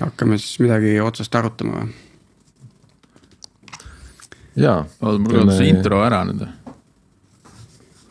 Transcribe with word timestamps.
hakkame 0.00 0.38
siis 0.40 0.60
midagi 0.62 0.96
otsast 1.04 1.34
arutama 1.36 1.82
või? 1.82 1.92
jaa. 4.56 4.80
oota, 5.00 5.18
mul 5.18 5.36
kadus 5.36 5.58
see 5.60 5.70
intro 5.72 6.00
ära 6.04 6.22
nüüd. 6.28 6.44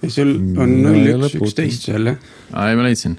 ei, 0.01 0.13
sul 0.13 0.33
on 0.61 0.75
null 0.85 1.27
üks 1.27 1.37
üksteist 1.39 1.87
seal 1.89 2.13
jah. 2.13 2.19
aa, 2.53 2.69
ei 2.71 2.79
ma 2.79 2.85
leidsin. 2.87 3.17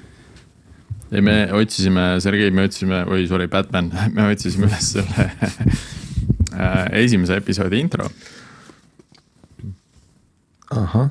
ei, 1.11 1.25
me 1.25 1.37
otsisime, 1.59 2.07
Sergei, 2.25 2.51
me 2.55 2.67
otsisime, 2.69 3.03
oi 3.11 3.27
sorry, 3.31 3.49
Batman, 3.51 3.91
me 4.17 4.29
otsisime 4.31 4.71
üles 4.71 4.93
selle 4.97 5.27
äh, 6.63 6.85
esimese 7.03 7.39
episoodi 7.43 7.83
intro. 7.83 8.11
ahah. 10.71 11.11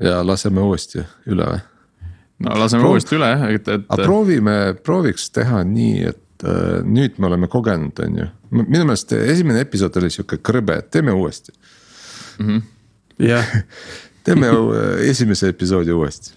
ja 0.00 0.22
laseme 0.26 0.64
uuesti 0.64 1.04
üle 1.28 1.52
või? 1.52 1.66
No 2.44 2.56
laseme 2.58 2.84
Proov- 2.84 2.96
uuesti 2.96 3.16
üle, 3.18 3.30
et, 3.54 3.68
et 3.68 3.86
aga 3.86 4.04
proovime, 4.06 4.56
prooviks 4.84 5.28
teha 5.36 5.62
nii, 5.68 6.12
et 6.12 6.46
äh, 6.48 6.80
nüüd 6.86 7.18
me 7.20 7.30
oleme 7.30 7.50
kogenud, 7.52 8.00
on 8.04 8.20
ju. 8.22 8.28
minu 8.56 8.84
meelest 8.84 9.14
esimene 9.16 9.64
episood 9.66 9.96
oli 10.00 10.12
sihuke 10.12 10.40
krõbe, 10.44 10.80
et 10.80 10.90
teeme 10.94 11.14
uuesti. 11.16 11.52
jah, 13.20 13.52
teeme 14.26 14.52
äh, 14.52 15.02
esimese 15.10 15.52
episoodi 15.52 15.96
uuesti. 15.96 16.32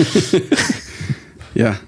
jah. 1.62 1.80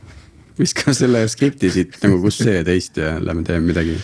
viskame 0.58 0.94
selle 0.96 1.22
skripti 1.32 1.70
siit 1.72 1.96
nagu 2.04 2.20
kus 2.22 2.42
see 2.42 2.58
ja 2.58 2.64
teist 2.64 2.98
ja 3.00 3.16
lähme 3.20 3.44
teeme 3.44 3.72
midagi, 3.72 3.96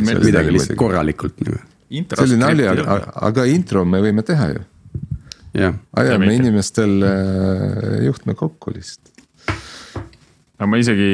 midagi 0.00 0.54
lihtsalt 0.54 0.78
korralikult 0.78 1.42
nagu, 1.42 1.58
see 1.90 2.22
oli 2.24 2.38
nali, 2.40 2.66
aga, 2.70 2.98
aga 3.28 3.46
intro 3.50 3.84
me 3.86 4.02
võime 4.02 4.26
teha 4.26 4.54
ju. 4.54 4.62
Ajame 5.96 6.28
ikka. 6.28 6.36
inimestel 6.42 7.02
äh, 7.06 8.04
juhtme 8.06 8.34
kokku 8.34 8.74
lihtsalt. 8.74 9.12
aga 10.56 10.68
ma 10.70 10.80
isegi 10.80 11.12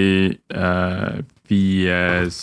äh, 0.54 1.22
viies 1.50 2.42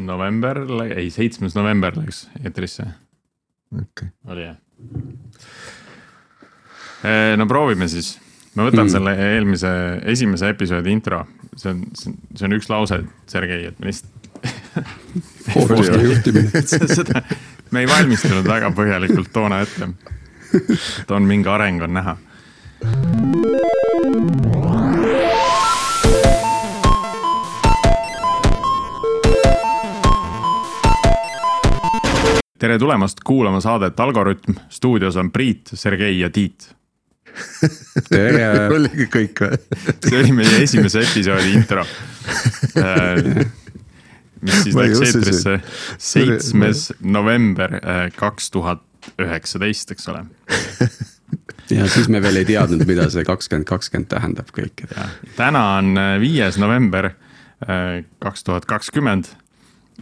november, 0.00 0.64
ei 0.90 1.08
seitsmes 1.14 1.54
november 1.54 1.96
läks 1.98 2.26
eetrisse, 2.42 2.86
okei, 3.72 4.10
oli 4.32 4.48
jah? 4.48 4.58
no 7.38 7.46
proovime 7.50 7.88
siis, 7.92 8.14
ma 8.56 8.66
võtan 8.66 8.86
mm. 8.86 8.92
selle 8.96 9.14
eelmise, 9.28 9.70
esimese 10.14 10.50
episoodi 10.54 10.92
intro, 10.94 11.22
see 11.54 11.74
on, 11.74 11.84
see 11.94 12.48
on 12.48 12.56
üks 12.56 12.70
lause, 12.72 13.02
Sergei, 13.30 13.68
et 13.68 13.78
me 13.80 13.92
lihtsalt 13.92 14.14
seda, 16.98 17.22
me 17.72 17.84
ei 17.84 17.88
valmistunud 17.88 18.46
väga 18.48 18.70
põhjalikult 18.76 19.32
toona 19.34 19.62
ette. 19.64 19.90
et 21.02 21.10
on 21.10 21.22
mingi 21.22 21.48
areng 21.48 21.82
on 21.82 21.94
näha. 21.94 22.16
tere 32.64 32.78
tulemast 32.78 33.20
kuulama 33.24 33.60
saadet 33.60 34.00
Algorütm, 34.00 34.54
stuudios 34.72 35.16
on 35.20 35.30
Priit, 35.32 35.70
Sergei 35.74 36.18
ja 36.20 36.30
Tiit. 36.30 36.70
tere, 38.08 38.46
oligi 38.76 39.04
kõik 39.12 39.42
või? 39.44 39.58
see 40.06 40.20
oli 40.22 40.32
meie 40.32 40.62
esimese 40.64 41.02
episoodi 41.04 41.52
intro. 41.58 41.84
mis 44.44 44.62
siis 44.64 44.76
läks 44.76 45.00
eetrisse 45.04 45.58
seitsmes 45.98 46.86
november 47.00 47.76
äh, 47.80 48.08
kaks 48.16 48.50
tuhat 48.54 48.82
üheksateist, 49.20 49.90
eks 49.94 50.08
ole. 50.12 50.24
ja 51.78 51.88
siis 51.88 52.08
me 52.12 52.22
veel 52.22 52.42
ei 52.42 52.48
teadnud, 52.48 52.86
mida 52.88 53.08
see 53.12 53.24
kakskümmend 53.26 53.68
kakskümmend 53.68 54.10
tähendab 54.12 54.50
kõik, 54.54 54.86
täna 55.36 55.64
on 55.78 55.94
äh, 55.98 56.16
viies 56.22 56.60
november 56.60 57.14
kaks 58.20 58.44
tuhat 58.44 58.66
kakskümmend 58.68 59.30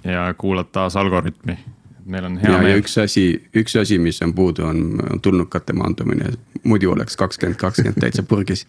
ja 0.05 0.35
kuulad 0.35 0.73
taas 0.73 0.97
Algorütmi. 0.97 1.59
meil 2.05 2.25
on 2.25 2.39
hea 2.39 2.51
ja, 2.51 2.57
ja 2.57 2.63
meel, 2.63 2.81
üks 2.83 2.97
asi, 2.99 3.25
üks 3.55 3.77
asi, 3.79 3.99
mis 4.03 4.19
on 4.25 4.33
puudu, 4.35 4.65
on, 4.67 4.81
tulnukate 5.23 5.73
maandumine, 5.73 6.33
muidu 6.65 6.91
oleks 6.93 7.17
kakskümmend 7.17 7.59
kakskümmend 7.61 8.01
täitsa 8.03 8.23
purgis. 8.23 8.67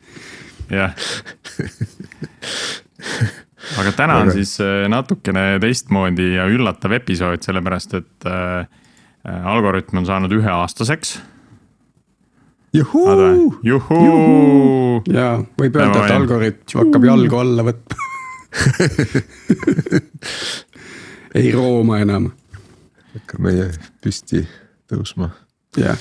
jah. 0.69 0.93
aga 3.81 3.91
täna 3.97 4.19
on 4.21 4.31
siis 4.31 4.59
äh, 4.61 4.85
natukene 4.89 5.57
teistmoodi 5.61 6.33
ja 6.35 6.45
üllatav 6.51 6.93
episood, 6.99 7.41
sellepärast 7.41 7.97
et 8.01 8.29
äh, 8.29 8.67
äh, 9.27 9.47
Algorütm 9.47 10.01
on 10.01 10.05
saanud 10.05 10.31
üheaastaseks. 10.31 11.21
juhuu, 12.73 13.59
juhuu. 13.63 15.03
ja 15.13 15.43
võib 15.59 15.77
öelda, 15.77 16.05
et 16.05 16.15
algoritm 16.15 16.83
hakkab 16.83 17.07
jalgu 17.09 17.39
alla 17.41 17.67
võtma. 17.69 18.09
ei 21.39 21.49
rooma 21.53 21.99
enam, 22.03 22.29
hakkab 23.15 23.47
meie 23.47 23.71
püsti 24.03 24.43
tõusma. 24.91 25.31
jah. 25.77 25.97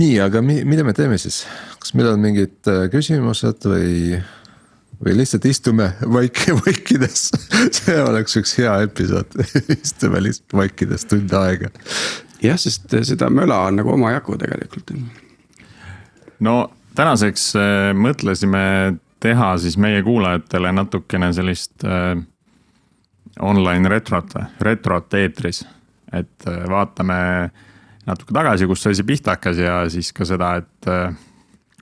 nii, 0.00 0.14
aga 0.24 0.44
mi-, 0.44 0.64
mida 0.68 0.86
me 0.86 0.94
teeme 0.96 1.18
siis, 1.20 1.42
kas 1.80 1.94
meil 1.98 2.14
on 2.14 2.24
mingid 2.24 2.70
äh, 2.70 2.86
küsimused 2.92 3.68
või, 3.68 4.22
või 5.04 5.16
lihtsalt 5.18 5.46
istume 5.50 5.92
vaik-, 6.06 6.44
vaikides, 6.64 7.30
see 7.74 7.98
oleks 8.02 8.36
üks 8.40 8.54
hea 8.60 8.74
episood, 8.86 9.38
istume 9.82 10.22
lihtsalt 10.22 10.58
vaikides 10.62 11.06
tund 11.10 11.32
aega. 11.38 11.72
jah, 12.42 12.58
sest 12.60 12.94
seda 13.08 13.30
möla 13.30 13.64
on 13.68 13.80
nagu 13.82 13.94
omajagu 13.96 14.38
tegelikult. 14.40 14.94
no 16.40 16.56
tänaseks 16.98 17.48
äh, 17.58 17.90
mõtlesime 17.96 18.64
teha 19.22 19.56
siis 19.62 19.78
meie 19.78 20.02
kuulajatele 20.02 20.72
natukene 20.74 21.32
sellist 21.32 21.84
äh, 21.86 22.16
online 23.40 23.88
retrot, 23.88 24.34
retrot 24.60 25.14
eetris. 25.14 25.64
et 26.12 26.48
äh, 26.48 26.64
vaatame 26.68 27.50
natuke 28.06 28.34
tagasi, 28.34 28.66
kust 28.66 28.86
see 28.86 28.96
asi 28.96 29.04
pihta 29.06 29.36
hakkas 29.36 29.58
ja 29.58 29.82
siis 29.90 30.12
ka 30.12 30.26
seda, 30.28 30.56
et 30.62 30.90
äh, 30.90 31.14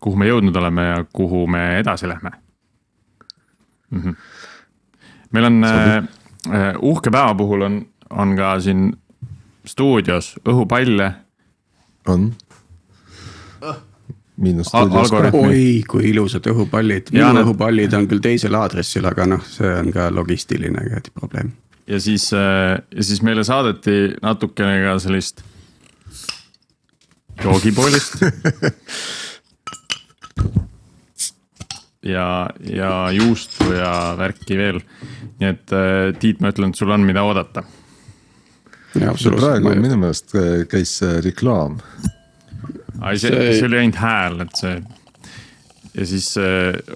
kuhu 0.00 0.16
me 0.16 0.28
jõudnud 0.28 0.56
oleme 0.56 0.86
ja 0.86 1.02
kuhu 1.12 1.46
me 1.50 1.80
edasi 1.80 2.08
lähme 2.08 2.32
mm. 3.90 4.02
-hmm. 4.02 4.14
meil 5.30 5.44
on 5.44 5.64
äh, 5.64 5.96
äh, 5.96 6.74
uhke 6.82 7.10
päeva 7.10 7.34
puhul 7.34 7.62
on, 7.62 7.86
on 8.10 8.36
ka 8.36 8.60
siin 8.60 8.92
stuudios 9.66 10.34
õhupalle 10.48 11.12
on? 12.08 12.32
miinus 14.36 14.74
Al- 14.74 14.86
stuudios 14.86 15.10
ka 15.10 15.16
algoritm.. 15.16 15.48
oi, 15.48 15.82
kui 15.88 16.10
ilusad 16.10 16.46
õhupallid, 16.46 17.12
minu 17.12 17.32
need- 17.32 17.44
õhupallid 17.44 17.94
on 17.96 18.08
küll 18.08 18.22
teisel 18.24 18.54
aadressil, 18.54 19.04
aga 19.06 19.26
noh, 19.26 19.44
see 19.44 19.74
on 19.82 19.92
ka 19.92 20.08
logistiline 20.14 21.02
probleem. 21.14 21.52
ja 21.86 22.00
siis, 22.00 22.30
ja 22.32 23.02
siis 23.04 23.22
meile 23.22 23.44
saadeti 23.44 24.14
natukene 24.22 24.84
ka 24.86 24.98
sellist 24.98 25.44
joogipoolist. 27.44 28.20
ja, 32.02 32.50
ja 32.64 33.10
juustu 33.12 33.72
ja 33.76 34.14
värki 34.18 34.56
veel. 34.58 34.80
nii 35.40 35.48
et 35.50 35.72
äh, 35.76 36.12
Tiit, 36.20 36.40
ma 36.40 36.50
ütlen, 36.52 36.70
et 36.72 36.76
sul 36.80 36.90
on, 36.92 37.04
mida 37.06 37.22
oodata. 37.24 37.62
praegu 38.92 39.74
minu 39.80 39.96
meelest 40.00 40.34
äh, 40.34 40.64
käis 40.68 40.96
äh, 41.06 41.18
reklaam, 41.24 41.78
ai, 43.00 43.18
see, 43.18 43.30
See- 43.30 43.58
see 43.58 43.66
oli 43.68 43.78
ainult 43.82 44.00
hääl, 44.02 44.40
et 44.46 44.56
see. 44.60 44.80
ja 45.94 46.06
siis 46.06 46.30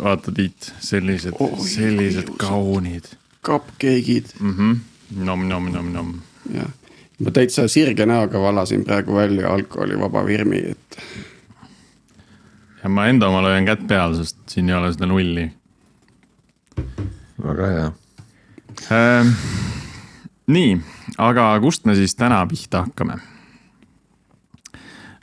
vaata, 0.03 0.33
Tiit, 0.33 0.73
sellised 0.81 1.35
oh,, 1.41 1.59
sellised 1.67 2.29
ilusad. 2.29 2.39
kaunid 2.39 3.09
cupcake'id 3.45 4.33
mm. 4.41 4.55
-hmm. 4.57 4.77
nom, 5.25 5.49
nom, 5.49 5.71
nom, 5.73 5.93
nom. 5.93 6.15
jah, 6.55 6.71
ma 7.19 7.31
täitsa 7.31 7.69
sirge 7.69 8.07
näoga 8.07 8.41
valasin 8.41 8.85
praegu 8.85 9.15
välja 9.15 9.49
alkoholivaba 9.53 10.25
virmi, 10.27 10.59
et 10.71 10.99
ma 12.89 13.07
enda 13.09 13.29
omale 13.29 13.53
hoian 13.53 13.69
kätt 13.69 13.87
peal, 13.89 14.17
sest 14.19 14.41
siin 14.51 14.69
ei 14.69 14.77
ole 14.77 14.93
seda 14.93 15.09
nulli 15.09 15.47
väga 17.45 17.69
hea. 17.75 17.93
Ähm, 18.93 19.31
nii, 20.51 20.75
aga 21.19 21.53
kust 21.63 21.87
me 21.89 21.97
siis 21.99 22.17
täna 22.19 22.43
pihta 22.51 22.85
hakkame? 22.89 23.21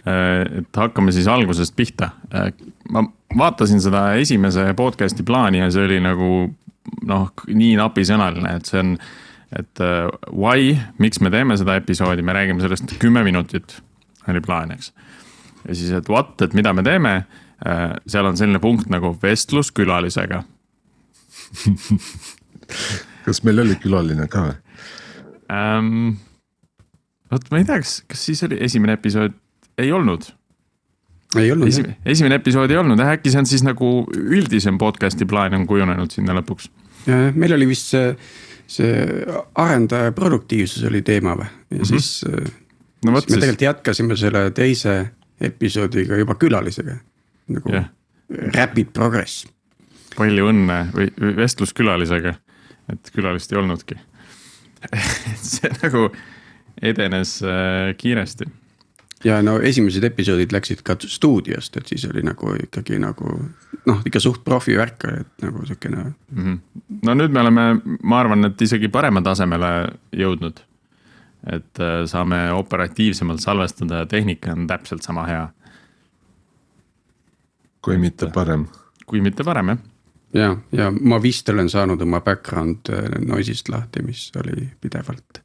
et 0.01 0.77
hakkame 0.77 1.12
siis 1.13 1.27
algusest 1.30 1.75
pihta. 1.77 2.09
ma 2.89 3.03
vaatasin 3.38 3.81
seda 3.81 4.13
esimese 4.18 4.63
podcast'i 4.74 5.24
plaani 5.24 5.62
ja 5.62 5.68
see 5.71 5.83
oli 5.85 6.00
nagu 6.01 6.30
noh, 7.06 7.27
nii 7.47 7.75
napisõnaline, 7.77 8.56
et 8.57 8.69
see 8.69 8.80
on, 8.81 8.95
et 9.59 9.83
äh, 9.83 10.07
why, 10.33 10.74
miks 10.97 11.21
me 11.21 11.30
teeme 11.33 11.57
seda 11.59 11.77
episoodi, 11.80 12.25
me 12.25 12.33
räägime 12.33 12.63
sellest 12.63 12.97
kümme 13.01 13.24
minutit, 13.27 13.77
oli 14.31 14.41
plaan, 14.41 14.74
eks. 14.74 14.89
ja 15.68 15.75
siis, 15.75 15.91
et 16.01 16.09
what, 16.09 16.33
et 16.41 16.57
mida 16.57 16.74
me 16.74 16.83
teeme, 16.88 17.13
seal 18.07 18.25
on 18.25 18.37
selline 18.37 18.59
punkt 18.59 18.89
nagu 18.89 19.13
vestlus 19.21 19.71
külalisega 19.71 20.43
kas 23.25 23.41
meil 23.45 23.63
oli 23.63 23.77
külaline 23.81 24.27
ka 24.31 24.43
või? 24.47 24.57
ähm,. 25.53 26.11
vot 27.31 27.49
ma 27.51 27.61
ei 27.61 27.67
tea, 27.67 27.81
kas, 27.83 27.97
kas 28.09 28.27
siis 28.29 28.43
oli 28.47 28.59
esimene 28.63 28.97
episood, 28.99 29.35
ei 29.81 29.91
olnud. 29.95 30.29
ei 31.39 31.51
olnud 31.53 31.71
jah. 31.71 31.91
esimene, 32.05 32.39
episood 32.41 32.71
ei 32.71 32.79
olnud, 32.81 33.03
äkki 33.03 33.33
see 33.33 33.43
on 33.43 33.49
siis 33.49 33.65
nagu 33.67 33.91
üldisem 34.15 34.79
podcast'i 34.81 35.27
plaan 35.29 35.59
on 35.59 35.67
kujunenud 35.69 36.13
sinna 36.13 36.35
lõpuks. 36.39 36.71
meil 37.35 37.57
oli 37.57 37.69
vist 37.71 37.93
see, 37.93 38.15
see 38.71 39.05
arendaja 39.59 40.15
produktiivsus 40.17 40.87
oli 40.89 41.03
teema 41.05 41.37
või 41.39 41.47
ja 41.47 41.51
mm 41.51 41.77
-hmm. 41.77 41.87
siis 41.93 42.25
no 43.05 43.15
vot 43.15 43.23
siis. 43.25 43.35
me 43.35 43.41
tegelikult 43.41 43.67
jätkasime 43.69 44.19
selle 44.19 44.49
teise 44.55 44.99
episoodiga 45.41 46.17
juba 46.17 46.35
külalisega 46.35 46.99
nagu 47.57 47.74
yeah. 47.74 47.89
rapid 48.56 48.94
progress. 48.95 49.45
palju 50.15 50.48
õnne 50.51 50.80
või 50.95 51.36
vestluskülalisega, 51.38 52.36
et 52.92 53.12
külalist 53.15 53.53
ei 53.53 53.62
olnudki 53.62 54.00
see 55.51 55.71
nagu 55.83 56.09
edenes 56.81 57.38
äh, 57.45 57.92
kiiresti. 57.98 58.48
ja 59.24 59.42
no 59.45 59.59
esimesed 59.59 60.03
episoodid 60.03 60.53
läksid 60.53 60.81
ka 60.86 60.98
stuudiost, 61.06 61.77
et 61.77 61.94
siis 61.94 62.07
oli 62.09 62.24
nagu 62.25 62.56
ikkagi 62.63 63.00
nagu 63.00 63.38
noh, 63.86 64.01
ikka 64.06 64.19
suht 64.19 64.44
profi 64.44 64.75
värk 64.77 65.07
oli, 65.09 65.21
et 65.21 65.45
nagu 65.45 65.65
sihukene 65.65 66.04
mm. 66.04 66.44
-hmm. 66.44 66.59
no 67.06 67.15
nüüd 67.15 67.31
me 67.31 67.45
oleme, 67.45 67.69
ma 68.04 68.19
arvan, 68.19 68.45
et 68.50 68.62
isegi 68.62 68.89
parema 68.92 69.21
tasemele 69.21 69.71
jõudnud 70.12 70.65
et 71.47 71.80
äh, 71.81 72.04
saame 72.06 72.51
operatiivsemalt 72.54 73.42
salvestada 73.42 74.04
ja 74.04 74.06
tehnika 74.06 74.51
on 74.51 74.68
täpselt 74.68 75.01
sama 75.01 75.25
hea. 75.25 75.47
Kui 77.81 77.98
mitte 78.01 78.30
parem. 78.33 78.68
kui 79.06 79.22
mitte 79.22 79.44
parem 79.44 79.74
jah. 79.74 79.81
ja, 80.33 80.50
ja 80.72 80.89
ma 80.92 81.22
vist 81.22 81.50
olen 81.50 81.69
saanud 81.69 82.01
oma 82.01 82.22
background 82.22 82.92
äh, 82.94 83.10
noise'ist 83.25 83.72
lahti, 83.72 84.04
mis 84.06 84.30
oli 84.39 84.69
pidevalt, 84.81 85.42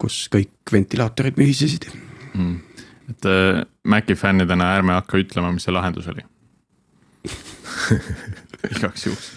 kus 0.00 0.24
kõik 0.32 0.72
ventilaatorid 0.72 1.38
mühisesid 1.40 1.88
mm.. 2.34 2.56
et 3.14 3.30
äh, 3.30 3.62
Maci 3.84 4.14
fännidena 4.14 4.72
ärme 4.76 4.94
hakka 4.98 5.18
ütlema, 5.18 5.52
mis 5.54 5.66
see 5.66 5.74
lahendus 5.74 6.08
oli 6.12 6.24
igaks 8.76 9.06
juhuks. 9.06 9.32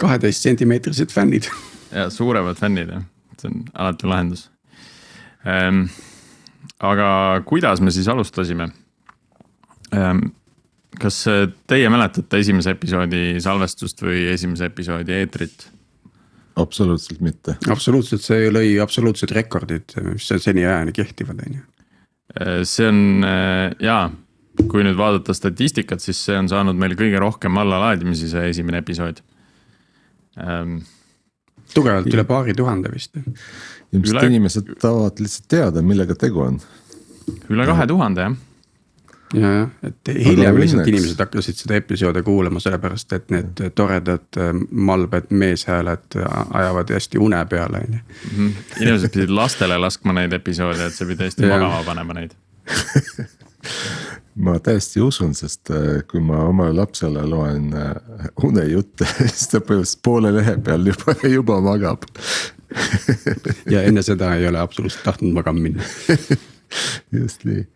kaheteist 0.00 0.44
sentimeetrised 0.44 1.12
fännid. 1.12 1.48
ja 1.92 2.10
suuremad 2.10 2.60
fännid 2.60 2.92
jah 2.92 3.08
see 3.42 3.50
on 3.50 3.64
alati 3.74 4.06
lahendus 4.06 4.50
ähm,. 5.46 5.84
aga 6.80 7.42
kuidas 7.46 7.80
me 7.80 7.90
siis 7.90 8.08
alustasime 8.08 8.68
ähm,? 9.94 10.18
Kas 11.00 11.22
teie 11.70 11.88
mäletate 11.92 12.42
esimese 12.42 12.74
episoodi 12.76 13.38
salvestust 13.42 14.02
või 14.04 14.26
esimese 14.32 14.68
episoodi 14.68 15.14
eetrit? 15.20 15.68
absoluutselt 16.56 17.20
mitte. 17.20 17.56
absoluutselt, 17.70 18.24
see 18.24 18.50
lõi 18.52 18.74
absoluutsed 18.82 19.32
rekordid, 19.32 19.94
mis 20.04 20.28
seniajani 20.44 20.92
kehtivad, 20.96 21.40
on 21.46 21.58
ju. 21.58 21.62
Äh, 22.36 22.62
see 22.68 22.88
on 22.88 23.26
äh, 23.26 23.72
jaa, 23.82 24.10
kui 24.68 24.84
nüüd 24.84 24.98
vaadata 24.98 25.34
statistikat, 25.36 26.04
siis 26.04 26.20
see 26.26 26.36
on 26.38 26.50
saanud 26.52 26.78
meil 26.78 26.96
kõige 26.98 27.20
rohkem 27.22 27.56
allalaadimisi, 27.62 28.28
see 28.32 28.50
esimene 28.52 28.82
episood 28.82 29.22
ähm, 30.40 30.78
tugevalt 31.72 32.08
üle 32.12 32.24
paari 32.28 32.56
tuhande 32.56 32.92
vist. 32.92 33.16
ilmselt 33.16 34.18
üle... 34.18 34.28
inimesed 34.28 34.72
tahavad 34.80 35.20
lihtsalt 35.24 35.48
teada, 35.52 35.84
millega 35.84 36.16
tegu 36.20 36.44
on. 36.44 36.60
üle 37.48 37.68
kahe 37.68 37.88
tuhande 37.88 38.28
jah 38.28 38.40
ja, 39.34 39.52
jah, 39.52 39.68
et 39.88 40.12
hiljem 40.26 40.60
lihtsalt 40.60 40.88
inimesed 40.88 41.20
hakkasid 41.22 41.62
seda 41.62 41.78
episoodi 41.80 42.22
kuulama, 42.26 42.60
sellepärast 42.62 43.12
et 43.16 43.30
need 43.34 43.62
toredad 43.78 44.40
äh, 44.40 44.52
malbed 44.70 45.30
meeshääled 45.30 46.18
ajavad 46.50 46.94
hästi 46.94 47.18
une 47.18 47.44
peale, 47.50 47.84
on 47.88 47.98
ju. 47.98 48.02
Mhm. 48.32 48.50
inimesed 48.80 49.14
pidid 49.14 49.34
lastele 49.34 49.78
laskma 49.78 50.16
neid 50.20 50.32
episoode, 50.32 50.86
et 50.86 50.96
see 50.96 51.08
pidi 51.08 51.28
hästi 51.28 51.48
magama 51.48 51.82
panema 51.86 52.20
neid 52.20 52.36
ma 54.34 54.58
täiesti 54.60 55.00
usun, 55.00 55.34
sest 55.36 55.70
äh, 55.70 56.00
kui 56.10 56.22
ma 56.24 56.42
oma 56.48 56.70
lapsele 56.74 57.24
loen 57.28 57.72
äh, 57.76 58.28
unejutte, 58.44 59.06
siis 59.32 59.48
ta 59.52 59.60
põhimõtteliselt 59.60 60.02
poole 60.04 60.32
lehe 60.34 60.56
peal 60.64 60.88
juba, 60.92 61.16
juba 61.28 61.60
magab 61.64 62.08
ja 63.70 63.82
enne 63.82 64.02
seda 64.02 64.32
ei 64.38 64.46
ole 64.48 64.60
absoluutselt 64.62 65.04
tahtnud 65.04 65.36
magama 65.36 65.60
minna 65.60 65.84
just 67.20 67.44
nii. 67.44 67.66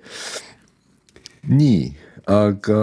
Nii, 1.49 1.91
aga 2.31 2.81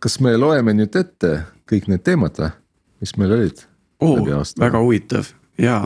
kas 0.00 0.18
me 0.24 0.36
loeme 0.36 0.74
nüüd 0.76 0.96
ette 0.98 1.32
kõik 1.68 1.88
need 1.92 2.04
teemad 2.06 2.38
või, 2.40 2.52
mis 3.02 3.16
meil 3.20 3.34
olid 3.36 3.64
oh,? 4.04 4.22
väga 4.58 4.80
huvitav. 4.82 5.32
Ja, 5.58 5.82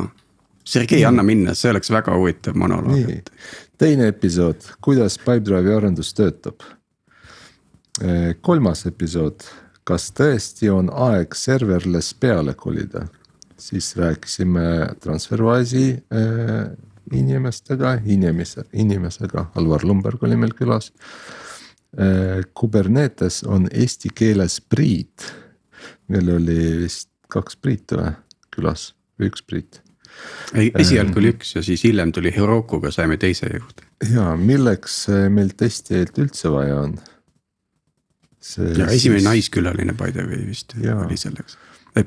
Sergei, 0.65 1.03
anna 1.05 1.25
minna, 1.27 1.57
see 1.59 1.73
oleks 1.73 1.91
väga 1.91 2.15
huvitav 2.15 2.55
monoloog. 2.59 3.33
teine 3.79 4.07
episood, 4.13 4.63
kuidas 4.85 5.19
Pipedrive'i 5.19 5.75
arendus 5.75 6.13
töötab? 6.15 6.63
Eh, 8.01 8.37
kolmas 8.41 8.87
episood, 8.87 9.43
kas 9.85 10.13
tõesti 10.15 10.71
on 10.73 10.89
aeg 10.93 11.35
serverless 11.37 12.15
peale 12.15 12.55
kolida? 12.55 13.09
siis 13.63 13.93
rääkisime 13.97 14.89
Transferwise'i 15.01 15.93
äh, 16.11 16.73
inimestega, 17.13 17.99
inimese, 18.05 18.65
inimesega, 18.73 19.47
Alvar 19.55 19.85
Lumberg 19.85 20.23
oli 20.27 20.37
meil 20.37 20.55
külas. 20.59 20.91
Kubernetes 22.57 23.43
on 23.45 23.67
eesti 23.69 24.09
keeles 24.17 24.61
Priit, 24.65 25.27
meil 26.09 26.31
oli 26.33 26.59
vist 26.87 27.11
kaks 27.33 27.59
Priitu 27.61 27.99
või 28.01 28.15
külas 28.55 28.93
või 29.21 29.29
üks 29.29 29.45
Priit 29.45 29.83
ei, 30.55 30.71
esialgu 30.79 31.21
oli 31.21 31.33
üks 31.33 31.55
ja 31.57 31.63
siis 31.65 31.85
hiljem 31.87 32.13
tuli 32.13 32.33
Herokuga 32.35 32.91
saime 32.95 33.17
teise 33.21 33.49
juurde. 33.53 33.87
ja 34.13 34.33
milleks 34.37 35.05
meil 35.33 35.53
testijaid 35.57 36.17
üldse 36.23 36.53
vaja 36.53 36.81
on 36.87 36.97
ja 38.59 38.89
esimene 38.91 39.21
siis... 39.21 39.29
naiskülaline 39.29 39.97
by 39.99 40.13
the 40.13 40.27
way 40.29 40.47
vist 40.47 40.75
ja. 40.83 40.97
oli 41.05 41.17
selleks. 41.21 41.59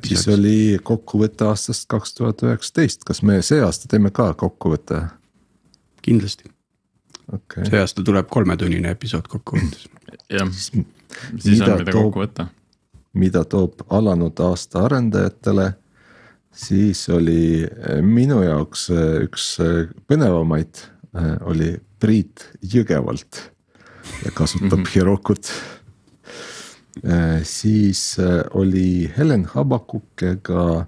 siis 0.08 0.28
oli 0.32 0.58
kokkuvõte 0.84 1.48
aastast 1.50 1.88
kaks 1.92 2.18
tuhat 2.18 2.44
üheksateist, 2.46 3.06
kas 3.08 3.24
me 3.24 3.42
see 3.46 3.62
aasta 3.64 3.90
teeme 3.92 4.12
ka 4.16 4.34
kokkuvõtte? 4.34 5.06
kindlasti 6.06 6.52
okay.. 7.34 7.66
see 7.70 7.80
aasta 7.82 8.04
tuleb 8.06 8.30
kolmetunnine 8.32 8.92
episood 8.96 9.28
kokkuvõttes. 9.32 9.88
jah, 10.32 10.52
siis 10.52 11.62
on 11.62 11.80
mida 11.80 11.96
kokku 11.96 12.24
võtta. 12.24 12.48
mida 13.14 13.44
toob 13.50 13.86
alanud 13.96 14.40
aasta 14.46 14.86
arendajatele, 14.88 15.72
siis 16.56 17.06
oli 17.14 17.64
eh, 17.64 18.02
minu 18.02 18.42
jaoks 18.44 18.90
eh, 18.94 19.22
üks 19.28 19.56
eh, 19.64 19.86
põnevamaid 20.08 20.92
oli 21.48 21.70
Priit 22.04 22.42
Jõgevalt 22.60 23.38
ja 24.26 24.32
kasutab 24.36 24.82
mm 24.82 24.84
-hmm. 24.84 24.90
Hirokut 24.96 25.52
siis 27.44 28.18
oli 28.52 29.12
Helen 29.18 29.46
Habakukega 29.46 30.88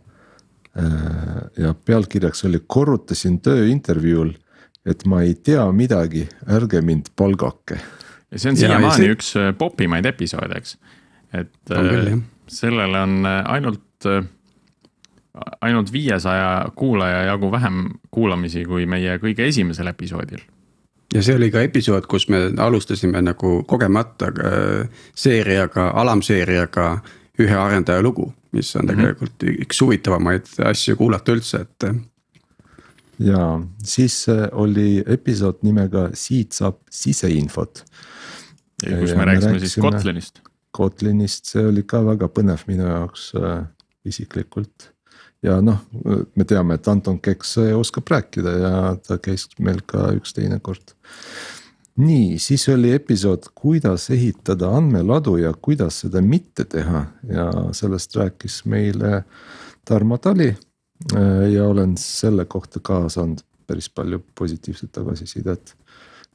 ja 1.57 1.73
pealkirjaks 1.85 2.43
oli 2.45 2.59
korrutasin 2.67 3.39
tööintervjuul, 3.39 4.33
et 4.87 5.05
ma 5.05 5.21
ei 5.25 5.35
tea 5.35 5.65
midagi, 5.75 6.25
ärge 6.47 6.81
mind 6.81 7.11
palgake. 7.15 7.79
ja 8.31 8.39
see 8.39 8.53
on 8.53 8.57
siiamaani 8.57 9.03
see... 9.03 9.13
üks 9.17 9.33
popimaid 9.57 10.05
episoode, 10.09 10.59
eks, 10.61 10.77
et 11.33 11.53
küll, 11.71 12.21
sellele 12.47 13.03
on 13.03 13.25
ainult, 13.27 14.09
ainult 15.61 15.93
viiesaja 15.93 16.69
kuulaja 16.75 17.25
jagu 17.31 17.51
vähem 17.51 17.83
kuulamisi 18.11 18.65
kui 18.65 18.85
meie 18.89 19.17
kõige 19.23 19.47
esimesel 19.47 19.91
episoodil 19.93 20.43
ja 21.13 21.23
see 21.23 21.35
oli 21.35 21.49
ka 21.51 21.61
episood, 21.65 22.07
kus 22.09 22.27
me 22.31 22.49
alustasime 22.63 23.21
nagu 23.23 23.61
kogemata 23.67 24.31
äh, 24.31 25.05
seeriaga, 25.15 25.91
alamseeriaga 25.95 26.89
ühe 27.39 27.57
arendaja 27.57 28.01
lugu, 28.01 28.31
mis 28.51 28.75
on 28.75 28.85
mm 28.85 28.89
-hmm. 28.89 28.95
tegelikult 28.95 29.43
üks 29.43 29.81
huvitavamaid 29.81 30.45
asju 30.65 30.95
kuulata 30.95 31.31
üldse, 31.31 31.61
et. 31.61 31.89
Ja 33.19 33.59
siis 33.83 34.25
äh, 34.29 34.47
oli 34.51 35.03
episood 35.05 35.63
nimega 35.65 36.09
Siit 36.13 36.57
saab 36.57 36.81
siseinfot. 36.91 37.83
kus 38.83 39.15
me 39.15 39.25
rääkisime 39.25 39.59
siis 39.59 39.79
Kotlinist. 39.81 40.41
Kotlinist, 40.71 41.49
see 41.49 41.65
oli 41.65 41.83
ka 41.83 42.03
väga 42.05 42.29
põnev 42.29 42.61
minu 42.69 42.85
jaoks 42.85 43.31
äh, 43.39 43.65
isiklikult 44.05 44.91
ja 45.45 45.59
noh, 45.61 45.83
me 46.35 46.45
teame, 46.47 46.77
et 46.77 46.87
Anton 46.89 47.19
Keks 47.21 47.57
oskab 47.77 48.09
rääkida 48.11 48.53
ja 48.57 48.73
ta 49.07 49.19
käis 49.21 49.47
meil 49.61 49.83
ka 49.85 50.09
üks 50.17 50.33
teine 50.37 50.59
kord. 50.63 50.95
nii, 51.97 52.37
siis 52.41 52.67
oli 52.69 52.91
episood, 52.93 53.49
kuidas 53.57 54.09
ehitada 54.13 54.69
andmeladu 54.77 55.37
ja 55.41 55.53
kuidas 55.53 56.03
seda 56.03 56.21
mitte 56.21 56.65
teha 56.69 57.05
ja 57.29 57.47
sellest 57.73 58.15
rääkis 58.15 58.65
meile 58.65 59.23
Tarmo 59.85 60.17
Tali. 60.17 60.51
Ja 61.53 61.67
olen 61.67 61.97
selle 61.97 62.45
kohta 62.45 62.79
ka 62.83 63.03
saanud 63.09 63.43
päris 63.67 63.89
palju 63.89 64.21
positiivset 64.35 64.91
tagasisidet. 64.91 65.75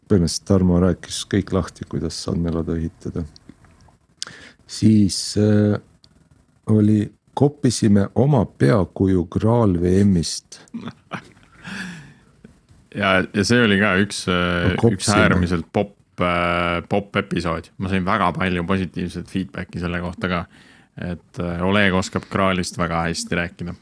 põhimõtteliselt 0.08 0.44
Tarmo 0.44 0.80
rääkis 0.82 1.22
kõik 1.30 1.52
lahti, 1.54 1.84
kuidas 1.88 2.28
andmeladu 2.28 2.74
ehitada. 2.76 3.24
siis 4.66 5.34
äh, 5.38 5.80
oli 6.66 7.12
koppisime 7.34 8.08
oma 8.14 8.44
peakuju 8.44 9.26
Graal 9.26 9.80
VM-ist 9.80 10.60
ja, 13.00 13.22
ja 13.34 13.44
see 13.44 13.62
oli 13.64 13.78
ka 13.80 13.94
üks 14.02 14.26
no,, 14.28 14.90
üks 14.92 15.08
äärmiselt 15.12 15.68
popp, 15.72 15.96
äh, 16.20 16.82
popp 16.88 17.16
episood, 17.22 17.70
ma 17.78 17.92
sain 17.92 18.04
väga 18.04 18.32
palju 18.36 18.66
positiivset 18.68 19.32
feedback'i 19.32 19.82
selle 19.82 20.02
kohta 20.04 20.30
ka. 20.32 20.44
et 21.00 21.40
äh, 21.40 21.64
Oleg 21.64 21.94
oskab 21.96 22.28
kraalist 22.30 22.78
väga 22.78 23.06
hästi 23.08 23.40
rääkida. 23.40 23.74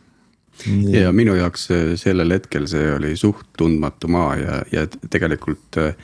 Ja 0.92 1.12
minu 1.12 1.34
jaoks 1.38 1.68
äh, 1.74 1.92
sellel 2.00 2.36
hetkel 2.36 2.68
see 2.70 2.92
oli 2.94 3.16
suht 3.16 3.46
tundmatu 3.58 4.08
maa 4.12 4.34
ja, 4.36 4.62
ja 4.72 4.86
tegelikult 5.10 5.80
äh, 5.80 5.94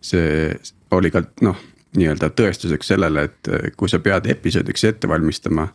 see 0.00 0.54
oli 0.94 1.10
ka 1.10 1.24
noh, 1.44 1.58
nii-öelda 1.96 2.30
tõestuseks 2.36 2.92
sellele, 2.92 3.26
et 3.26 3.72
kui 3.76 3.88
sa 3.88 3.98
pead 4.04 4.28
episoodiks 4.30 4.84
ette 4.84 5.08
valmistama 5.08 5.66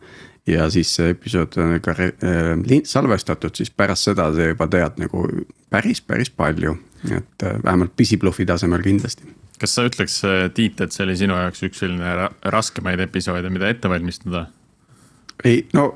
ja 0.47 0.69
siis 0.69 0.93
see 0.95 1.11
episood 1.13 1.57
on 1.61 1.75
ka 1.83 1.95
salvestatud, 2.89 3.55
siis 3.55 3.71
pärast 3.73 4.09
seda 4.09 4.29
sa 4.33 4.47
juba 4.51 4.67
tead 4.71 4.97
nagu 5.01 5.25
päris, 5.69 6.01
päris 6.01 6.29
palju. 6.29 6.77
et 7.09 7.43
äh, 7.43 7.63
vähemalt 7.63 7.95
pisibluffi 7.97 8.45
tasemel 8.45 8.81
kindlasti. 8.85 9.23
kas 9.59 9.75
sa 9.75 9.85
ütleks, 9.85 10.21
Tiit, 10.53 10.81
et 10.81 10.91
see 10.91 11.05
oli 11.05 11.15
sinu 11.17 11.37
jaoks 11.37 11.63
üks 11.65 11.81
selline 11.81 12.15
ra 12.17 12.29
raskemaid 12.53 12.99
episoode, 12.99 13.49
mida 13.49 13.69
ette 13.69 13.89
valmistada? 13.89 14.47
Ei, 15.43 15.65
no 15.73 15.87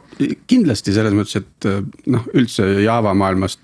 kindlasti 0.47 0.93
selles 0.95 1.13
mõttes, 1.13 1.41
et 1.41 1.69
äh, 1.69 1.81
noh, 2.11 2.27
üldse 2.33 2.67
Java 2.83 3.13
maailmast 3.13 3.61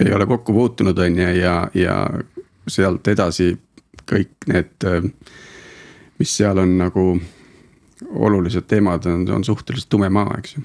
ei 0.00 0.12
ole 0.16 0.26
kokku 0.26 0.52
puutunud, 0.56 0.98
on 0.98 1.18
ju, 1.18 1.28
ja, 1.36 1.54
ja 1.74 1.96
sealt 2.70 3.08
edasi 3.10 3.52
kõik 4.10 4.48
need, 4.50 4.86
mis 6.18 6.32
seal 6.36 6.58
on 6.62 6.76
nagu 6.80 7.04
olulised 8.10 8.66
teemad 8.70 9.06
on, 9.06 9.26
on 9.36 9.44
suhteliselt 9.44 9.90
tume 9.92 10.08
maa, 10.12 10.32
eks 10.38 10.56
ju. 10.56 10.62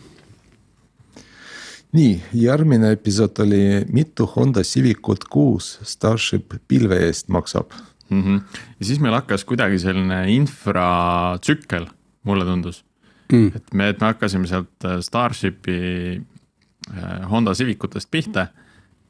nii, 1.96 2.14
järgmine 2.46 2.94
episood 2.96 3.44
oli 3.44 3.62
mitu 3.94 4.28
Honda 4.36 4.64
Civicut 4.64 5.28
kuus 5.32 5.76
Starship 5.84 6.56
pilve 6.68 7.00
eest 7.08 7.28
maksab 7.28 7.76
mm. 8.10 8.22
-hmm. 8.22 8.42
ja 8.80 8.86
siis 8.86 9.00
meil 9.00 9.14
hakkas 9.14 9.46
kuidagi 9.46 9.80
selline 9.80 10.24
infratsükkel, 10.32 11.88
mulle 12.24 12.46
tundus 12.46 12.84
mm.. 13.32 13.52
et 13.56 13.74
me, 13.74 13.90
et 13.94 14.02
me 14.02 14.12
hakkasime 14.12 14.50
sealt 14.50 14.88
äh, 14.88 15.00
Starshipi 15.04 15.80
äh, 16.16 17.26
Honda 17.32 17.54
Civicutest 17.54 18.12
pihta. 18.12 18.48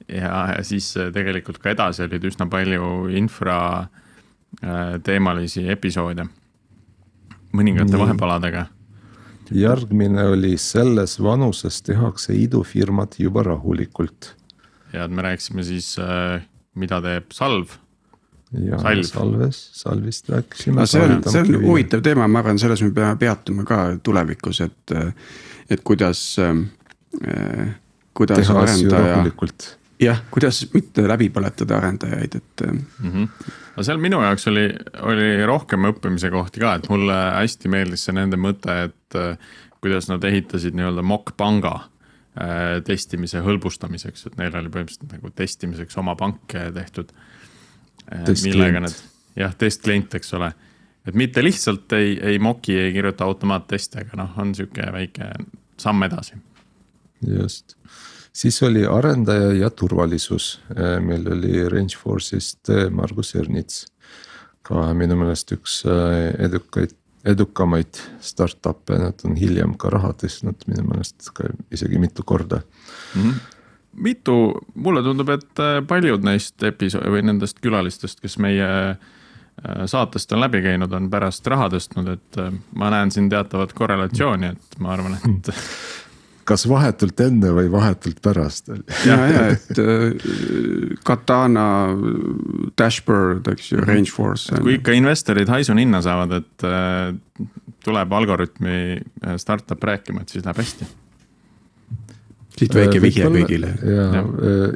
ja, 0.08 0.56
ja 0.56 0.64
siis 0.64 0.92
äh, 0.98 1.12
tegelikult 1.14 1.60
ka 1.64 1.74
edasi 1.74 2.06
olid 2.08 2.24
üsna 2.32 2.50
palju 2.52 3.10
infra 3.16 3.60
teemalisi 5.04 5.66
episoode 5.68 6.24
mõningate 7.52 7.98
vahepaladega. 8.00 8.62
järgmine 9.52 10.24
oli 10.32 10.54
selles 10.58 11.18
vanuses 11.20 11.82
tehakse 11.84 12.34
idufirmad 12.40 13.18
juba 13.20 13.44
rahulikult. 13.44 14.36
ja 14.94 15.08
me 15.08 15.26
rääkisime 15.28 15.64
siis, 15.64 15.98
mida 16.76 17.02
teeb 17.02 17.36
salv. 17.36 17.76
Ja 18.70 18.80
Salv. 18.80 19.04
salves, 19.04 19.62
salvist 19.74 20.30
rääkisime. 20.30 20.80
no 20.80 20.86
see 20.90 21.02
on, 21.02 21.24
see 21.24 21.42
on 21.42 21.64
huvitav 21.66 22.04
teema, 22.06 22.28
ma 22.28 22.42
arvan, 22.44 22.60
selles 22.62 22.84
me 22.86 22.92
peame 22.96 23.20
peatuma 23.20 23.66
ka 23.68 23.80
tulevikus, 24.04 24.62
et, 24.66 24.96
et 25.70 25.84
kuidas 25.84 26.22
äh,, 26.40 27.74
kuidas 28.14 28.40
teha 28.42 28.62
arendaja. 28.62 29.20
jah, 30.00 30.24
kuidas 30.32 30.66
mitte 30.74 31.08
läbi 31.08 31.30
põletada 31.34 31.80
arendajaid, 31.82 32.42
et 32.42 32.66
mm. 32.72 32.82
-hmm 33.04 33.54
no 33.76 33.84
seal 33.84 34.00
minu 34.02 34.22
jaoks 34.24 34.48
oli, 34.48 34.70
oli 35.04 35.46
rohkem 35.46 35.90
õppimise 35.90 36.32
kohti 36.32 36.64
ka, 36.64 36.78
et 36.80 36.90
mulle 36.90 37.16
hästi 37.36 37.72
meeldis 37.72 38.08
see 38.08 38.16
nende 38.16 38.40
mõte, 38.40 38.78
et 38.88 39.20
äh, 39.20 39.38
kuidas 39.84 40.08
nad 40.10 40.24
ehitasid 40.24 40.78
nii-öelda 40.78 41.04
mock-panga 41.04 41.74
äh, 41.76 42.82
testimise 42.88 43.44
hõlbustamiseks, 43.46 44.28
et 44.30 44.38
neil 44.40 44.56
oli 44.56 44.72
põhimõtteliselt 44.72 45.12
nagu 45.18 45.34
testimiseks 45.36 45.98
oma 46.02 46.16
pank 46.16 46.56
tehtud. 46.56 47.12
Äh, 47.12 47.35
millega 48.44 48.80
nad, 48.86 49.04
jah, 49.36 49.54
testklient, 49.58 50.18
eks 50.20 50.34
ole. 50.38 50.52
et 51.06 51.16
mitte 51.16 51.44
lihtsalt 51.44 51.94
ei, 51.98 52.18
ei 52.34 52.40
mock'i, 52.40 52.78
ei 52.80 52.94
kirjuta 52.94 53.26
automaatteste, 53.26 54.06
aga 54.06 54.24
noh, 54.24 54.36
on 54.42 54.56
sihuke 54.58 54.90
väike 54.94 55.32
samm 55.82 56.04
edasi. 56.08 56.38
just 57.26 57.76
siis 58.36 58.64
oli 58.64 58.86
arendaja 58.86 59.54
ja 59.54 59.70
turvalisus, 59.70 60.62
äh, 60.72 61.00
meil 61.02 61.28
oli 61.32 61.70
Rangeforce'ist 61.70 62.70
äh, 62.70 62.90
Margus 62.92 63.36
Ernits. 63.36 63.86
ka 64.66 64.94
minu 64.98 65.14
meelest 65.14 65.52
üks 65.54 65.84
äh, 65.86 66.32
edukaid, 66.42 66.96
edukamaid 67.26 68.00
startup'e, 68.22 68.98
nad 68.98 69.20
on 69.28 69.36
hiljem 69.38 69.76
ka 69.78 69.92
raha 69.94 70.10
tõstnud 70.18 70.66
minu 70.66 70.88
meelest 70.88 71.30
ka 71.38 71.52
isegi 71.72 72.02
mitu 72.02 72.24
korda 72.24 72.64
mm. 73.16 73.22
-hmm 73.22 73.55
mitu, 73.96 74.54
mulle 74.76 75.04
tundub, 75.06 75.30
et 75.36 75.62
paljud 75.88 76.26
neist 76.26 76.64
episood 76.64 77.08
või 77.14 77.26
nendest 77.26 77.62
külalistest, 77.64 78.20
kes 78.24 78.38
meie 78.44 78.70
saatest 79.88 80.34
on 80.36 80.42
läbi 80.44 80.60
käinud, 80.66 80.92
on 80.94 81.08
pärast 81.10 81.48
raha 81.48 81.70
tõstnud, 81.72 82.10
et 82.12 82.40
ma 82.76 82.90
näen 82.92 83.14
siin 83.16 83.30
teatavat 83.32 83.72
korrelatsiooni, 83.74 84.52
et 84.52 84.80
ma 84.84 84.92
arvan, 84.98 85.16
et 85.16 85.52
kas 86.48 86.66
vahetult 86.70 87.20
enne 87.26 87.52
või 87.56 87.70
vahetult 87.74 88.22
pärast? 88.24 88.70
ja, 89.10 89.18
ja, 89.30 89.46
et 89.56 89.82
äh, 89.82 90.98
Katana, 91.06 91.68
Dashboard, 92.78 93.50
eks 93.56 93.72
ju, 93.74 93.82
Rangeforce. 93.86 94.62
kui 94.62 94.78
ikka 94.80 94.96
investorid 94.98 95.50
haisu 95.52 95.78
ninna 95.78 96.04
saavad, 96.06 96.38
et 96.42 96.68
äh, 96.68 97.48
tuleb 97.86 98.14
Algorütmi 98.20 98.78
äh, 98.96 99.36
startup 99.42 99.84
rääkima, 99.84 100.24
et 100.24 100.36
siis 100.36 100.46
läheb 100.46 100.62
hästi 100.62 100.92
siit 102.60 102.76
väike 102.76 103.02
vihje 103.04 103.30
kõigile. 103.32 103.72
ja, 103.84 104.06
ja. 104.20 104.24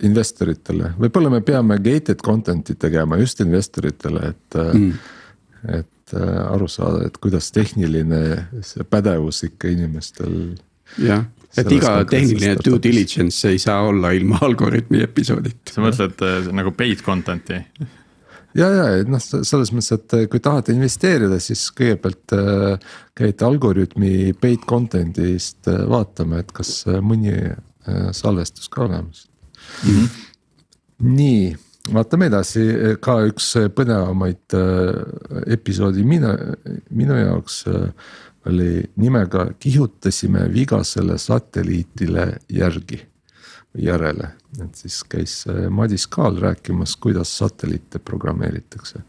investoritele, 0.08 0.94
võib-olla 1.00 1.32
me 1.38 1.42
peame 1.46 1.80
gated 1.84 2.22
content'i 2.26 2.76
tegema 2.80 3.20
just 3.22 3.42
investoritele, 3.46 4.34
et 4.34 4.60
mm., 4.66 5.16
et 5.80 6.16
aru 6.18 6.68
saada, 6.72 7.04
et 7.06 7.18
kuidas 7.22 7.52
tehniline 7.54 8.22
see 8.66 8.86
pädevus 8.88 9.44
ikka 9.46 9.70
inimestel. 9.74 10.56
jah, 10.98 11.26
et 11.58 11.72
iga 11.76 12.00
tehniline 12.10 12.56
due 12.64 12.80
diligence 12.82 13.50
ei 13.50 13.60
saa 13.62 13.84
olla 13.90 14.14
ilma 14.16 14.40
algoritmi 14.48 15.04
episoodita. 15.06 15.76
sa 15.76 15.86
mõtled 15.86 16.52
nagu 16.56 16.74
paid 16.78 17.04
content'i? 17.06 17.60
ja, 18.58 18.68
ja, 18.68 18.88
et 19.02 19.12
noh, 19.12 19.22
selles 19.22 19.74
mõttes, 19.76 19.94
et 20.00 20.32
kui 20.32 20.42
tahate 20.44 20.74
investeerida, 20.74 21.38
siis 21.44 21.68
kõigepealt 21.78 22.36
äh, 22.38 22.92
käite 23.20 23.46
algoritmi 23.46 24.34
paid 24.42 24.66
content'ist 24.70 25.70
vaatama, 25.70 26.42
et 26.42 26.54
kas 26.56 26.82
mõni 27.06 27.36
salvestus 28.12 28.70
ka 28.70 28.82
olemas 28.84 29.30
mm. 29.86 29.90
-hmm. 29.90 30.08
nii, 31.00 31.58
vaatame 31.94 32.28
edasi, 32.30 32.66
ka 33.02 33.20
üks 33.26 33.54
põnevamaid 33.76 34.58
äh, 34.58 35.54
episoodi 35.56 36.04
minu, 36.04 36.34
minu 36.90 37.16
jaoks 37.16 37.64
äh, 37.68 37.94
oli 38.46 38.84
nimega 38.96 39.48
Kihutasime 39.60 40.54
vigasele 40.54 41.18
satelliitile 41.18 42.38
järgi, 42.50 43.08
järele. 43.78 44.28
et 44.64 44.76
siis 44.76 45.04
käis 45.04 45.46
äh, 45.50 45.70
Madis 45.70 46.08
Kaal 46.08 46.40
rääkimas, 46.42 46.96
kuidas 46.96 47.38
satelliite 47.38 48.00
programmeeritakse. 48.00 49.00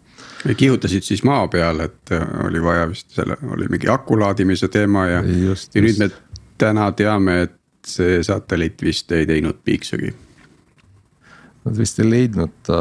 kihutasid 0.57 1.03
siis 1.03 1.25
maa 1.25 1.49
peal, 1.49 1.81
et 1.81 2.13
äh, 2.13 2.27
oli 2.47 2.63
vaja 2.63 2.89
vist 2.89 3.11
selle, 3.11 3.37
oli 3.53 3.69
mingi 3.69 3.89
aku 3.89 4.21
laadimise 4.21 4.69
teema 4.69 5.07
ja, 5.07 5.23
ja 5.23 5.55
nüüd 5.83 5.99
me 5.99 6.11
täna 6.59 6.93
teame, 6.93 7.43
et 7.43 7.60
see 7.91 8.21
satelliit 8.27 8.83
vist 8.83 9.13
ei 9.13 9.27
teinud 9.29 9.63
piiksugi. 9.65 10.13
Nad 11.65 11.77
vist 11.77 11.99
ei 12.01 12.09
leidnud 12.09 12.55
ta 12.67 12.81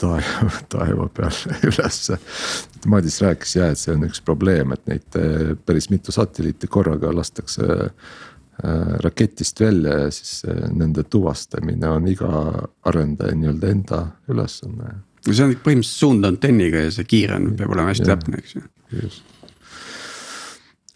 taeva, 0.00 0.50
taeva 0.72 1.06
peal 1.14 1.36
ülesse. 1.70 2.18
Madis 2.90 3.20
rääkis 3.22 3.56
ja, 3.58 3.70
et 3.70 3.80
see 3.80 3.94
on 3.94 4.06
üks 4.08 4.22
probleem, 4.24 4.74
et 4.76 4.84
neid 4.90 5.20
eh, 5.20 5.54
päris 5.66 5.90
mitu 5.92 6.14
satelliiti 6.14 6.70
korraga 6.70 7.12
lastakse 7.14 7.66
äh, 7.76 8.94
raketist 9.04 9.60
välja 9.60 9.98
ja 10.06 10.10
siis 10.14 10.46
äh, 10.48 10.62
nende 10.72 11.04
tuvastamine 11.04 11.92
on 11.92 12.08
iga 12.08 12.30
arendaja 12.88 13.36
nii-öelda 13.36 13.74
enda 13.74 14.02
ülesanne. 14.32 14.94
no 15.26 15.34
see 15.34 15.44
on 15.44 15.52
põhimõtteliselt 15.52 16.06
suundantenniga 16.06 16.86
ja 16.86 16.94
see 16.96 17.08
kiire 17.08 17.36
on, 17.36 17.52
peab 17.56 17.76
olema 17.76 17.92
hästi 17.92 18.08
täpne, 18.08 18.40
eks 18.40 18.56
ju. 18.56 18.64
just 19.02 19.29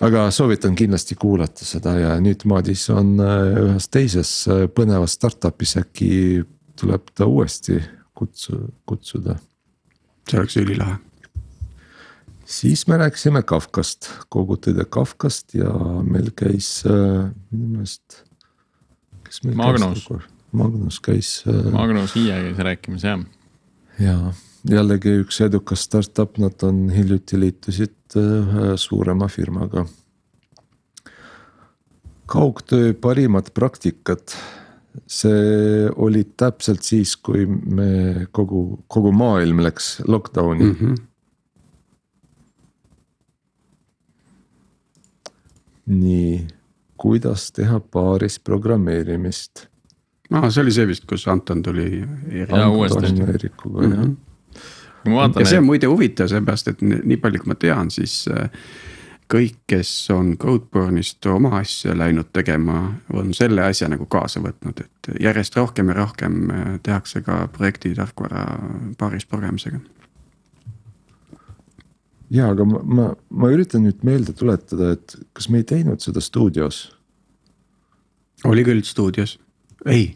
aga 0.01 0.31
soovitan 0.35 0.75
kindlasti 0.75 1.15
kuulata 1.15 1.65
seda 1.65 1.95
ja 1.99 2.15
nüüd 2.21 2.43
Madis 2.51 2.89
on 2.91 3.15
ühes 3.21 3.87
teises 3.93 4.33
põnevas 4.75 5.15
startup'is 5.19 5.77
äkki 5.81 6.11
tuleb 6.81 7.11
ta 7.15 7.27
uuesti 7.31 7.79
kutsu, 8.15 8.59
kutsuda. 8.87 9.37
see 10.31 10.39
oleks 10.39 10.57
ülilahe. 10.57 10.97
siis 12.45 12.87
me 12.87 12.99
rääkisime 13.01 13.43
Kafkast, 13.43 14.11
kogutõde 14.29 14.85
Kafkast 14.85 15.55
ja 15.55 15.73
meil 16.03 16.31
käis 16.37 16.83
äh, 16.87 17.31
minu 17.51 17.79
meelest. 17.79 18.23
Magnus. 19.55 20.07
käis? 20.07 20.31
Magnus 20.53 21.01
käis 21.01 21.31
äh,. 21.49 21.73
Magnus 21.73 22.15
Hiie 22.15 22.37
käis 22.49 22.59
rääkimas 22.59 23.05
jah. 23.05 23.25
ja 23.99 24.19
jällegi 24.71 25.19
üks 25.23 25.41
edukas 25.45 25.85
startup, 25.85 26.39
nad 26.39 26.63
on 26.67 26.89
hiljuti 26.93 27.39
liitusid 27.41 28.17
äh, 28.17 28.33
ühe 28.41 28.77
suurema 28.81 29.29
firmaga. 29.29 29.87
kaugtöö 32.27 32.95
parimad 32.95 33.51
praktikad 33.55 34.33
see 35.07 35.89
oli 35.97 36.25
täpselt 36.37 36.83
siis, 36.83 37.17
kui 37.17 37.47
me 37.47 38.27
kogu, 38.33 38.85
kogu 38.89 39.13
maailm 39.13 39.61
läks 39.65 39.99
lockdown'i 40.09 40.65
mm. 40.65 40.77
-hmm. 40.81 40.95
nii, 45.87 46.47
kuidas 46.97 47.53
teha 47.53 47.81
paaris 47.81 48.39
programmeerimist? 48.41 49.67
aa, 50.31 50.51
see 50.51 50.63
oli 50.63 50.73
see 50.73 50.87
vist, 50.87 51.05
kus 51.05 51.29
Anton 51.29 51.63
tuli. 51.63 52.05
Jaa, 52.33 52.69
uuesti. 52.71 53.07
Eerikuga 53.07 53.83
jah 53.83 53.99
Mhm. 53.99 54.34
Vaatan 55.13 55.43
ja 55.43 55.51
see 55.51 55.61
on 55.61 55.69
muide 55.69 55.91
huvitav, 55.91 56.29
seepärast 56.33 56.73
et 56.73 56.83
nii 56.85 57.21
palju, 57.21 57.43
kui 57.43 57.53
ma 57.53 57.57
tean, 57.61 57.91
siis 57.93 58.25
äh, 58.33 58.49
kõik, 59.31 59.57
kes 59.71 59.91
on 60.15 60.35
Codeborne'ist 60.41 61.27
oma 61.31 61.55
asja 61.61 61.97
läinud 61.97 62.31
tegema, 62.35 62.79
on 63.13 63.33
selle 63.37 63.65
asja 63.65 63.89
nagu 63.93 64.07
kaasa 64.11 64.43
võtnud, 64.45 64.85
et 64.85 65.11
järjest 65.25 65.57
rohkem 65.59 65.91
ja 65.93 65.99
rohkem 66.01 66.41
äh, 66.51 66.65
tehakse 66.83 67.25
ka 67.27 67.45
projekti 67.53 67.95
tarkvara 67.97 68.47
paaris 68.99 69.27
progemisega. 69.27 69.81
ja 72.31 72.51
aga 72.51 72.65
ma, 72.67 72.81
ma, 72.83 73.07
ma 73.31 73.53
üritan 73.53 73.85
nüüd 73.87 74.03
meelde 74.03 74.33
tuletada, 74.33 74.95
et 74.97 75.17
kas 75.33 75.49
me 75.49 75.61
ei 75.63 75.69
teinud 75.69 76.01
seda 76.01 76.21
stuudios? 76.25 76.87
oli 78.45 78.65
küll 78.65 78.85
stuudios, 78.85 79.39
ei. 79.87 80.15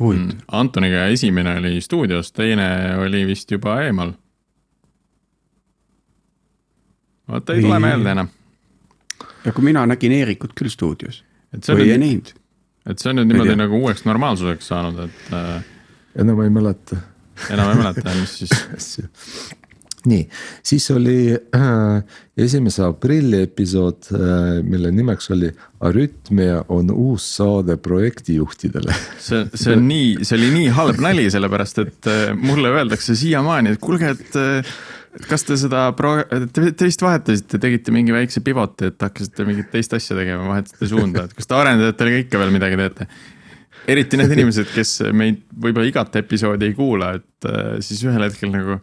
Huvitav 0.00 0.36
Mm, 0.36 0.40
Antoniga 0.52 1.06
esimene 1.12 1.56
oli 1.60 1.80
stuudios, 1.80 2.32
teine 2.32 2.96
oli 3.00 3.24
vist 3.26 3.50
juba 3.50 3.78
eemal. 3.82 4.12
vot 7.28 7.50
ei 7.50 7.62
tule 7.62 7.78
meelde 7.82 8.10
enam, 8.10 8.28
ja 9.44 9.52
kui 9.52 9.64
mina 9.64 9.86
nägin 9.86 10.12
Eerikut 10.12 10.52
küll 10.58 10.70
stuudios 10.70 11.24
või 11.52 11.88
ei 11.88 11.94
on, 11.94 12.00
näinud. 12.04 12.32
et 12.86 13.02
see 13.02 13.10
on 13.10 13.18
nüüd 13.20 13.32
niimoodi 13.32 13.56
nagu 13.58 13.80
uueks 13.82 14.04
normaalsuseks 14.06 14.68
saanud, 14.68 15.00
et 15.08 15.34
äh, 15.34 15.64
enam 16.22 16.40
ei 16.44 16.50
mäleta 16.54 17.00
enam 17.50 17.70
ei 17.72 17.80
mäleta, 17.80 18.14
mis 18.20 18.38
siis 18.38 18.54
asju. 18.76 19.08
Nii, 20.10 20.26
siis 20.66 20.88
oli 20.94 21.34
äh, 21.34 22.16
esimese 22.36 22.84
aprilli 22.86 23.42
episood 23.46 24.10
äh,, 24.14 24.58
mille 24.66 24.92
nimeks 24.94 25.30
oli 25.34 25.50
Arütmia 25.86 26.62
on 26.72 26.90
uus 26.94 27.26
saade 27.36 27.76
projektijuhtidele 27.82 28.94
see, 29.18 29.44
see 29.54 29.76
on 29.76 29.86
nii, 29.88 30.12
see 30.24 30.38
oli 30.38 30.52
nii 30.54 30.74
halb 30.76 31.00
nali, 31.04 31.28
sellepärast 31.32 31.82
et 31.84 32.10
äh, 32.12 32.28
mulle 32.36 32.72
öeldakse 32.74 33.16
siiamaani, 33.18 33.76
et 33.76 33.82
kuulge, 33.82 34.14
et 34.16 34.40
äh, 34.40 34.76
kas 35.30 35.46
te 35.48 35.56
seda 35.60 35.86
pro-, 35.96 36.18
te, 36.28 36.70
te 36.72 36.88
vist 36.88 37.02
vahetasite, 37.04 37.60
tegite 37.62 37.94
mingi 37.94 38.14
väikse 38.14 38.42
pivoti, 38.44 38.90
et 38.90 39.06
hakkasite 39.06 39.46
mingit 39.48 39.70
teist 39.72 39.94
asja 39.96 40.18
tegema, 40.18 40.44
vahetasite 40.50 40.90
suunda, 40.90 41.24
et 41.26 41.36
kas 41.36 41.48
te 41.48 41.56
arendajatele 41.56 42.12
ka 42.12 42.22
ikka 42.26 42.44
veel 42.44 42.54
midagi 42.54 42.82
teete? 42.82 43.08
eriti 43.86 44.18
need 44.18 44.32
inimesed, 44.34 44.66
kes 44.74 44.98
meid 45.14 45.44
võib-olla 45.62 45.86
igat 45.86 46.16
episoodi 46.18 46.70
ei 46.70 46.74
kuula, 46.74 47.12
et 47.20 47.48
äh, 47.48 47.76
siis 47.84 48.02
ühel 48.06 48.24
hetkel 48.26 48.50
nagu 48.50 48.80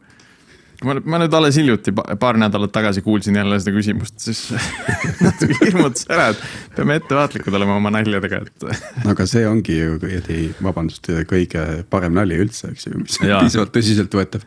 ma, 0.87 0.95
ma 1.05 1.19
nüüd 1.21 1.35
alles 1.37 1.57
hiljuti, 1.59 1.93
paar 2.19 2.37
nädalat 2.39 2.73
tagasi 2.75 3.03
kuulsin 3.05 3.37
jälle 3.39 3.59
seda 3.61 3.73
küsimust, 3.75 4.17
siis 4.23 4.41
natuke 5.25 5.57
hirmutas 5.61 6.07
ära, 6.11 6.29
et 6.33 6.75
peame 6.77 6.97
ettevaatlikud 7.01 7.57
olema 7.59 7.77
oma 7.79 7.93
naljadega, 7.93 8.41
et 8.43 9.07
aga 9.13 9.27
see 9.29 9.45
ongi 9.49 9.77
ju 9.77 9.97
kuradi, 10.01 10.41
vabandust, 10.63 11.09
kõige 11.29 11.65
parem 11.93 12.15
nali 12.17 12.37
üldse, 12.43 12.73
eks 12.73 12.89
ju, 12.89 12.99
mis 13.01 13.19
on 13.21 13.31
piisavalt 13.31 13.73
tõsiseltvõetav. 13.77 14.45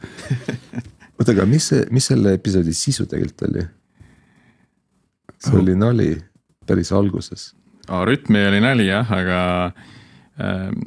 oota, 1.16 1.32
aga 1.32 1.48
mis 1.50 1.72
see, 1.72 1.84
mis 1.94 2.08
selle 2.12 2.36
episoodi 2.38 2.76
sisu 2.76 3.08
tegelikult 3.10 3.48
oli? 3.50 3.66
see 5.36 5.58
oli 5.58 5.76
nali 5.78 6.14
päris 6.66 6.92
alguses. 6.92 7.52
oh,. 7.88 8.04
rütmi 8.08 8.40
oli 8.48 8.62
nali 8.64 8.88
jah, 8.88 9.12
aga 9.12 9.42
ähm, 10.40 10.80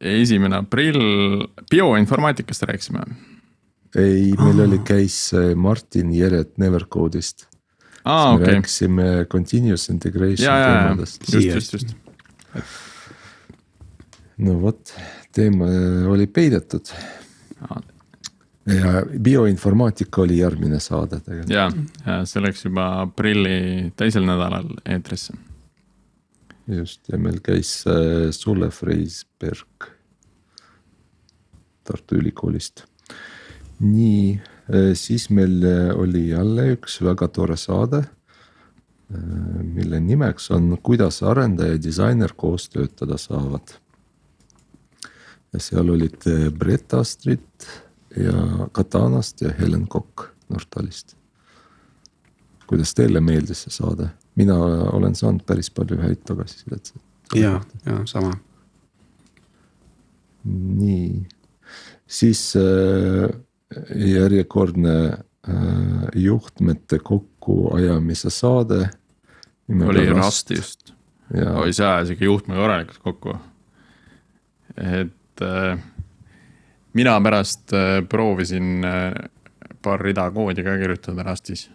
esimene 0.00 0.62
aprill, 0.62 1.48
bioinformaatikast 1.70 2.62
rääkisime. 2.62 3.02
ei, 3.96 4.32
meil 4.38 4.64
oli, 4.66 4.80
käis 4.84 5.16
äh, 5.36 5.54
Martin 5.56 6.12
Jeret 6.12 6.56
Nevercode'ist. 6.60 7.46
aa, 8.04 8.32
me 8.32 8.42
okei, 8.42 8.54
rääkisime 8.54 9.08
continuous 9.30 9.88
integration 9.90 10.44
ja, 10.44 10.58
teemadest. 10.66 11.32
just, 11.32 11.54
just, 11.54 11.72
just. 11.72 11.94
no 14.38 14.60
vot, 14.62 14.94
teema 15.32 15.70
oli 16.08 16.26
peidetud 16.26 16.92
ja 18.68 19.02
bioinformaatika 19.22 20.22
oli 20.22 20.38
järgmine 20.38 20.80
saade 20.80 21.20
tegelikult. 21.20 21.50
ja, 21.50 21.70
ja 22.06 22.22
see 22.28 22.42
läks 22.44 22.64
juba 22.66 22.88
aprilli 23.02 23.92
teisel 23.96 24.26
nädalal 24.28 24.68
eetrisse. 24.84 25.34
just 26.66 27.08
ja 27.08 27.18
meil 27.18 27.40
käis 27.44 27.80
äh, 27.88 28.28
Sulle 28.30 28.70
Freisberg 28.70 29.92
Tartu 31.88 32.18
Ülikoolist. 32.20 32.84
nii, 33.80 34.40
siis 34.94 35.28
meil 35.30 35.62
äh, 35.64 35.90
oli 35.96 36.28
jälle 36.28 36.72
üks 36.74 37.00
väga 37.04 37.28
tore 37.28 37.56
saade. 37.56 38.04
mille 39.62 40.00
nimeks 40.00 40.50
on 40.50 40.78
Kuidas 40.82 41.22
arendaja 41.22 41.72
ja 41.72 41.82
disainer 41.82 42.32
koos 42.36 42.68
töötada 42.68 43.16
saavad. 43.16 43.68
ja 45.52 45.60
seal 45.60 45.88
olid 45.88 46.26
Brett 46.58 46.94
Astrid 46.94 47.64
ja 48.16 48.68
Katanast 48.72 49.40
ja 49.40 49.52
Helen 49.58 49.88
Kokk 49.88 50.28
Nortalist. 50.48 51.16
kuidas 52.66 52.94
teile 52.94 53.20
meeldis 53.20 53.62
see 53.62 53.72
saade? 53.72 54.10
mina 54.38 54.54
olen 54.92 55.14
saanud 55.14 55.42
päris 55.46 55.70
palju 55.70 55.98
häid 56.02 56.22
tagasisidet. 56.26 56.92
ja, 57.34 57.60
ja 57.86 57.98
sama. 58.06 58.32
nii, 60.44 61.26
siis 62.06 62.56
äh, 62.56 63.28
järjekordne 63.94 64.96
äh, 65.08 65.54
juhtmete 66.14 66.98
kokkuajamise 66.98 68.30
saade. 68.30 68.88
oli 69.86 70.06
Rust 70.10 70.50
just, 70.50 70.92
ja 71.34 71.52
oi 71.52 71.72
see 71.72 71.86
ajas 71.86 72.10
ikka 72.10 72.24
juhtme 72.24 72.54
korralikult 72.56 72.98
kokku. 73.04 73.38
et 74.76 75.42
äh, 75.42 75.78
mina 76.92 77.20
pärast 77.20 77.72
äh, 77.72 78.00
proovisin 78.08 78.84
äh, 78.84 79.28
paar 79.82 80.00
rida 80.00 80.30
koodi 80.30 80.64
ka 80.64 80.76
kirjutada 80.78 81.22
Rustis. 81.22 81.68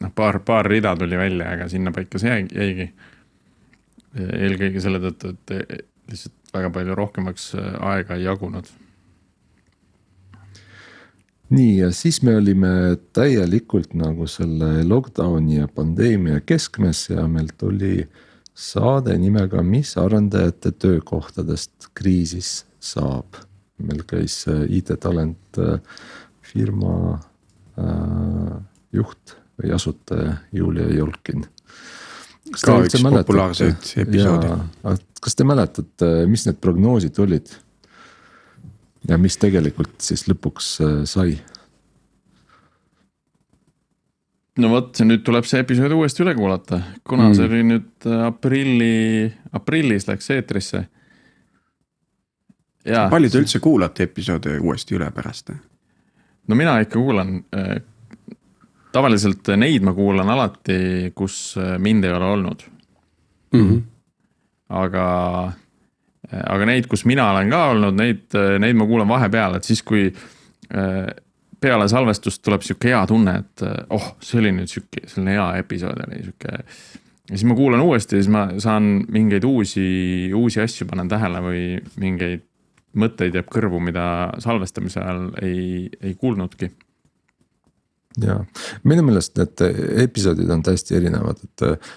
noh, 0.00 0.12
paar, 0.14 0.40
paar 0.40 0.66
rida 0.66 0.96
tuli 0.96 1.18
välja, 1.18 1.50
aga 1.54 1.68
sinnapaika 1.68 2.18
see 2.18 2.30
jäi- 2.30 2.54
jäigi. 2.54 2.92
eelkõige 4.14 4.80
selle 4.80 5.00
tõttu, 5.02 5.32
et 5.34 5.50
eh, 5.50 5.78
lihtsalt 6.10 6.52
väga 6.54 6.70
palju 6.70 6.94
rohkemaks 6.94 7.48
äh, 7.58 7.70
aega 7.82 8.14
ei 8.14 8.24
jagunud. 8.28 8.68
Nii 11.54 11.78
ja 11.78 11.90
siis 11.94 12.20
me 12.22 12.36
olime 12.36 12.70
täielikult 13.14 13.94
nagu 13.98 14.26
selle 14.30 14.84
lockdown'i 14.88 15.60
ja 15.60 15.68
pandeemia 15.68 16.40
keskmes 16.46 17.08
ja 17.12 17.26
meil 17.30 17.50
tuli 17.58 18.04
saade 18.54 19.16
nimega 19.18 19.62
Mis 19.66 19.96
arendajate 19.98 20.72
töökohtadest 20.72 21.90
kriisis 21.94 22.64
saab. 22.80 23.40
meil 23.78 24.04
käis 24.06 24.44
äh, 24.48 24.62
IT-talent 24.70 25.58
äh, 25.58 25.80
firma 26.46 27.18
äh, 27.74 28.52
juht 28.94 29.34
või 29.58 29.72
asutaja 29.74 30.36
Julia 30.54 30.86
Jolkin. 30.94 31.42
Ka 32.62 32.76
üks 32.84 33.02
populaarseid 33.02 33.90
episoode.. 34.04 34.54
kas 35.20 35.34
te 35.34 35.46
mäletate, 35.48 36.10
mis 36.30 36.46
need 36.46 36.60
prognoosid 36.62 37.18
olid? 37.18 37.50
Ja 39.08 39.18
mis 39.20 39.36
tegelikult 39.40 40.00
siis 40.04 40.26
lõpuks 40.30 40.70
äh, 40.84 40.96
sai? 41.08 41.36
no 44.62 44.70
vot, 44.70 45.00
nüüd 45.02 45.24
tuleb 45.26 45.46
see 45.48 45.62
episood 45.64 45.94
uuesti 45.96 46.22
üle 46.24 46.34
kuulata, 46.38 46.80
kuna 47.06 47.28
mm. 47.28 47.36
see 47.38 47.48
oli 47.48 47.62
nüüd 47.72 48.08
äh, 48.10 48.26
aprilli, 48.28 48.92
aprillis 49.52 50.08
läks 50.10 50.30
eetrisse. 50.36 50.84
palju 52.84 53.30
te 53.30 53.42
üldse 53.42 53.60
kuulate 53.64 54.06
episoode 54.08 54.58
uuesti 54.60 54.98
üle 54.98 55.10
pärast? 55.14 55.50
no 56.48 56.58
mina 56.58 56.78
ikka 56.84 57.00
kuulan. 57.00 57.40
tavaliselt 58.92 59.48
neid 59.58 59.82
ma 59.82 59.94
kuulan 59.96 60.30
alati, 60.30 61.12
kus 61.14 61.56
äh, 61.58 61.76
mind 61.78 62.04
ei 62.04 62.14
ole 62.14 62.30
olnud, 62.38 62.70
Mhm. 63.54 63.82
aga, 64.68 65.06
aga 66.32 66.68
neid, 66.68 66.88
kus 66.90 67.04
mina 67.08 67.30
olen 67.34 67.52
ka 67.52 67.60
olnud, 67.74 67.98
neid, 67.98 68.38
neid 68.62 68.78
ma 68.78 68.86
kuulan 68.88 69.10
vahepeal, 69.10 69.58
et 69.58 69.68
siis, 69.68 69.82
kui 69.86 70.06
äh, 70.08 71.06
peale 71.64 71.88
salvestust 71.90 72.42
tuleb 72.44 72.64
sihuke 72.64 72.92
hea 72.92 73.02
tunne, 73.10 73.38
et 73.42 73.64
äh, 73.66 73.76
oh, 73.94 74.14
see 74.24 74.40
oli 74.42 74.52
nüüd 74.58 74.70
sihuke, 74.70 75.04
selline 75.10 75.36
hea 75.36 75.48
episood 75.62 76.00
oli 76.06 76.22
sihuke. 76.22 76.56
ja 77.30 77.36
siis 77.36 77.46
ma 77.48 77.56
kuulan 77.58 77.84
uuesti 77.84 78.18
ja 78.18 78.24
siis 78.24 78.32
ma 78.32 78.46
saan 78.62 78.88
mingeid 79.12 79.44
uusi, 79.48 79.86
uusi 80.36 80.60
asju 80.64 80.88
panen 80.90 81.10
tähele 81.12 81.40
või 81.44 81.62
mingeid 82.00 82.44
mõtteid 83.00 83.34
jääb 83.34 83.48
kõrvu, 83.50 83.80
mida 83.82 84.06
salvestamise 84.42 85.00
ajal 85.02 85.30
ei, 85.42 85.88
ei 86.02 86.14
kuulnudki. 86.14 86.70
ja 88.22 88.38
minu 88.84 89.02
meelest 89.02 89.38
need 89.40 89.64
episoodid 90.04 90.50
on 90.50 90.62
täiesti 90.62 90.98
erinevad, 91.00 91.40
et 91.44 91.68
äh, 91.68 91.94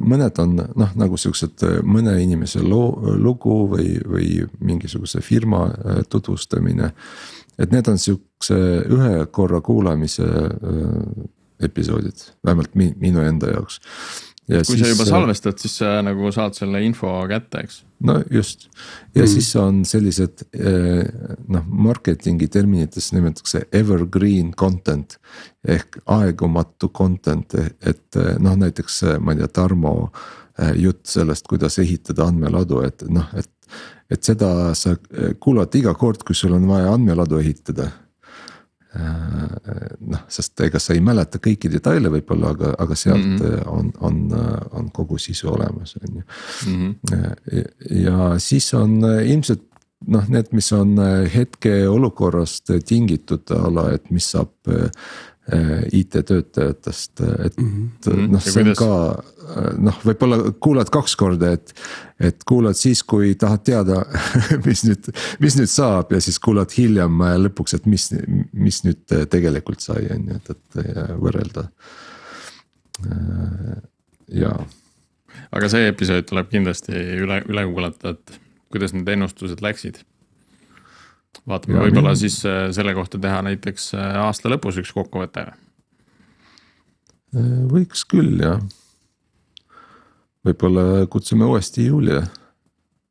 mõned 0.00 0.38
on 0.42 0.54
noh, 0.56 0.92
nagu 0.98 1.18
siuksed 1.20 1.64
äh, 1.66 1.78
mõne 1.86 2.16
inimese 2.22 2.62
loo, 2.62 3.14
lugu 3.18 3.64
või, 3.72 3.96
või 4.04 4.28
mingisuguse 4.60 5.22
firma 5.24 5.66
äh, 5.70 6.02
tutvustamine. 6.08 6.92
et 7.58 7.72
need 7.72 7.88
on 7.88 7.98
siukse 7.98 8.56
ühe 8.92 9.26
korra 9.32 9.60
kuulamise 9.60 10.26
äh, 10.26 11.26
episoodid, 11.60 12.20
vähemalt 12.44 12.74
mi, 12.74 12.92
minu 13.00 13.20
enda 13.24 13.50
jaoks. 13.54 13.80
Kui 14.46 14.62
siis, 14.64 14.82
sa 14.82 14.90
juba 14.92 15.04
äh, 15.04 15.10
salvestad, 15.10 15.58
siis 15.62 15.74
sa 15.80 15.96
nagu 16.06 16.30
saad 16.34 16.54
selle 16.58 16.82
info 16.86 17.10
kätte, 17.30 17.64
eks. 17.66 17.80
no 18.06 18.18
just 18.30 18.68
ja 19.16 19.24
mm. 19.24 19.30
siis 19.32 19.50
on 19.60 19.82
sellised 19.88 20.46
äh, 20.54 21.02
noh, 21.52 21.66
marketingi 21.66 22.48
terminites 22.52 23.10
nimetatakse 23.16 23.66
evergreen 23.74 24.52
content 24.54 25.18
ehk 25.66 26.00
aegumatu 26.14 26.92
content, 26.94 27.56
et 27.58 28.18
noh, 28.38 28.54
näiteks 28.54 29.02
ma 29.18 29.34
ei 29.34 29.42
tea, 29.42 29.50
Tarmo 29.56 29.96
jutt 30.78 31.02
sellest, 31.10 31.48
kuidas 31.50 31.80
ehitada 31.82 32.28
andmeladu, 32.30 32.80
et 32.86 33.02
noh, 33.10 33.26
et 33.34 33.50
et 34.06 34.22
seda 34.22 34.70
sa 34.78 34.92
kuulad 35.42 35.74
iga 35.74 35.90
kord, 35.98 36.22
kui 36.22 36.36
sul 36.38 36.54
on 36.54 36.68
vaja 36.70 36.92
andmeladu 36.94 37.40
ehitada 37.40 37.88
Äh, 37.90 38.05
noh, 38.96 40.24
sest 40.28 40.60
ega 40.66 40.80
sa 40.82 40.94
ei 40.94 41.02
mäleta 41.04 41.40
kõiki 41.42 41.70
detaile 41.72 42.10
võib-olla, 42.12 42.52
aga, 42.54 42.74
aga 42.78 42.98
sealt 42.98 43.24
mm 43.24 43.36
-hmm. 43.36 43.68
on, 43.68 43.92
on, 44.00 44.68
on 44.80 44.90
kogu 44.90 45.18
sisu 45.18 45.50
olemas, 45.52 45.96
on 46.00 46.16
ju 46.16 46.22
mm. 46.70 46.94
-hmm. 47.10 47.64
ja 48.04 48.38
siis 48.38 48.74
on 48.74 49.00
ilmselt 49.04 49.62
noh, 50.06 50.28
need, 50.28 50.52
mis 50.52 50.72
on 50.72 50.96
hetkeolukorrast 51.34 52.70
tingitud 52.84 53.50
a 53.50 53.70
la, 53.70 53.90
et 53.92 54.10
mis 54.10 54.30
saab 54.30 54.50
Äh, 54.66 54.90
IT-töötajatest, 55.46 57.20
et 57.44 57.56
mm 57.56 57.90
-hmm. 58.04 58.28
noh, 58.32 58.42
see 58.42 58.64
on 58.64 58.72
ka 58.74 58.88
noh, 59.78 60.00
võib-olla 60.02 60.38
kuulad 60.60 60.90
kaks 60.90 61.14
korda, 61.16 61.52
et. 61.52 61.74
et 62.20 62.44
kuulad 62.48 62.74
siis, 62.74 63.02
kui 63.02 63.34
tahad 63.38 63.62
teada, 63.62 64.00
mis 64.66 64.82
nüüd, 64.88 65.10
mis 65.38 65.56
nüüd 65.58 65.70
saab 65.70 66.12
ja 66.12 66.20
siis 66.20 66.38
kuulad 66.42 66.72
hiljem 66.74 67.22
lõpuks, 67.44 67.76
et 67.76 67.86
mis, 67.86 68.08
mis 68.52 68.82
nüüd 68.84 69.04
tegelikult 69.30 69.80
sai, 69.80 70.08
on 70.10 70.26
ju, 70.32 70.40
et, 70.40 70.50
et 70.50 70.80
võrrelda. 71.20 71.68
Äh, 73.06 73.76
ja. 74.42 74.52
aga 75.52 75.68
see 75.68 75.86
episood 75.92 76.26
tuleb 76.26 76.50
kindlasti 76.50 76.92
üle, 76.96 77.42
üle 77.46 77.66
kuulata, 77.70 78.16
et 78.16 78.40
kuidas 78.72 78.96
need 78.96 79.08
ennustused 79.14 79.62
läksid 79.62 80.02
vaatame, 81.48 81.78
võib-olla 81.84 82.14
nii... 82.14 82.22
siis 82.24 82.40
äh, 82.48 82.66
selle 82.76 82.94
kohta 82.96 83.20
teha 83.22 83.42
näiteks 83.46 83.92
äh, 83.98 84.18
aasta 84.24 84.50
lõpus 84.52 84.80
üks 84.82 84.92
kokkuvõte. 84.96 85.46
Äh, 87.36 87.52
võiks 87.72 88.06
küll 88.08 88.40
jah. 88.42 88.62
võib-olla 90.46 91.06
kutsume 91.10 91.48
uuesti 91.48 91.88
Julia 91.88 92.22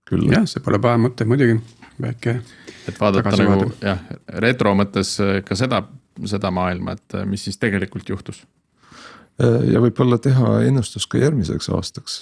külla. 0.07 0.39
jah, 0.39 0.49
see 0.49 0.63
pole 0.65 0.79
paha 0.81 1.01
mõte 1.07 1.27
muidugi, 1.27 1.59
väike. 2.01 2.39
et 2.87 2.99
vaadata 2.99 3.35
nagu 3.41 3.71
jah, 3.83 4.03
retro 4.45 4.75
mõttes 4.77 5.17
ka 5.45 5.57
seda, 5.57 5.83
seda 6.25 6.51
maailma, 6.53 6.97
et 6.97 7.17
mis 7.29 7.47
siis 7.47 7.59
tegelikult 7.61 8.09
juhtus 8.09 8.45
ja 9.35 9.81
võib-olla 9.83 10.15
teha 10.23 10.61
ennustus 10.63 11.03
ka 11.11 11.19
järgmiseks 11.19 11.67
aastaks. 11.75 12.13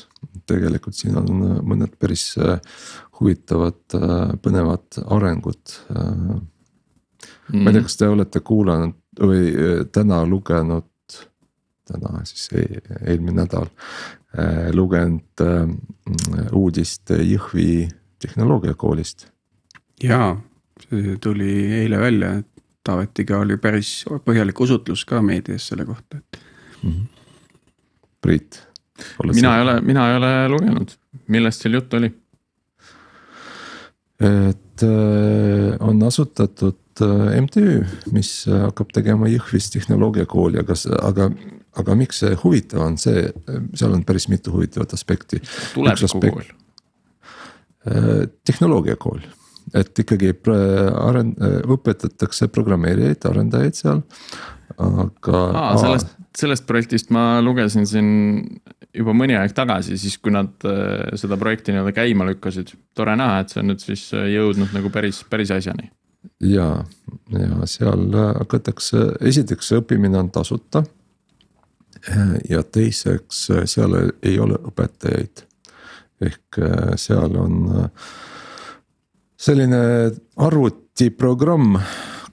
tegelikult 0.49 0.97
siin 0.97 1.19
on 1.19 1.27
mõned 1.61 1.93
päris 2.01 2.31
huvitavad, 3.23 3.81
äh, 3.95 4.33
põnevad 4.43 4.99
arengud. 5.05 5.77
mm. 5.93 6.41
ma 7.63 7.71
ei 7.71 7.77
tea, 7.77 7.85
kas 7.87 7.97
te 7.99 8.09
olete 8.11 8.43
kuulanud 8.43 8.99
või 9.23 9.53
äh, 9.53 9.85
täna 9.95 10.23
lugenud, 10.27 10.89
täna 11.87 12.23
siis 12.27 12.49
eelmine 12.55 13.43
nädal 13.43 13.67
lugenud 14.73 15.41
uudist 16.55 17.11
Jõhvi 17.11 17.83
tehnoloogiakoolist. 18.23 19.27
jaa, 20.03 20.31
see 20.87 21.17
tuli 21.21 21.51
eile 21.83 21.99
välja, 22.01 22.31
et 22.39 22.49
Taavetiga 22.83 23.37
oli 23.39 23.55
päris 23.61 23.91
põhjalik 24.25 24.59
usutlus 24.59 25.05
ka 25.07 25.21
meedias 25.23 25.67
selle 25.69 25.85
kohta, 25.85 26.17
et 26.17 26.39
mm. 26.83 26.89
-hmm. 26.89 27.05
Priit. 28.21 28.67
mina 29.35 29.55
ei 29.57 29.61
ole, 29.61 29.81
mina 29.81 30.09
ei 30.09 30.17
ole 30.17 30.49
lugenud, 30.49 30.91
millest 31.27 31.61
seal 31.61 31.73
juttu 31.73 31.97
oli? 31.97 32.22
Et 34.23 34.83
äh, 34.83 35.75
on 35.79 36.01
asutatud 36.03 37.01
äh, 37.01 37.41
MTÜ, 37.41 37.83
mis 38.15 38.31
hakkab 38.47 38.93
tegema 38.95 39.29
Jõhvis 39.31 39.69
tehnoloogiakooli, 39.73 40.61
aga, 40.63 40.77
aga, 41.01 41.29
aga 41.81 41.97
miks 41.99 42.23
see 42.23 42.33
huvitav 42.43 42.85
on, 42.85 42.97
see, 43.01 43.27
seal 43.75 43.95
on 43.95 44.03
päris 44.07 44.29
mitu 44.31 44.53
huvitavat 44.55 44.95
aspekti. 44.97 45.41
tulevikukool. 45.75 46.49
Äh, 47.83 48.25
tehnoloogiakool, 48.47 49.23
et 49.75 50.03
ikkagi 50.05 50.33
aren-, 50.47 51.35
õpetatakse 51.75 52.49
programmeerijaid, 52.53 53.25
arendajaid 53.29 53.79
seal, 53.79 54.03
aga. 54.77 55.45
sellest, 55.81 56.15
sellest 56.37 56.65
projektist 56.67 57.11
ma 57.13 57.41
lugesin 57.43 57.85
siin 57.87 58.07
juba 58.93 59.13
mõni 59.17 59.35
aeg 59.37 59.53
tagasi, 59.55 59.97
siis 60.01 60.17
kui 60.21 60.33
nad 60.33 60.65
äh, 60.69 61.13
seda 61.19 61.37
projekti 61.41 61.73
nii-öelda 61.73 61.93
käima 61.95 62.25
lükkasid. 62.29 62.73
tore 62.95 63.15
näha, 63.17 63.41
et 63.41 63.53
see 63.53 63.61
on 63.61 63.71
nüüd 63.71 63.83
siis 63.83 64.07
äh, 64.13 64.27
jõudnud 64.33 64.73
nagu 64.75 64.91
päris, 64.93 65.23
päris 65.29 65.53
asjani. 65.53 65.89
ja, 66.41 66.67
ja 67.37 67.69
seal 67.69 68.05
äh, 68.09 68.33
hakatakse, 68.41 69.05
esiteks 69.21 69.71
õppimine 69.79 70.17
on 70.21 70.31
tasuta. 70.33 70.83
ja 72.49 72.63
teiseks, 72.63 73.47
seal 73.65 73.93
ei 74.21 74.39
ole 74.39 74.57
õpetajaid. 74.69 75.45
ehk 76.23 76.57
seal 76.99 77.35
on 77.39 77.89
selline 79.39 79.79
arvutiprogramm 80.35 81.77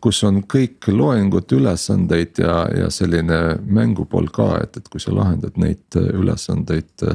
kus 0.01 0.23
on 0.27 0.43
kõik 0.49 0.89
loengud, 0.93 1.53
ülesanded 1.57 2.41
ja, 2.43 2.55
ja 2.77 2.91
selline 2.93 3.41
mängupool 3.65 4.31
ka, 4.35 4.53
et, 4.65 4.81
et 4.81 4.89
kui 4.93 5.03
sa 5.03 5.15
lahendad 5.15 5.59
neid 5.61 5.99
ülesandeid. 6.01 7.09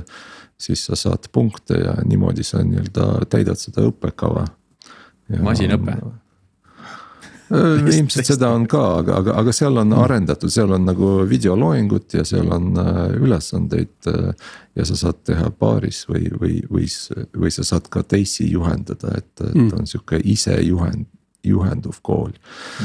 siis 0.57 0.85
sa 0.85 0.95
saad 0.95 1.27
punkte 1.31 1.75
ja 1.75 1.97
niimoodi 2.05 2.43
sa 2.43 2.63
nii-öelda 2.63 3.25
täidad 3.29 3.59
seda 3.59 3.83
õppekava. 3.89 4.45
masinõpe 5.41 5.97
äh, 7.51 7.97
ilmselt 7.97 8.25
seda 8.25 8.49
on 8.55 8.67
ka, 8.67 8.83
aga, 8.99 9.17
aga, 9.17 9.33
aga 9.41 9.53
seal 9.53 9.77
on 9.77 9.93
arendatud, 9.93 10.49
seal 10.49 10.71
on 10.71 10.85
nagu 10.85 11.09
videoloengud 11.29 12.13
ja 12.13 12.23
seal 12.25 12.51
on 12.51 12.77
äh, 12.77 13.17
ülesandeid. 13.19 13.97
Äh, 14.07 14.31
ja 14.75 14.85
sa 14.85 14.95
saad 14.99 15.21
teha 15.23 15.49
paaris 15.55 16.01
või, 16.09 16.27
või, 16.35 16.55
või, 16.69 16.87
või 17.37 17.51
sa 17.51 17.63
saad 17.63 17.85
ka 17.89 18.01
teisi 18.03 18.49
juhendada, 18.51 19.13
et, 19.17 19.29
et 19.39 19.53
mm. 19.55 19.69
on 19.77 19.87
sihuke 19.87 20.19
isejuhend 20.19 21.07
juhenduv 21.45 22.01
kool. 22.05 22.33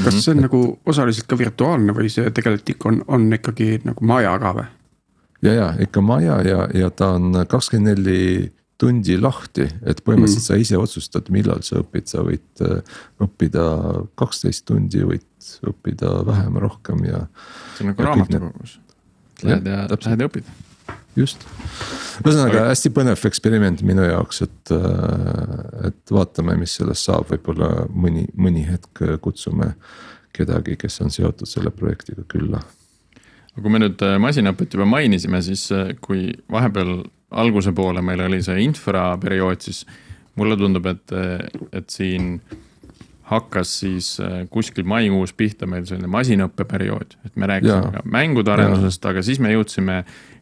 kas 0.03 0.21
see 0.21 0.35
on 0.35 0.41
et, 0.41 0.47
nagu 0.47 0.61
osaliselt 0.85 1.27
ka 1.29 1.39
virtuaalne 1.39 1.95
või 1.97 2.11
see 2.13 2.31
tegelikult 2.31 2.73
ikka 2.75 2.89
on, 2.91 3.01
on 3.07 3.27
ikkagi 3.39 3.81
nagu 3.87 4.07
maja 4.13 4.37
ka 4.41 4.55
või? 4.59 4.69
ja, 5.47 5.53
ja 5.53 5.69
ikka 5.85 6.03
maja 6.05 6.41
ja, 6.47 6.65
ja 6.77 6.89
ta 6.89 7.13
on 7.17 7.43
kakskümmend 7.49 7.93
neli 7.93 8.51
tundi 8.81 9.13
lahti, 9.21 9.67
et 9.85 9.99
põhimõtteliselt 10.01 10.41
mm. 10.41 10.47
sa 10.47 10.57
ise 10.57 10.79
otsustad, 10.81 11.27
millal 11.33 11.61
sa 11.65 11.83
õpid, 11.83 12.07
sa 12.09 12.23
võid 12.25 12.63
äh, 12.65 12.79
õppida 13.21 13.65
kaksteist 14.17 14.65
tundi, 14.65 15.03
võid 15.05 15.51
õppida 15.69 16.15
vähem, 16.25 16.57
rohkem 16.63 17.05
ja. 17.05 17.27
see 17.75 17.85
on 17.85 17.91
nagu 17.91 18.07
raamatukogus, 18.07 18.79
lähed 19.45 19.69
ja, 19.69 19.83
ja 19.83 20.01
lähed 20.01 20.25
ja 20.25 20.31
õpid 20.31 20.49
just, 21.17 21.45
ühesõnaga 22.23 22.67
hästi 22.69 22.91
põnev 22.95 23.25
eksperiment 23.27 23.83
minu 23.87 24.05
jaoks, 24.05 24.43
et, 24.45 24.73
äh, 24.75 25.87
et 25.89 26.13
vaatame, 26.13 26.55
mis 26.59 26.75
sellest 26.79 27.09
saab, 27.09 27.27
võib-olla 27.31 27.87
mõni, 27.91 28.27
mõni 28.35 28.65
hetk 28.67 29.03
kutsume 29.23 29.73
kedagi, 30.35 30.77
kes 30.79 31.01
on 31.03 31.11
seotud 31.11 31.49
selle 31.49 31.73
projektiga 31.75 32.23
külla. 32.31 32.61
aga 33.51 33.63
kui 33.63 33.73
me 33.73 33.83
nüüd 33.83 34.01
äh, 34.07 34.17
masinaõpet 34.21 34.77
juba 34.77 34.87
mainisime, 34.87 35.41
siis 35.43 35.67
äh, 35.75 35.95
kui 36.01 36.31
vahepeal 36.51 37.03
alguse 37.31 37.71
poole 37.75 38.01
meil 38.03 38.23
oli 38.27 38.41
see 38.43 38.63
infraperiood, 38.63 39.61
siis 39.61 39.85
mulle 40.39 40.55
tundub, 40.59 40.85
et, 40.87 41.11
et 41.75 41.89
siin 41.91 42.37
hakkas 43.31 43.71
siis 43.81 44.13
kuskil 44.51 44.85
maikuus 44.89 45.31
pihta 45.37 45.67
meil 45.69 45.85
selline 45.87 46.09
masinõppeperiood, 46.11 47.15
et 47.25 47.39
me 47.39 47.47
rääkisime 47.47 47.87
ja. 47.87 47.93
ka 47.95 48.03
mängude 48.11 48.51
arendusest, 48.53 49.05
aga 49.07 49.23
siis 49.25 49.39
me 49.39 49.53
jõudsime 49.53 50.01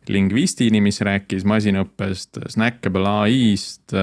lingvistini, 0.10 0.82
mis 0.84 1.02
rääkis 1.06 1.46
masinõppest, 1.48 2.42
Snackable 2.50 3.08
ai-st. 3.26 3.96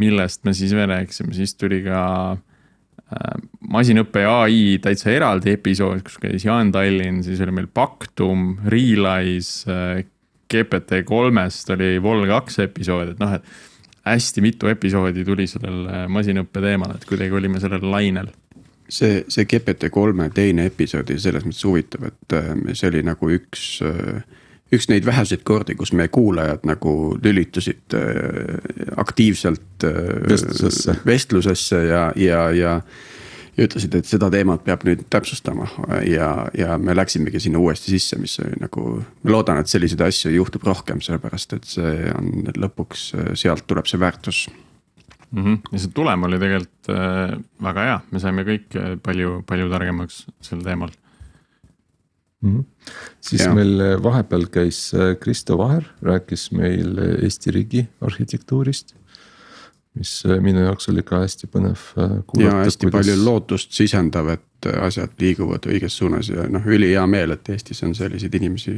millest 0.00 0.46
me 0.48 0.54
siis 0.56 0.72
veel 0.72 0.88
rääkisime, 0.88 1.34
siis 1.36 1.52
tuli 1.58 1.82
ka 1.84 2.02
äh, 2.32 3.34
masinõppe 3.74 4.22
ja 4.24 4.38
ai 4.46 4.78
täitsa 4.82 5.10
eraldi 5.12 5.52
episood, 5.58 6.00
kus 6.06 6.16
käis 6.22 6.46
Jaan 6.46 6.72
Tallinn, 6.72 7.22
siis 7.26 7.42
oli 7.44 7.52
meil 7.52 7.68
Pactum, 7.68 8.56
Realize, 8.64 9.68
äh, 9.68 10.04
GPT 10.52 11.02
kolmest 11.08 11.70
oli 11.72 11.96
Vol 12.02 12.26
kaks 12.28 12.58
episood, 12.66 13.14
et 13.14 13.20
noh, 13.20 13.36
et 13.36 13.71
hästi 14.06 14.44
mitu 14.44 14.70
episoodi 14.72 15.24
tuli 15.24 15.46
sellel 15.50 15.86
äh, 15.86 16.06
masinõppe 16.10 16.62
teemal, 16.64 16.96
et 16.96 17.08
kuidagi 17.08 17.38
olime 17.38 17.60
sellel 17.62 17.84
lainel. 17.90 18.32
See, 18.92 19.22
see 19.32 19.46
GPT 19.48 19.88
kolme 19.94 20.28
teine 20.34 20.66
episood 20.68 21.08
oli 21.08 21.22
selles 21.22 21.46
mõttes 21.46 21.64
huvitav, 21.64 22.10
et 22.10 22.34
see 22.76 22.90
oli 22.90 23.04
nagu 23.06 23.30
üks 23.32 23.78
äh, 23.86 24.24
üks 24.72 24.88
neid 24.88 25.06
väheseid 25.06 25.44
kordi, 25.44 25.76
kus 25.76 25.92
meie 25.96 26.10
kuulajad 26.12 26.64
nagu 26.68 26.94
lülitusid 27.22 27.96
äh, 27.96 28.92
aktiivselt 29.00 29.84
äh, 29.84 29.98
vestlusesse, 30.28 30.96
vestlusesse 31.06 31.82
ja, 31.84 32.04
ja, 32.16 32.46
ja 32.56 32.76
ja 33.56 33.66
ütlesid, 33.66 33.94
et 33.98 34.08
seda 34.08 34.30
teemat 34.32 34.64
peab 34.64 34.84
nüüd 34.88 35.04
täpsustama 35.12 35.68
ja, 36.08 36.48
ja 36.56 36.78
me 36.80 36.94
läksimegi 36.96 37.40
sinna 37.42 37.60
uuesti 37.60 37.92
sisse, 37.92 38.16
mis 38.20 38.38
oli 38.40 38.56
nagu. 38.62 39.02
ma 39.22 39.34
loodan, 39.34 39.60
et 39.60 39.68
selliseid 39.68 40.00
asju 40.06 40.32
juhtub 40.32 40.64
rohkem, 40.66 41.02
sellepärast 41.04 41.56
et 41.58 41.68
see 41.68 42.12
on 42.16 42.52
lõpuks, 42.56 43.10
sealt 43.38 43.66
tuleb 43.68 43.90
see 43.90 44.00
väärtus 44.00 44.46
mm. 45.32 45.44
-hmm. 45.44 45.58
ja 45.72 45.78
see 45.78 45.94
tulem 45.94 46.22
oli 46.28 46.38
tegelikult 46.38 46.92
äh, 46.96 47.36
väga 47.68 47.86
hea, 47.88 48.00
me 48.10 48.22
saime 48.22 48.44
kõik 48.48 48.76
äh, 48.78 48.96
palju, 49.02 49.42
palju 49.48 49.68
targemaks 49.72 50.24
sel 50.40 50.64
teemal 50.64 50.92
mm. 52.42 52.56
-hmm. 52.56 52.64
siis 53.20 53.44
ja. 53.44 53.54
meil 53.54 54.02
vahepeal 54.02 54.48
käis 54.52 54.94
äh, 54.94 55.14
Kristo 55.20 55.58
Vaher, 55.58 55.84
rääkis 56.02 56.50
meil 56.52 56.98
Eesti 57.22 57.50
riigi 57.50 57.86
arhitektuurist 58.00 58.96
mis 59.94 60.12
äh, 60.26 60.40
minu 60.40 60.64
jaoks 60.64 60.88
oli 60.92 61.02
ka 61.06 61.20
hästi 61.22 61.48
põnev 61.52 61.82
äh, 62.00 62.14
kuulata. 62.26 62.44
ja 62.44 62.64
hästi 62.64 62.88
kuidas... 62.88 62.98
palju 62.98 63.24
lootust 63.24 63.76
sisendav, 63.76 64.30
et 64.32 64.68
äh, 64.70 64.78
asjad 64.86 65.12
liiguvad 65.20 65.68
õiges 65.68 65.98
suunas 66.00 66.30
ja 66.32 66.46
noh, 66.50 66.64
ülihea 66.66 67.04
meel, 67.10 67.36
et 67.36 67.52
Eestis 67.52 67.82
on 67.86 67.94
selliseid 67.96 68.34
inimesi, 68.40 68.76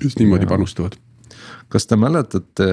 kes 0.00 0.18
niimoodi 0.18 0.48
ja. 0.48 0.50
panustavad. 0.50 0.98
kas 1.70 1.86
te 1.86 1.96
mäletate, 1.96 2.68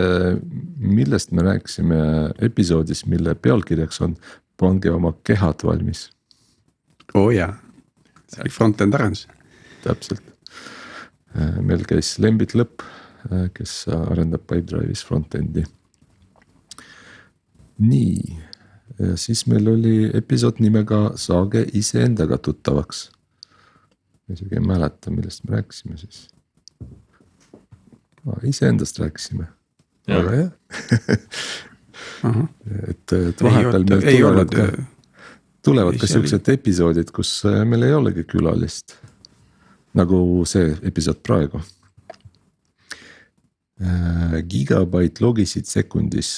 millest 0.77 1.31
me 1.31 1.45
rääkisime 1.45 2.01
episoodis, 2.49 3.05
mille 3.05 3.35
pealkirjaks 3.35 4.01
on 4.01 4.17
pange 4.57 4.91
oma 4.91 5.13
kehad 5.23 5.65
valmis? 5.69 6.09
oo 7.13 7.27
oh, 7.27 7.31
jaa, 7.31 7.53
see 8.27 8.41
oli 8.41 8.53
front-end 8.53 8.97
arendus. 8.97 9.27
täpselt, 9.85 10.23
meil 11.61 11.85
käis 11.85 12.15
Lembit 12.19 12.57
Lõpp, 12.57 12.81
kes 13.53 13.83
arendab 13.93 14.49
Pipedrive'is 14.49 15.05
front-end'i 15.05 15.63
nii, 17.79 18.37
siis 19.15 19.45
meil 19.47 19.67
oli 19.69 20.09
episood 20.17 20.61
nimega 20.63 21.11
Saage 21.15 21.65
iseendaga 21.73 22.37
tuttavaks. 22.37 23.11
ma 24.27 24.33
isegi 24.33 24.55
ei 24.55 24.63
mäleta, 24.63 25.11
millest 25.11 25.43
me 25.43 25.55
rääkisime 25.55 25.97
siis. 25.97 26.27
iseendast 28.43 28.99
rääkisime, 28.99 29.47
väga 30.07 30.31
hea 30.31 30.49
et, 32.89 33.13
et 33.13 33.43
vahepeal 33.43 33.85
meil 33.89 34.01
tulevad 34.01 34.53
ka, 34.53 34.65
tulevad 35.65 35.99
ka 35.99 36.09
siuksed 36.09 36.49
episoodid, 36.53 37.11
kus 37.15 37.39
äh, 37.47 37.63
meil 37.67 37.87
ei 37.87 37.95
olegi 37.95 38.25
külalist. 38.27 38.97
nagu 39.97 40.45
see 40.45 40.75
episood 40.85 41.23
praegu. 41.25 41.61
Äh, 43.81 44.37
gigabait 44.49 45.21
logisid 45.21 45.65
sekundis 45.69 46.37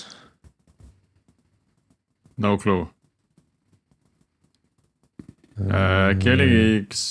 No 2.39 2.57
clue 2.57 2.87
äh,. 5.67 6.09
äkki 6.13 6.31
oli 6.31 6.47
üks. 6.79 7.01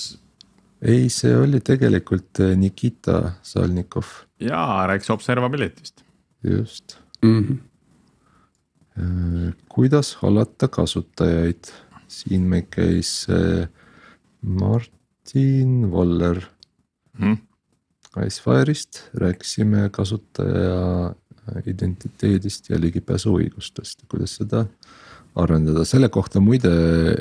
ei, 0.80 1.08
see 1.12 1.34
oli 1.36 1.60
tegelikult 1.64 2.40
äh, 2.40 2.54
Nikita 2.56 3.34
Salnikov. 3.42 4.06
jaa, 4.40 4.86
rääkis 4.88 5.10
observability'st. 5.12 6.04
just 6.44 6.98
mm. 7.22 7.60
-hmm. 8.96 9.52
kuidas 9.68 10.14
hallata 10.22 10.68
kasutajaid, 10.68 11.72
siin 12.08 12.48
meil 12.48 12.66
käis 12.70 13.26
äh, 13.30 13.68
Martin 14.42 15.90
Voller 15.90 16.40
mm. 17.18 17.32
-hmm. 17.32 17.38
Icefire'ist 18.24 19.10
rääkisime 19.14 19.90
kasutaja 19.92 21.14
identiteedist 21.66 22.70
ja 22.70 22.80
ligipääsuõigustest, 22.80 24.04
kuidas 24.08 24.34
seda 24.36 24.64
arendada, 25.38 25.84
selle 25.88 26.08
kohta 26.12 26.40
muide 26.42 26.72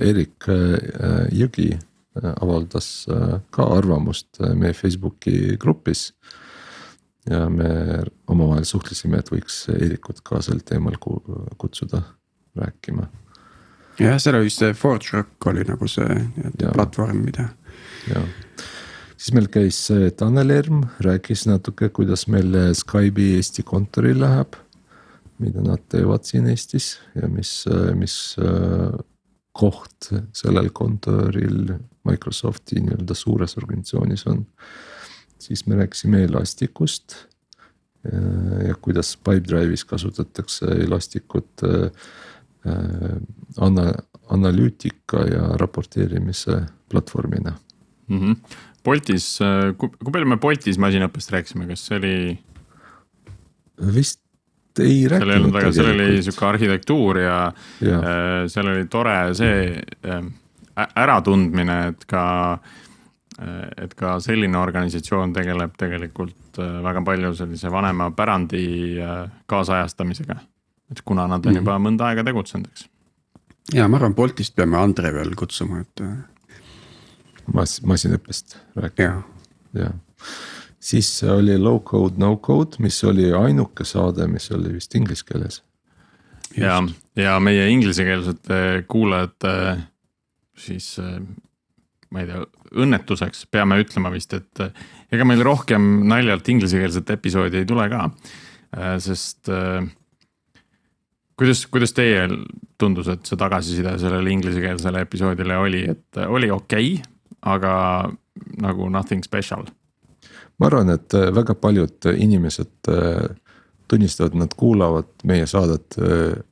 Erik 0.03 0.47
äh, 0.49 1.27
Jõgi 1.35 1.71
äh, 1.75 2.33
avaldas 2.33 3.07
äh, 3.11 3.39
ka 3.53 3.67
arvamust 3.77 4.41
meie 4.55 4.75
Facebooki 4.77 5.57
grupis. 5.59 6.11
ja 7.27 7.49
me 7.51 8.03
omavahel 8.31 8.63
suhtlesime, 8.63 9.19
et 9.19 9.29
võiks 9.31 9.65
Eerikut 9.73 10.21
ka 10.23 10.39
sel 10.41 10.61
teemal 10.63 10.95
kutsuda 11.59 12.01
rääkima. 12.55 13.09
jah, 13.99 14.19
seal 14.19 14.37
oli 14.39 14.47
vist 14.47 14.63
see 14.63 14.73
ForgeRock 14.73 15.49
oli 15.51 15.65
nagu 15.67 15.87
see 15.91 16.07
nii-öelda 16.07 16.71
platvorm, 16.77 17.25
mida. 17.25 17.49
jah, 18.07 18.29
siis 19.17 19.33
meil 19.35 19.51
käis 19.51 19.81
Tanel 20.17 20.55
Erm, 20.55 20.85
rääkis 21.03 21.45
natuke, 21.49 21.89
kuidas 21.89 22.27
meil 22.31 22.55
Skype'i 22.73 23.35
Eesti 23.41 23.67
kontoril 23.67 24.23
läheb 24.23 24.55
mida 25.39 25.61
nad 25.61 25.83
teevad 25.91 26.25
siin 26.25 26.47
Eestis 26.51 26.95
ja 27.15 27.29
mis, 27.29 27.51
mis 27.97 28.17
äh, 28.41 28.97
koht 29.57 30.09
sellel 30.37 30.69
kontoril 30.75 31.73
Microsofti 32.07 32.81
nii-öelda 32.81 33.17
suures 33.17 33.57
organisatsioonis 33.59 34.27
on. 34.31 34.45
siis 35.39 35.65
me 35.67 35.75
rääkisime 35.75 36.23
Elasticust 36.23 37.15
äh, 37.15 38.67
ja 38.67 38.75
kuidas 38.81 39.17
Pipedrive'is 39.17 39.85
kasutatakse 39.85 40.65
Elasticut 40.65 41.63
äh, 41.63 41.91
ana-, 43.57 44.03
analüütika 44.29 45.25
ja 45.25 45.53
raporteerimise 45.57 46.61
platvormina 46.89 47.53
mm. 48.07 48.19
-hmm. 48.19 48.35
Boltis, 48.83 49.39
kui 49.77 50.11
palju 50.11 50.27
me 50.27 50.37
Boltis 50.37 50.77
masinõppest 50.79 51.31
rääkisime, 51.31 51.67
kas 51.67 51.85
see 51.85 51.97
oli? 51.97 52.39
vist 53.77 54.21
ei 54.79 55.07
rääkinud. 55.07 55.19
seal 55.19 55.29
ei 55.29 55.39
olnud 55.39 55.53
väga, 55.55 55.71
seal 55.75 55.91
oli 55.93 56.23
sihuke 56.23 56.45
arhitektuur 56.45 57.19
ja, 57.21 57.37
ja. 57.81 57.99
Äh, 57.99 58.41
seal 58.51 58.71
oli 58.71 58.85
tore 58.91 59.15
see 59.37 59.69
äh, 60.07 60.27
äratundmine, 61.03 61.77
et 61.91 62.05
ka, 62.09 62.25
äh, 63.41 63.63
et 63.85 63.95
ka 63.97 64.17
selline 64.23 64.59
organisatsioon 64.59 65.33
tegeleb 65.35 65.77
tegelikult 65.79 66.57
väga 66.57 67.03
palju 67.05 67.33
sellise 67.37 67.71
vanema 67.71 68.09
pärandi 68.11 68.97
kaasajastamisega. 69.45 70.39
et 70.91 71.01
kuna 71.05 71.27
nad 71.27 71.45
on 71.45 71.51
mm 71.51 71.55
-hmm. 71.55 71.59
juba 71.59 71.79
mõnda 71.79 72.07
aega 72.09 72.23
tegutsenud, 72.23 72.67
eks. 72.67 72.89
ja 73.73 73.87
ma 73.87 73.97
arvan, 73.97 74.15
Boltist 74.15 74.55
peame 74.55 74.77
Andre 74.77 75.13
veel 75.13 75.35
kutsuma, 75.35 75.79
et. 75.79 76.01
Mas-, 77.53 77.81
masinõppest 77.85 78.57
rääkima, 78.75 79.23
jah 79.73 79.93
siis 80.87 81.09
oli 81.27 81.57
low 81.59 81.81
code, 81.83 82.15
no 82.21 82.35
code, 82.43 82.79
mis 82.83 82.99
oli 83.07 83.31
ainuke 83.35 83.85
saade, 83.87 84.27
mis 84.31 84.51
oli 84.55 84.77
vist 84.77 84.95
inglise 84.95 85.25
keeles. 85.27 85.61
ja, 86.57 86.79
ja 87.15 87.39
meie 87.43 87.67
inglisekeelsete 87.73 88.85
kuulajate 88.87 89.53
siis 90.57 90.95
ma 92.11 92.23
ei 92.23 92.29
tea, 92.29 92.41
õnnetuseks 92.83 93.45
peame 93.51 93.79
ütlema 93.81 94.11
vist, 94.13 94.33
et 94.37 94.63
ega 95.13 95.27
meil 95.27 95.43
rohkem 95.45 96.07
naljalt 96.07 96.47
inglisekeelset 96.51 97.09
episoodi 97.17 97.61
ei 97.61 97.67
tule 97.69 97.87
ka. 97.91 98.07
sest 99.03 99.51
kuidas, 101.37 101.65
kuidas 101.71 101.95
teie 101.95 102.27
tundus, 102.79 103.09
et 103.11 103.25
see 103.27 103.39
tagasiside 103.39 103.97
sellele 104.01 104.31
inglisekeelsele 104.35 105.03
episoodile 105.07 105.57
oli, 105.57 105.83
et 105.95 106.23
oli 106.27 106.51
okei 106.51 106.93
okay,, 106.95 107.13
aga 107.47 107.73
nagu 108.61 108.89
nothing 108.93 109.23
special 109.25 109.65
ma 110.59 110.69
arvan, 110.69 110.89
et 110.95 111.13
äh, 111.13 111.29
väga 111.35 111.55
paljud 111.55 112.05
äh, 112.05 112.21
inimesed 112.23 112.89
äh, 112.89 113.29
tunnistavad, 113.87 114.35
nad 114.35 114.53
kuulavad 114.57 115.07
meie 115.23 115.45
saadet 115.47 115.95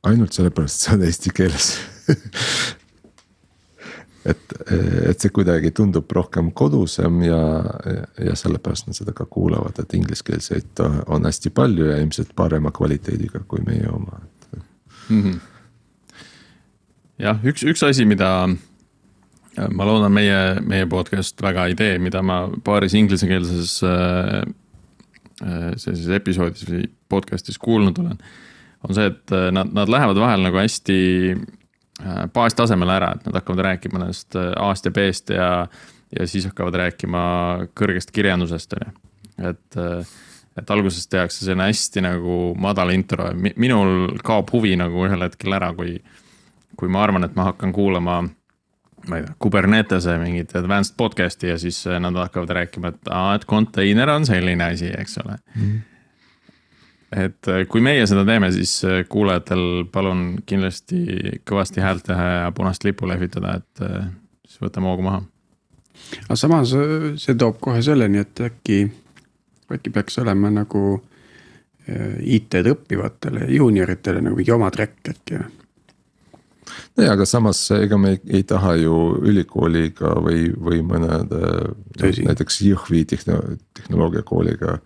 ainult 0.08 0.32
sellepärast, 0.32 0.78
et 0.78 0.84
see 0.86 0.94
on 0.94 1.02
eesti 1.04 1.32
keeles 1.36 1.66
et, 4.32 4.54
et 5.10 5.20
see 5.20 5.34
kuidagi 5.36 5.68
tundub 5.76 6.14
rohkem 6.16 6.48
kodusem 6.56 7.18
ja, 7.26 7.40
ja 8.24 8.36
sellepärast 8.40 8.88
nad 8.88 8.96
seda 8.96 9.12
ka 9.16 9.26
kuulavad, 9.28 9.76
et 9.82 9.92
ingliskeelseid 9.98 10.80
on 11.12 11.28
hästi 11.28 11.52
palju 11.52 11.90
ja 11.90 11.98
ilmselt 12.00 12.32
parema 12.38 12.72
kvaliteediga 12.72 13.44
kui 13.44 13.60
meie 13.68 13.90
oma 13.92 14.22
mm. 14.56 15.20
-hmm. 15.20 15.36
jah, 17.18 17.44
üks, 17.44 17.68
üks 17.68 17.84
asi, 17.84 18.08
mida 18.08 18.48
ma 19.56 19.86
loodan, 19.88 20.12
meie, 20.12 20.38
meie 20.66 20.86
podcast 20.90 21.40
väga 21.42 21.66
ei 21.70 21.76
tee, 21.78 21.96
mida 22.02 22.22
ma 22.24 22.44
paaris 22.64 22.96
inglisekeelses 22.98 23.78
äh, 23.86 24.42
äh, 25.42 25.70
sellises 25.80 26.10
episoodis 26.18 26.66
või 26.68 26.84
podcast'is 27.12 27.58
kuulnud 27.62 27.98
olen. 28.02 28.20
on 28.86 28.96
see, 28.96 29.08
et 29.12 29.34
äh, 29.34 29.48
nad, 29.54 29.72
nad 29.76 29.92
lähevad 29.92 30.20
vahel 30.20 30.44
nagu 30.46 30.60
hästi 30.60 31.00
baastasemele 32.36 32.92
ära, 32.92 33.14
et 33.16 33.22
nad 33.24 33.38
hakkavad 33.38 33.62
rääkima 33.70 34.02
nendest 34.02 34.36
A-st 34.36 34.90
ja 34.90 34.92
B-st 34.92 35.30
ja, 35.32 35.50
ja 36.12 36.26
siis 36.28 36.44
hakkavad 36.44 36.76
rääkima 36.76 37.22
kõrgest 37.72 38.12
kirjandusest, 38.12 38.76
on 38.76 38.82
ju. 38.84 38.90
et, 39.48 39.78
et 40.60 40.72
alguses 40.74 41.08
tehakse 41.08 41.40
selline 41.40 41.70
hästi 41.70 42.04
nagu 42.04 42.36
madal 42.60 42.92
intro 42.92 43.30
minul 43.32 44.18
kaob 44.20 44.52
huvi 44.52 44.74
nagu 44.76 45.06
ühel 45.08 45.24
hetkel 45.24 45.56
ära, 45.56 45.70
kui, 45.78 45.96
kui 46.76 46.92
ma 46.92 47.00
arvan, 47.06 47.24
et 47.24 47.38
ma 47.38 47.48
hakkan 47.48 47.72
kuulama 47.72 48.26
ma 49.08 49.20
ei 49.20 49.26
tea, 49.26 49.34
Kubernetese 49.38 50.16
mingit 50.18 50.54
advanced 50.56 50.96
podcast'i 50.96 51.50
ja 51.50 51.58
siis 51.58 51.86
äh, 51.86 52.00
nad 52.00 52.16
hakkavad 52.16 52.54
rääkima, 52.58 52.92
et 52.94 53.10
aa, 53.10 53.34
et 53.36 53.44
konteiner 53.48 54.10
on 54.10 54.26
selline 54.26 54.64
asi, 54.64 54.90
eks 54.98 55.18
ole 55.24 55.36
mm. 55.54 55.78
et 57.24 57.50
äh, 57.52 57.64
kui 57.70 57.84
meie 57.84 58.06
seda 58.08 58.26
teeme, 58.28 58.50
siis 58.54 58.78
äh, 58.84 59.02
kuulajatel 59.08 59.86
palun 59.92 60.28
kindlasti 60.46 61.40
kõvasti 61.48 61.84
häält 61.84 62.06
teha 62.10 62.28
ja 62.32 62.52
punast 62.56 62.86
lippu 62.86 63.08
lehvitada, 63.08 63.58
et 63.60 63.84
siis 64.46 64.62
võtame 64.62 64.90
hoogu 64.90 65.06
maha. 65.06 65.22
aga 66.26 66.38
samas 66.38 66.74
see 67.22 67.36
toob 67.38 67.60
kohe 67.60 67.82
selleni, 67.82 68.24
et 68.26 68.46
äkki, 68.50 68.86
äkki 69.72 69.94
peaks 69.94 70.18
olema 70.22 70.50
nagu 70.50 70.96
IT-d 71.86 72.72
õppivatele 72.72 73.46
juunioritele 73.54 74.18
nagu 74.18 74.34
mingi 74.34 74.50
oma 74.50 74.72
track 74.74 75.12
äkki 75.12 75.38
nojah, 76.96 77.12
aga 77.14 77.26
samas 77.28 77.60
ega 77.76 77.98
me 78.00 78.16
ei, 78.16 78.20
ei 78.40 78.46
taha 78.48 78.74
ju 78.80 78.96
ülikooliga 79.26 80.16
või, 80.24 80.48
või 80.52 80.82
mõnede 80.86 81.42
no, 81.70 82.14
näiteks 82.30 82.62
Jõhvi 82.66 83.04
tehno, 83.08 83.40
tehnoloogiakooliga 83.78 84.78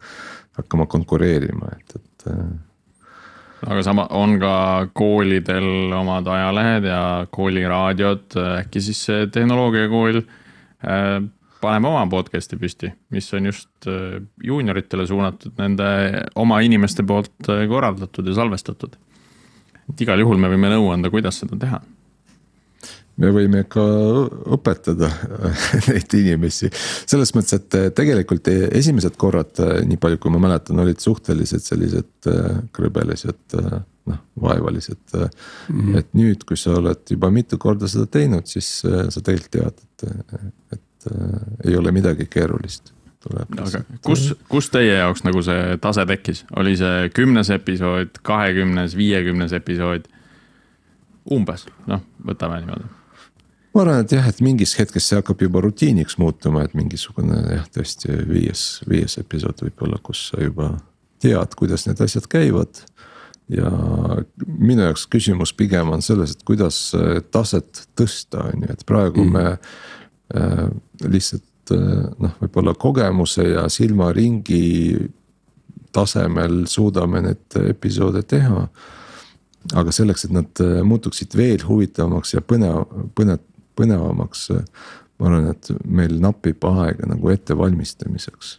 hakkama 0.61 0.87
konkureerima, 0.91 1.73
et, 1.79 1.97
et 2.01 2.29
aga 3.67 3.83
sama, 3.85 4.07
on 4.17 4.39
ka 4.41 4.55
koolidel 4.97 5.93
omad 5.97 6.29
ajalehed 6.31 6.89
ja 6.89 7.03
kooliraadiod, 7.33 8.39
äkki 8.63 8.83
siis 8.85 9.03
see 9.09 9.27
tehnoloogiakool 9.33 10.23
äh, 10.23 11.21
paneme 11.61 11.91
oma 11.91 12.07
podcast'i 12.11 12.59
püsti, 12.61 12.93
mis 13.13 13.29
on 13.37 13.51
just 13.51 13.89
äh, 13.91 14.21
juunioritele 14.45 15.07
suunatud, 15.09 15.55
nende 15.61 15.91
oma 16.41 16.61
inimeste 16.65 17.05
poolt 17.07 17.51
äh, 17.53 17.67
korraldatud 17.71 18.27
ja 18.27 18.37
salvestatud. 18.41 18.97
Et 19.91 20.05
igal 20.07 20.23
juhul 20.23 20.41
me 20.41 20.53
võime 20.53 20.73
nõu 20.73 20.93
anda, 20.95 21.13
kuidas 21.13 21.43
seda 21.43 21.59
teha 21.61 21.81
me 23.21 23.31
võime 23.35 23.65
ka 23.69 23.85
õpetada 24.57 25.11
neid 25.89 26.15
inimesi. 26.17 26.71
selles 26.73 27.35
mõttes, 27.37 27.59
et 27.59 27.79
tegelikult 27.97 28.49
esimesed 28.51 29.19
korrad, 29.21 29.53
eh, 29.61 29.81
nii 29.89 30.01
palju 30.01 30.21
kui 30.23 30.35
ma 30.35 30.43
mäletan, 30.47 30.81
olid 30.83 31.03
suhteliselt 31.03 31.67
sellised 31.67 32.31
eh, 32.31 32.61
krõbelised, 32.77 33.59
noh 34.11 34.23
vaevalised 34.41 35.13
mm. 35.13 35.27
-hmm. 35.69 35.99
et 36.01 36.15
nüüd, 36.17 36.47
kui 36.49 36.57
sa 36.59 36.79
oled 36.79 37.13
juba 37.13 37.29
mitu 37.31 37.59
korda 37.61 37.89
seda 37.91 38.09
teinud, 38.11 38.49
siis 38.49 38.81
sa 38.81 39.21
tegelikult 39.21 39.53
tead, 39.53 39.85
et, 39.85 40.49
et 40.73 41.11
ei 41.69 41.77
ole 41.77 41.93
midagi 41.95 42.27
keerulist 42.33 42.95
aga 43.29 43.83
kus, 44.07 44.31
kus 44.49 44.71
teie 44.73 44.95
jaoks 44.97 45.25
nagu 45.27 45.43
see 45.45 45.77
tase 45.83 46.07
tekkis, 46.09 46.45
oli 46.57 46.77
see 46.81 47.11
kümnes 47.17 47.51
episood, 47.53 48.23
kahekümnes, 48.27 48.97
viiekümnes 48.97 49.53
episood? 49.57 50.09
umbes, 51.31 51.67
noh, 51.87 52.01
võtame 52.27 52.63
niimoodi 52.63 52.89
ma 53.75 53.85
arvan, 53.85 54.05
et 54.05 54.15
jah, 54.15 54.27
et 54.27 54.41
mingis 54.43 54.73
hetkes 54.79 55.11
see 55.11 55.19
hakkab 55.21 55.43
juba 55.45 55.63
rutiiniks 55.63 56.17
muutuma, 56.19 56.65
et 56.67 56.73
mingisugune 56.79 57.39
jah, 57.55 57.67
tõesti 57.75 58.17
viies, 58.27 58.65
viies 58.91 59.19
episood 59.21 59.63
võib-olla, 59.67 60.01
kus 60.03 60.31
sa 60.31 60.41
juba 60.43 60.73
tead, 61.23 61.55
kuidas 61.59 61.87
need 61.87 62.01
asjad 62.03 62.27
käivad. 62.31 62.83
ja 63.51 63.71
minu 64.47 64.85
jaoks 64.85 65.09
küsimus 65.11 65.53
pigem 65.59 65.89
on 65.91 66.03
selles, 66.07 66.37
et 66.37 66.43
kuidas 66.47 66.93
taset 67.35 67.85
tõsta, 67.99 68.45
on 68.47 68.67
ju, 68.67 68.75
et 68.75 68.85
praegu 68.87 69.25
mm. 69.25 69.33
me 69.35 69.47
äh, 70.39 70.69
lihtsalt 71.03 71.45
äh, 71.75 72.07
noh, 72.19 72.37
võib-olla 72.43 72.75
kogemuse 72.79 73.49
ja 73.49 73.67
silmaringi 73.73 74.65
tasemel 75.93 76.65
suudame 76.71 77.23
neid 77.25 77.61
episoode 77.67 78.23
teha 78.31 78.67
aga 79.77 79.93
selleks, 79.93 80.25
et 80.27 80.35
nad 80.35 80.63
äh, 80.65 80.81
muutuksid 80.87 81.37
veel 81.37 81.63
huvitavamaks 81.67 82.35
ja 82.37 82.43
põnev, 82.45 82.85
põnev, 83.19 83.43
põnevamaks. 83.79 84.49
ma 85.21 85.29
arvan, 85.29 85.51
et 85.53 85.71
meil 85.85 86.17
napib 86.21 86.65
aega 86.65 87.09
nagu 87.09 87.31
ettevalmistamiseks. 87.33 88.59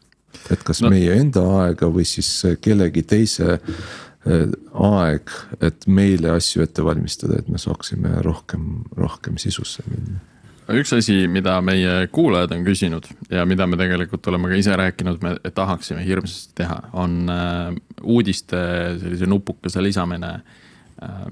et 0.53 0.63
kas 0.63 0.81
no. 0.81 0.91
meie 0.93 1.15
enda 1.17 1.43
aega 1.63 1.89
või 1.91 2.05
siis 2.07 2.29
kellegi 2.61 3.03
teise 3.03 3.57
eh, 3.57 4.47
aeg, 4.73 5.33
et 5.59 5.87
meile 5.87 6.31
asju 6.37 6.63
ette 6.63 6.85
valmistada, 6.85 7.41
et 7.41 7.49
me 7.49 7.59
saaksime 7.61 8.21
rohkem, 8.25 8.85
rohkem 8.97 9.37
sisusse 9.41 9.83
minna 9.89 10.21
üks 10.69 10.93
asi, 10.95 11.25
mida 11.31 11.57
meie 11.65 12.07
kuulajad 12.13 12.53
on 12.55 12.65
küsinud 12.65 13.07
ja 13.31 13.45
mida 13.49 13.67
me 13.67 13.79
tegelikult 13.79 14.27
oleme 14.31 14.51
ka 14.51 14.59
ise 14.59 14.75
rääkinud, 14.77 15.21
me 15.23 15.35
tahaksime 15.55 16.03
hirmsasti 16.05 16.55
teha, 16.61 16.77
on 16.93 17.29
äh, 17.31 17.75
uudiste 18.03 18.61
sellise 19.01 19.29
nupukese 19.29 19.83
lisamine 19.83 20.31
äh, 20.37 21.23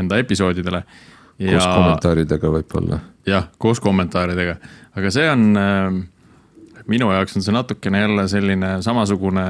enda 0.00 0.18
episoodidele 0.22 0.82
ja.... 1.38 1.56
koos 1.56 1.66
kommentaaridega 1.66 2.52
võib-olla. 2.58 3.00
jah, 3.26 3.48
koos 3.58 3.80
kommentaaridega, 3.80 4.58
aga 4.96 5.14
see 5.14 5.26
on 5.30 5.48
äh, 5.60 5.98
minu 6.86 7.10
jaoks 7.14 7.36
on 7.38 7.46
see 7.46 7.56
natukene 7.56 8.04
jälle 8.04 8.28
selline 8.28 8.76
samasugune 8.82 9.48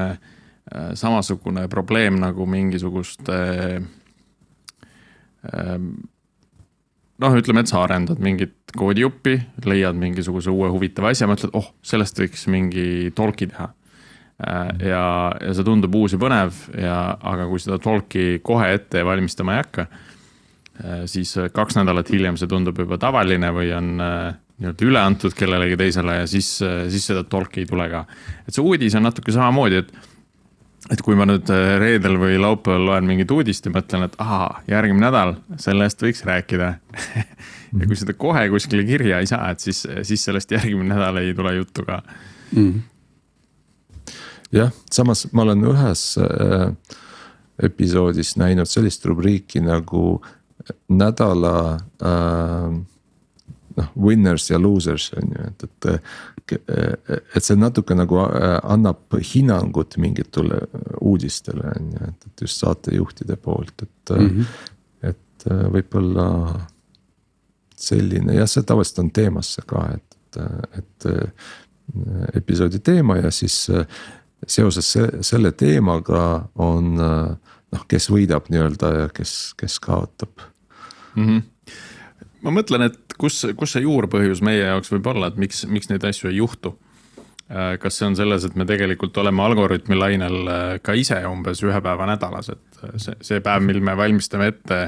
samasugune 0.99 1.69
probleem 1.71 2.17
nagu 2.19 2.43
mingisuguste 2.45 3.37
noh, 7.23 7.37
ütleme, 7.39 7.63
et 7.63 7.71
sa 7.71 7.81
arendad 7.83 8.21
mingit 8.23 8.55
koodijuppi, 8.77 9.37
leiad 9.65 9.97
mingisuguse 9.97 10.53
uue 10.53 10.69
huvitava 10.73 11.13
asja, 11.13 11.29
mõtled, 11.29 11.53
oh, 11.57 11.71
sellest 11.85 12.19
võiks 12.21 12.47
mingi 12.51 13.13
talk'i 13.17 13.49
teha 13.53 13.69
äh,. 13.69 14.67
ja, 14.91 15.05
ja 15.41 15.55
see 15.57 15.65
tundub 15.67 15.95
uus 15.97 16.13
ja 16.13 16.21
põnev 16.21 16.59
ja, 16.77 16.99
aga 17.17 17.47
kui 17.49 17.63
seda 17.63 17.79
talk'i 17.81 18.37
kohe 18.45 18.69
ette 18.77 19.05
valmistama 19.07 19.55
ei 19.55 19.63
hakka 19.63 19.87
Äh, 20.83 21.05
siis 21.09 21.33
kaks 21.53 21.77
nädalat 21.79 22.09
hiljem 22.13 22.35
see 22.37 22.49
tundub 22.49 22.77
juba 22.77 22.99
tavaline 23.01 23.49
või 23.53 23.71
on 23.73 23.95
äh, 24.03 24.35
nii-öelda 24.61 24.85
üle 24.85 25.01
antud 25.01 25.33
kellelegi 25.37 25.77
teisele 25.79 26.19
ja 26.19 26.27
siis, 26.29 26.49
siis 26.61 27.07
seda 27.09 27.23
talk'i 27.25 27.63
ei 27.63 27.69
tule 27.69 27.87
ka. 27.89 28.03
et 28.45 28.53
see 28.53 28.61
uudis 28.61 28.97
on 28.97 29.05
natuke 29.07 29.33
samamoodi, 29.33 29.81
et, 29.81 29.89
et 30.91 31.01
kui 31.03 31.17
ma 31.19 31.25
nüüd 31.27 31.49
reedel 31.81 32.15
või 32.21 32.37
laupäeval 32.39 32.85
loen 32.87 33.07
mingit 33.09 33.31
uudist 33.35 33.65
ja 33.67 33.73
mõtlen, 33.73 34.05
et 34.07 34.15
ahaa, 34.23 34.61
järgmine 34.69 35.03
nädal, 35.03 35.35
sellest 35.59 36.03
võiks 36.03 36.23
rääkida 36.27 36.69
ja 37.79 37.87
kui 37.87 37.97
seda 37.99 38.15
kohe 38.17 38.45
kuskile 38.53 38.85
kirja 38.87 39.19
ei 39.19 39.27
saa, 39.29 39.51
et 39.51 39.63
siis, 39.63 39.83
siis 40.07 40.23
sellest 40.29 40.51
järgmine 40.55 40.93
nädal 40.93 41.19
ei 41.21 41.33
tule 41.37 41.55
juttu 41.57 41.85
ka 41.87 41.99
mm. 42.55 42.79
jah, 44.55 44.71
samas 44.91 45.27
ma 45.33 45.43
olen 45.47 45.67
ühes 45.73 46.07
äh, 46.23 46.69
episoodis 47.67 48.35
näinud 48.39 48.69
sellist 48.69 49.05
rubriiki 49.09 49.61
nagu 49.65 50.03
äh, 50.21 50.37
nädala 50.89 51.77
äh, 52.01 52.77
noh, 53.77 53.91
winners 53.99 54.49
ja 54.51 54.59
losers 54.61 55.11
on 55.17 55.31
ju, 55.35 55.51
et, 55.51 55.63
et. 55.63 55.89
Et 56.55 57.43
see 57.43 57.57
natuke 57.59 57.95
nagu 57.97 58.19
äh, 58.25 58.57
annab 58.63 59.17
hinnangut 59.33 59.97
mingitele 60.01 60.61
uudistele 61.01 61.73
on 61.75 61.91
ju, 61.93 62.09
et, 62.09 62.27
et 62.29 62.43
just 62.45 62.63
saatejuhtide 62.63 63.35
poolt, 63.35 63.73
et 63.81 64.15
mm, 64.15 64.27
-hmm. 64.29 64.45
et 65.11 65.47
võib-olla. 65.77 66.27
selline 67.77 68.33
jah, 68.33 68.47
see 68.49 68.63
tavaliselt 68.65 68.99
on 68.99 69.09
teemasse 69.13 69.61
ka, 69.69 69.83
et, 69.93 70.15
et, 70.37 71.05
et 71.05 72.37
episoodi 72.39 72.79
teema 72.79 73.17
ja 73.17 73.31
siis 73.31 73.67
seoses 74.47 74.97
selle 75.21 75.51
teemaga 75.51 76.49
on 76.55 76.97
noh, 76.97 77.83
kes 77.87 78.09
võidab 78.09 78.49
nii-öelda 78.49 78.91
ja 78.95 79.09
kes, 79.13 79.53
kes 79.57 79.79
kaotab 79.79 80.41
mm. 81.15 81.25
-hmm. 81.25 81.41
Ma 82.45 82.53
mõtlen, 82.53 82.87
et 82.89 83.15
kus, 83.19 83.43
kus 83.57 83.75
see 83.75 83.85
juurpõhjus 83.85 84.43
meie 84.45 84.65
jaoks 84.65 84.91
võib 84.93 85.09
olla, 85.13 85.31
et 85.31 85.39
miks, 85.41 85.63
miks 85.71 85.89
neid 85.91 86.05
asju 86.07 86.31
ei 86.31 86.39
juhtu? 86.41 86.75
Äh, 87.47 87.77
kas 87.79 87.95
see 87.95 88.09
on 88.09 88.15
selles, 88.19 88.43
et 88.43 88.55
me 88.59 88.65
tegelikult 88.67 89.15
oleme 89.21 89.39
algoritmi 89.45 89.95
lainel 89.95 90.49
äh, 90.51 90.63
ka 90.83 90.97
ise 90.99 91.21
umbes 91.29 91.61
ühe 91.63 91.79
päeva 91.83 92.07
nädalas, 92.09 92.49
et 92.51 92.81
äh, 92.83 92.95
see, 92.99 93.15
see 93.23 93.43
päev, 93.43 93.63
mil 93.63 93.79
me 93.79 93.93
valmistame 93.95 94.49
ette 94.51 94.79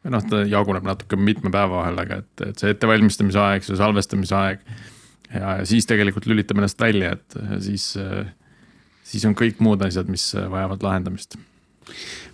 või 0.00 0.14
noh, 0.14 0.24
ta 0.24 0.40
jaguneb 0.48 0.86
natuke 0.88 1.18
mitme 1.20 1.52
päeva 1.52 1.82
vahel, 1.82 2.00
aga 2.00 2.22
et, 2.22 2.44
et 2.46 2.62
see 2.62 2.72
ettevalmistamise 2.72 3.42
aeg, 3.42 3.66
see 3.66 3.76
salvestamise 3.76 4.38
aeg. 4.38 4.64
ja 5.34 5.58
siis 5.68 5.84
tegelikult 5.90 6.28
lülitame 6.30 6.62
ennast 6.62 6.80
välja, 6.80 7.12
et 7.18 7.36
siis, 7.66 7.90
siis 9.04 9.26
on 9.28 9.34
kõik 9.36 9.60
muud 9.60 9.82
asjad, 9.84 10.08
mis 10.08 10.30
vajavad 10.38 10.86
lahendamist. 10.86 11.36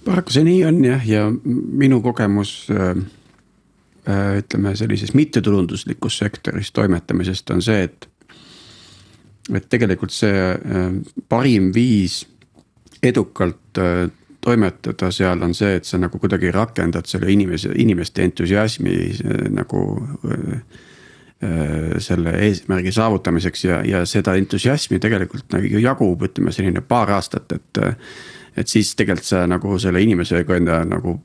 paraku 0.05 0.37
see 0.37 0.47
nii 0.47 0.63
on 0.69 0.79
jah, 0.85 1.09
ja 1.09 1.25
minu 1.33 1.99
kogemus 2.05 2.55
äh 2.71 3.03
ütleme 4.11 4.77
sellises 4.77 5.15
mittetulunduslikus 5.15 6.19
sektoris 6.19 6.73
toimetamisest 6.73 7.51
on 7.51 7.63
see, 7.63 7.83
et. 7.83 8.09
et 9.55 9.69
tegelikult 9.69 10.15
see 10.15 10.35
äh, 10.35 10.89
parim 11.29 11.71
viis 11.75 12.23
edukalt 13.03 13.79
äh, 13.79 14.09
toimetada 14.43 15.11
seal 15.15 15.43
on 15.43 15.55
see, 15.55 15.77
et 15.79 15.87
sa 15.87 15.99
nagu 16.03 16.19
kuidagi 16.19 16.51
rakendad 16.51 17.07
selle 17.07 17.31
inimese, 17.31 17.71
inimeste 17.79 18.25
entusiasmi 18.27 18.95
nagu 19.55 19.83
selle 22.03 22.33
eesmärgi 22.47 22.93
saavutamiseks 22.95 23.65
ja, 23.65 23.81
ja 23.87 24.01
seda 24.07 24.35
entusiasmi 24.39 24.99
tegelikult 25.03 25.55
nagu 25.55 25.79
jagub, 25.83 26.23
ütleme 26.27 26.55
selline 26.55 26.83
paar 26.87 27.11
aastat, 27.19 27.53
et. 27.53 27.83
et 28.57 28.69
siis 28.69 28.93
tegelikult 28.99 29.27
sa 29.27 29.47
nagu 29.47 29.79
selle 29.79 30.03
inimesega 30.03 30.59
enda 30.59 30.83
nagu 30.85 31.17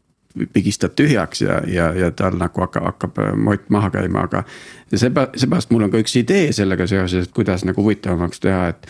pigistad 0.54 0.96
tühjaks 0.96 1.42
ja, 1.42 1.62
ja, 1.68 1.90
ja 1.94 2.12
tal 2.12 2.38
nagu 2.40 2.62
hakkab, 2.62 2.86
hakkab 2.92 3.20
äh, 3.24 3.34
mott 3.36 3.70
maha 3.74 3.90
käima, 3.94 4.28
aga. 4.28 4.44
seepärast, 4.94 5.38
seepärast 5.42 5.74
mul 5.74 5.88
on 5.88 5.94
ka 5.94 6.02
üks 6.04 6.16
idee 6.20 6.52
sellega 6.56 6.88
seoses, 6.88 7.28
et 7.28 7.36
kuidas 7.36 7.66
nagu 7.68 7.84
huvitavamaks 7.84 8.44
teha, 8.44 8.68
et. 8.74 8.90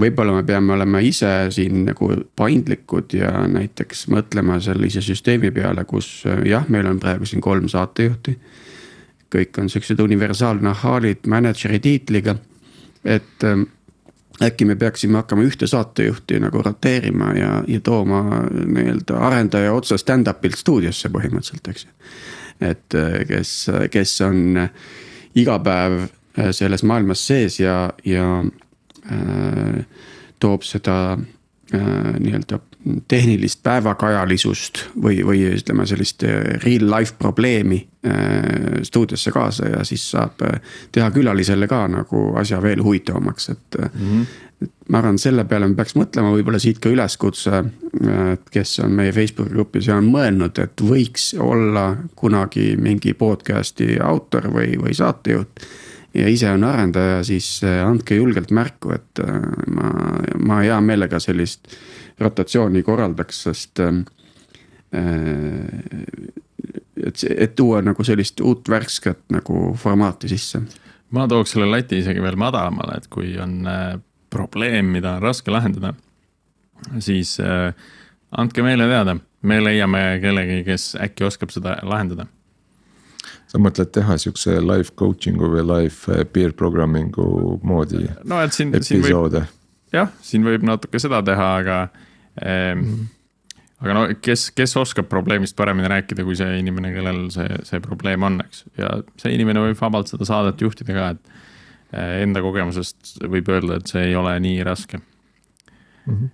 võib-olla 0.00 0.32
me 0.34 0.42
peame 0.42 0.72
olema 0.74 0.98
ise 1.06 1.28
siin 1.54 1.84
nagu 1.86 2.08
paindlikud 2.36 3.12
ja 3.14 3.30
näiteks 3.46 4.08
mõtlema 4.10 4.58
sellise 4.60 5.02
süsteemi 5.04 5.52
peale, 5.54 5.84
kus 5.84 6.24
jah, 6.44 6.66
meil 6.68 6.88
on 6.90 6.98
praegu 7.00 7.26
siin 7.26 7.40
kolm 7.40 7.68
saatejuhti. 7.68 8.38
kõik 9.34 9.58
on 9.58 9.70
siuksed 9.70 10.00
universaalnahaalid 10.00 11.26
mänedžeri 11.26 11.78
tiitliga, 11.78 12.36
et 13.04 13.44
ähm, 13.44 13.62
äkki 14.42 14.64
me 14.64 14.76
peaksime 14.76 15.20
hakkama 15.20 15.44
ühte 15.46 15.66
saatejuhti 15.70 16.40
nagu 16.42 16.62
roteerima 16.62 17.32
ja, 17.38 17.52
ja 17.68 17.80
tooma 17.80 18.24
nii-öelda 18.50 19.20
arendaja 19.28 19.72
otse 19.72 19.98
stand-up'ilt 19.98 20.58
stuudiosse 20.58 21.08
põhimõtteliselt, 21.14 21.70
eks 21.70 21.86
ju. 21.86 21.94
et 22.72 22.98
äh, 22.98 23.22
kes, 23.28 23.54
kes 23.90 24.20
on 24.26 24.58
iga 25.34 25.58
päev 25.62 26.00
äh, 26.02 26.50
selles 26.50 26.82
maailmas 26.82 27.26
sees 27.26 27.60
ja, 27.60 27.92
ja 28.04 28.26
Äh, 29.04 29.84
toob 30.40 30.62
seda 30.64 31.18
äh, 31.72 32.14
nii-öelda 32.18 32.58
tehnilist 33.08 33.62
päevakajalisust 33.64 34.84
või, 35.02 35.22
või 35.26 35.44
ütleme 35.54 35.86
sellist 35.88 36.24
äh, 36.26 36.56
real 36.64 36.88
life 36.90 37.16
probleemi 37.18 37.86
stuudiosse 38.84 39.30
kaasa 39.32 39.68
ja 39.70 39.84
siis 39.88 40.02
saab 40.12 40.42
teha 40.92 41.06
külalisele 41.10 41.64
ka 41.64 41.78
nagu 41.88 42.18
asja 42.36 42.58
veel 42.60 42.82
huvitavamaks, 42.84 43.46
et 43.48 43.78
mm. 43.78 44.10
-hmm. 44.10 44.66
ma 44.92 44.98
arvan, 44.98 45.16
selle 45.18 45.46
peale 45.48 45.70
me 45.70 45.78
peaks 45.78 45.96
mõtlema, 45.96 46.34
võib-olla 46.34 46.60
siit 46.60 46.82
ka 46.84 46.92
üleskutse, 46.92 47.62
kes 48.52 48.74
on 48.84 48.92
meie 48.92 49.12
Facebooki 49.12 49.54
grupis 49.56 49.88
ja 49.88 49.96
on 49.96 50.12
mõelnud, 50.12 50.60
et 50.60 50.84
võiks 50.84 51.30
olla 51.40 51.86
kunagi 52.14 52.74
mingi 52.76 53.14
podcast'i 53.14 53.96
autor 54.04 54.52
või, 54.52 54.76
või 54.84 54.92
saatejuht 54.92 55.64
ja 56.14 56.28
ise 56.30 56.50
on 56.50 56.64
arendaja, 56.64 57.22
siis 57.26 57.48
äh, 57.64 57.82
andke 57.86 58.18
julgelt 58.18 58.52
märku, 58.54 58.94
et 58.94 59.22
äh, 59.22 59.40
ma, 59.74 59.90
ma 60.38 60.62
hea 60.62 60.78
meelega 60.84 61.20
sellist 61.22 61.74
rotatsiooni 62.20 62.82
korraldaks, 62.82 63.42
sest. 63.48 63.80
Ähm, 63.80 64.04
äh, 64.94 66.12
et, 67.06 67.24
et 67.30 67.54
tuua 67.58 67.82
nagu 67.82 68.04
sellist 68.06 68.40
uut 68.40 68.68
värsket 68.70 69.24
nagu 69.34 69.74
formaati 69.76 70.30
sisse. 70.30 70.62
ma 71.10 71.28
tooks 71.28 71.52
selle 71.54 71.66
lati 71.70 71.98
isegi 72.00 72.22
veel 72.22 72.36
madalamale, 72.40 72.96
et 72.98 73.08
kui 73.12 73.36
on 73.38 73.66
probleem, 74.30 74.88
mida 74.96 75.12
on 75.14 75.22
raske 75.22 75.52
lahendada, 75.52 75.92
siis 76.98 77.36
andke 78.34 78.64
meile 78.66 78.88
teada, 78.90 79.14
me 79.42 79.60
leiame 79.62 80.00
kellegi, 80.22 80.62
kes 80.66 80.94
äkki 81.04 81.28
oskab 81.28 81.52
seda 81.54 81.76
lahendada 81.86 82.26
sa 83.54 83.60
mõtled 83.62 83.92
teha 83.94 84.16
siukse 84.18 84.56
live 84.62 84.90
coaching'u 84.98 85.50
või 85.52 85.62
live 85.68 86.14
eh, 86.14 86.24
peer 86.26 86.54
programming'u 86.58 87.60
moodi 87.62 88.02
no, 88.26 88.40
et 88.42 88.56
siin, 88.56 88.74
episoode? 88.74 89.44
Jah, 89.94 90.10
siin 90.24 90.44
võib 90.46 90.64
natuke 90.66 91.00
seda 91.02 91.20
teha, 91.26 91.48
aga 91.60 91.78
ähm, 92.42 92.78
mm. 92.78 92.84
-hmm. 92.84 93.08
aga 93.84 93.96
no 93.96 94.04
kes, 94.20 94.48
kes 94.56 94.76
oskab 94.80 95.08
probleemist 95.10 95.56
paremini 95.56 95.90
rääkida, 95.90 96.26
kui 96.26 96.36
see 96.38 96.58
inimene, 96.60 96.92
kellel 96.94 97.26
see, 97.34 97.48
see 97.68 97.80
probleem 97.84 98.22
on, 98.22 98.40
eks. 98.44 98.64
ja 98.80 98.98
see 99.20 99.34
inimene 99.34 99.64
võib 99.68 99.80
vabalt 99.80 100.12
seda 100.12 100.28
saadet 100.28 100.60
juhtida 100.60 100.96
ka, 100.96 101.08
et 101.16 101.34
äh, 101.94 102.22
enda 102.26 102.42
kogemusest 102.44 103.18
võib 103.22 103.50
öelda, 103.54 103.80
et 103.80 103.92
see 103.92 104.08
ei 104.10 104.16
ole 104.18 104.36
nii 104.40 104.62
raske 104.66 104.98
mm. 104.98 106.14
-hmm. 106.14 106.28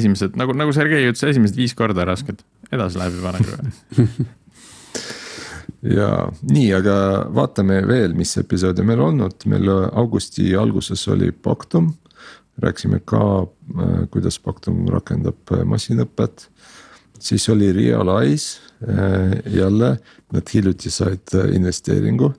esimesed, 0.00 0.36
nagu, 0.40 0.56
nagu 0.56 0.72
Sergei 0.72 1.08
ütles, 1.08 1.28
esimesed 1.30 1.56
viis 1.56 1.74
korda 1.74 2.04
rasked, 2.08 2.44
edasi 2.72 2.98
läheb 2.98 3.20
juba 3.20 3.38
nagu 3.38 4.28
ja 5.96 6.10
nii, 6.42 6.68
aga 6.76 6.94
vaatame 7.34 7.80
veel, 7.88 8.14
mis 8.16 8.32
episoode 8.40 8.84
meil 8.86 9.00
olnud, 9.04 9.46
meil 9.50 9.70
augusti 9.72 10.50
alguses 10.58 11.06
oli 11.12 11.32
Pactum. 11.32 11.92
Rääkisime 12.62 13.00
ka, 13.04 13.46
äh, 13.78 14.08
kuidas 14.10 14.38
Pactum 14.38 14.86
rakendab 14.88 15.52
äh, 15.52 15.64
masinõpet. 15.64 16.48
siis 17.20 17.48
oli 17.48 17.72
Realize, 17.72 18.60
äh, 18.82 19.52
jälle 19.54 19.98
nad 20.32 20.42
hiljuti 20.54 20.90
said 20.90 21.34
investeeringu. 21.54 22.34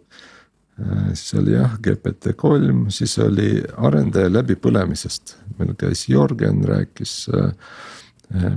siis 1.13 1.33
oli 1.33 1.51
jah, 1.51 1.75
GPT 1.83 2.33
kolm, 2.35 2.89
siis 2.89 3.19
oli 3.19 3.63
arendaja 3.77 4.31
läbipõlemisest, 4.31 5.35
meil 5.59 5.75
käis 5.77 6.07
Jörgen, 6.09 6.63
rääkis 6.65 7.27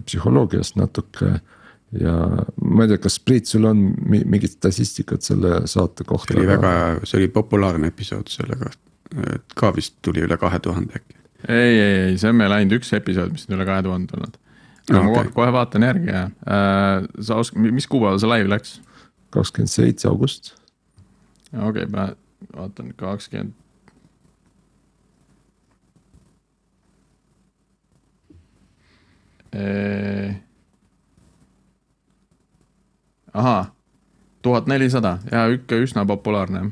psühholoogiast 0.06 0.78
natuke 0.80 1.34
ja 2.00 2.14
ma 2.64 2.86
ei 2.86 2.94
tea, 2.94 3.02
kas 3.02 3.18
Priit, 3.20 3.50
sul 3.50 3.66
on 3.68 3.82
mingit 4.06 4.56
statistikat 4.56 5.26
selle 5.26 5.66
saate 5.68 6.06
kohta? 6.08 6.32
see 6.32 6.40
oli 6.40 6.48
väga, 6.48 6.72
see 7.04 7.18
oli 7.20 7.28
populaarne 7.34 7.92
episood 7.92 8.32
selle 8.32 8.56
kohta, 8.62 8.80
et 9.34 9.58
ka 9.58 9.74
vist 9.76 9.98
tuli 10.02 10.24
üle 10.24 10.38
kahe 10.40 10.62
tuhande 10.64 10.96
äkki. 11.02 11.23
Ei, 11.48 11.78
ei, 11.80 11.98
ei, 12.06 12.18
see 12.18 12.30
on 12.30 12.38
meil 12.40 12.54
ainult 12.56 12.78
üks 12.80 12.92
episood, 12.96 13.32
mis 13.34 13.48
on 13.48 13.56
üle 13.58 13.66
kahe 13.68 13.84
tuhande 13.86 14.12
tulnud. 14.12 14.38
aga 14.90 15.00
okay. 15.00 15.14
ma 15.14 15.36
kohe 15.38 15.52
vaatan 15.58 15.88
järgi 15.88 16.12
ja 16.12 16.24
äh, 16.26 17.08
sa 17.20 17.40
oskad, 17.42 17.64
mis 17.64 17.88
kuupäeval 17.90 18.20
see 18.22 18.30
live 18.32 18.52
läks? 18.52 18.78
kakskümmend 19.34 19.72
seitse 19.72 20.08
august. 20.08 20.54
okei 21.52 21.84
okay,, 21.84 21.90
ma 21.92 22.08
vaatan 22.56 22.94
kakskümmend 22.96 23.54
eee 29.54 30.34
ahaa, 33.34 33.74
tuhat 34.42 34.66
nelisada 34.66 35.18
ja 35.32 35.46
ikka 35.46 35.76
üsna 35.76 36.06
populaarne. 36.06 36.70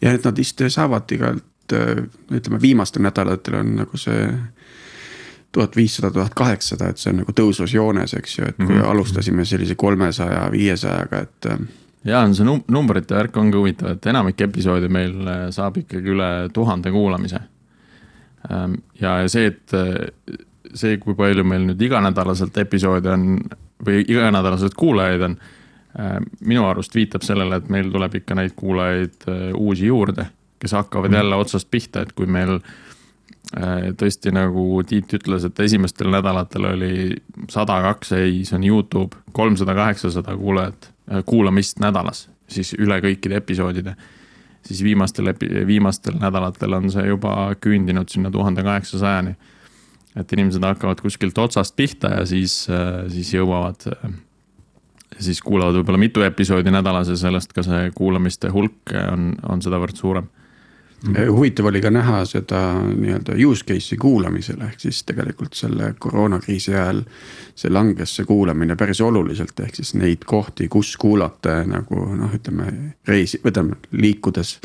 ja 0.00 0.12
et 0.12 0.24
nad 0.24 0.36
vist 0.36 0.60
saavad 0.68 1.12
igalt, 1.12 1.44
ütleme 1.72 2.60
viimastel 2.60 3.02
nädalatel 3.02 3.54
on 3.60 3.76
nagu 3.76 3.96
see 4.00 4.26
tuhat 5.54 5.76
viissada, 5.76 6.10
tuhat 6.10 6.34
kaheksasada, 6.34 6.90
et 6.90 6.98
see 6.98 7.12
on 7.12 7.20
nagu 7.22 7.32
tõusvas 7.36 7.74
joones, 7.74 8.14
eks 8.18 8.38
ju, 8.38 8.48
et 8.50 8.56
kui 8.56 8.66
mm 8.66 8.80
-hmm. 8.80 8.90
alustasime 8.90 9.44
sellise 9.44 9.74
kolmesaja, 9.74 10.48
viiesajaga, 10.50 11.18
et. 11.18 11.48
ja 12.04 12.24
see 12.34 12.44
num 12.44 12.64
numbrite 12.68 13.14
värk 13.14 13.36
ongi 13.36 13.56
huvitav, 13.56 13.90
et 13.92 14.06
enamik 14.06 14.40
episoode 14.40 14.88
meil 14.88 15.28
äh, 15.28 15.44
saab 15.50 15.76
ikkagi 15.76 16.10
üle 16.10 16.30
tuhande 16.52 16.90
kuulamise. 16.90 17.40
Ähm, 18.52 18.74
ja 19.00 19.28
see, 19.28 19.46
et 19.46 19.74
äh, 19.74 20.38
see, 20.74 20.98
kui 20.98 21.14
palju 21.14 21.44
meil 21.44 21.66
nüüd 21.68 21.82
iganädalaselt 21.82 22.56
episoode 22.58 23.10
on 23.10 23.38
või 23.86 24.04
iganädalased 24.08 24.74
kuulajaid 24.76 25.22
on. 25.22 25.36
Äh, 25.98 26.18
minu 26.40 26.66
arust 26.66 26.94
viitab 26.94 27.22
sellele, 27.22 27.56
et 27.56 27.68
meil 27.70 27.90
tuleb 27.92 28.14
ikka 28.14 28.34
neid 28.34 28.56
kuulajaid 28.58 29.28
äh, 29.28 29.52
uusi 29.54 29.86
juurde, 29.86 30.26
kes 30.62 30.72
hakkavad 30.72 31.10
mm. 31.10 31.16
jälle 31.20 31.36
otsast 31.36 31.70
pihta, 31.70 32.02
et 32.02 32.12
kui 32.12 32.26
meil 32.26 32.56
äh, 32.56 33.90
tõesti 34.00 34.32
nagu 34.34 34.82
Tiit 34.86 35.12
ütles, 35.18 35.46
et 35.48 35.60
esimestel 35.60 36.10
nädalatel 36.14 36.70
oli 36.72 36.92
sada 37.50 37.80
kaks, 37.90 38.12
ei, 38.18 38.42
see 38.44 38.58
on 38.58 38.68
Youtube, 38.68 39.16
kolmsada, 39.32 39.74
kaheksasada 39.74 40.36
kuulajat, 40.36 40.90
kuulamist 41.28 41.82
nädalas, 41.84 42.28
siis 42.48 42.72
üle 42.78 43.00
kõikide 43.04 43.42
episoodide. 43.42 43.96
siis 44.64 44.82
viimastel, 44.82 45.34
viimastel 45.66 46.14
nädalatel 46.20 46.72
on 46.72 46.90
see 46.90 47.02
juba 47.06 47.52
küündinud 47.60 48.08
sinna 48.08 48.30
tuhande 48.30 48.62
kaheksasajani 48.62 49.34
et 50.18 50.32
inimesed 50.36 50.62
hakkavad 50.62 51.02
kuskilt 51.02 51.38
otsast 51.42 51.74
pihta 51.76 52.12
ja 52.20 52.26
siis, 52.28 52.64
äh, 52.70 53.04
siis 53.12 53.32
jõuavad, 53.34 53.86
äh, 53.90 54.14
siis 55.18 55.42
kuulavad 55.42 55.80
võib-olla 55.80 56.00
mitu 56.00 56.22
episoodi 56.26 56.72
nädalas 56.74 57.10
ja 57.10 57.18
sellest 57.18 57.54
ka 57.54 57.64
see 57.66 57.90
kuulamiste 57.94 58.50
hulk 58.54 58.94
on, 59.10 59.32
on 59.50 59.62
sedavõrd 59.62 59.98
suurem 59.98 60.30
huvitav 61.12 61.66
oli 61.66 61.80
ka 61.84 61.90
näha 61.92 62.22
seda 62.28 62.60
nii-öelda 62.88 63.36
use 63.46 63.64
case'i 63.68 63.98
kuulamisel, 64.00 64.60
ehk 64.66 64.80
siis 64.80 65.02
tegelikult 65.04 65.54
selle 65.58 65.92
koroonakriisi 65.98 66.74
ajal. 66.74 67.02
see 67.54 67.70
langes, 67.70 68.16
see 68.16 68.26
kuulamine 68.26 68.76
päris 68.76 69.00
oluliselt, 69.00 69.60
ehk 69.60 69.76
siis 69.78 69.94
neid 69.94 70.24
kohti, 70.26 70.68
kus 70.68 70.96
kuulata 70.96 71.60
nagu 71.68 72.08
noh, 72.16 72.34
ütleme 72.34 72.96
reisi, 73.08 73.40
võtame 73.44 73.78
liikudes. 73.92 74.58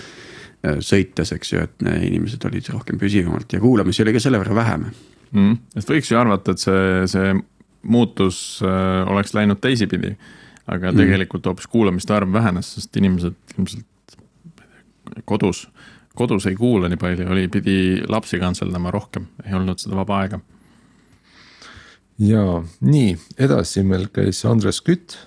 Äh, 0.66 0.80
sõites, 0.84 1.32
eks 1.32 1.54
ju, 1.54 1.62
et 1.64 1.86
inimesed 1.88 2.44
olid 2.46 2.68
rohkem 2.74 2.98
püsivamalt 3.00 3.54
ja 3.54 3.62
kuulamisi 3.64 4.04
oli 4.04 4.12
ka 4.16 4.20
selle 4.20 4.42
võrra 4.42 4.58
vähem 4.58 4.90
mm.. 5.32 5.54
et 5.80 5.94
võiks 5.94 6.12
ju 6.12 6.20
arvata, 6.20 6.52
et 6.52 6.64
see, 6.64 7.06
see 7.08 7.32
muutus 7.88 8.60
äh, 8.66 9.08
oleks 9.08 9.34
läinud 9.34 9.62
teisipidi. 9.64 10.16
aga 10.68 10.92
mm. 10.92 10.98
tegelikult 11.00 11.46
hoopis 11.50 11.68
kuulamiste 11.68 12.14
arv 12.14 12.34
vähenes, 12.34 12.74
sest 12.76 12.98
inimesed 12.98 13.38
ilmselt 13.58 14.18
kodus, 15.26 15.68
kodus 16.20 16.48
ei 16.50 16.58
kuula 16.60 16.90
nii 16.92 17.00
palju, 17.00 17.28
oli, 17.32 17.48
pidi 17.52 17.78
lapsi 18.12 18.40
kantseldama 18.42 18.92
rohkem, 18.94 19.30
ei 19.46 19.56
olnud 19.58 19.82
seda 19.82 19.98
vaba 20.00 20.22
aega. 20.24 20.40
ja 22.20 22.44
nii 22.82 23.16
edasi 23.40 23.84
meil 23.88 24.10
käis 24.14 24.44
Andres 24.46 24.82
Kütt, 24.84 25.18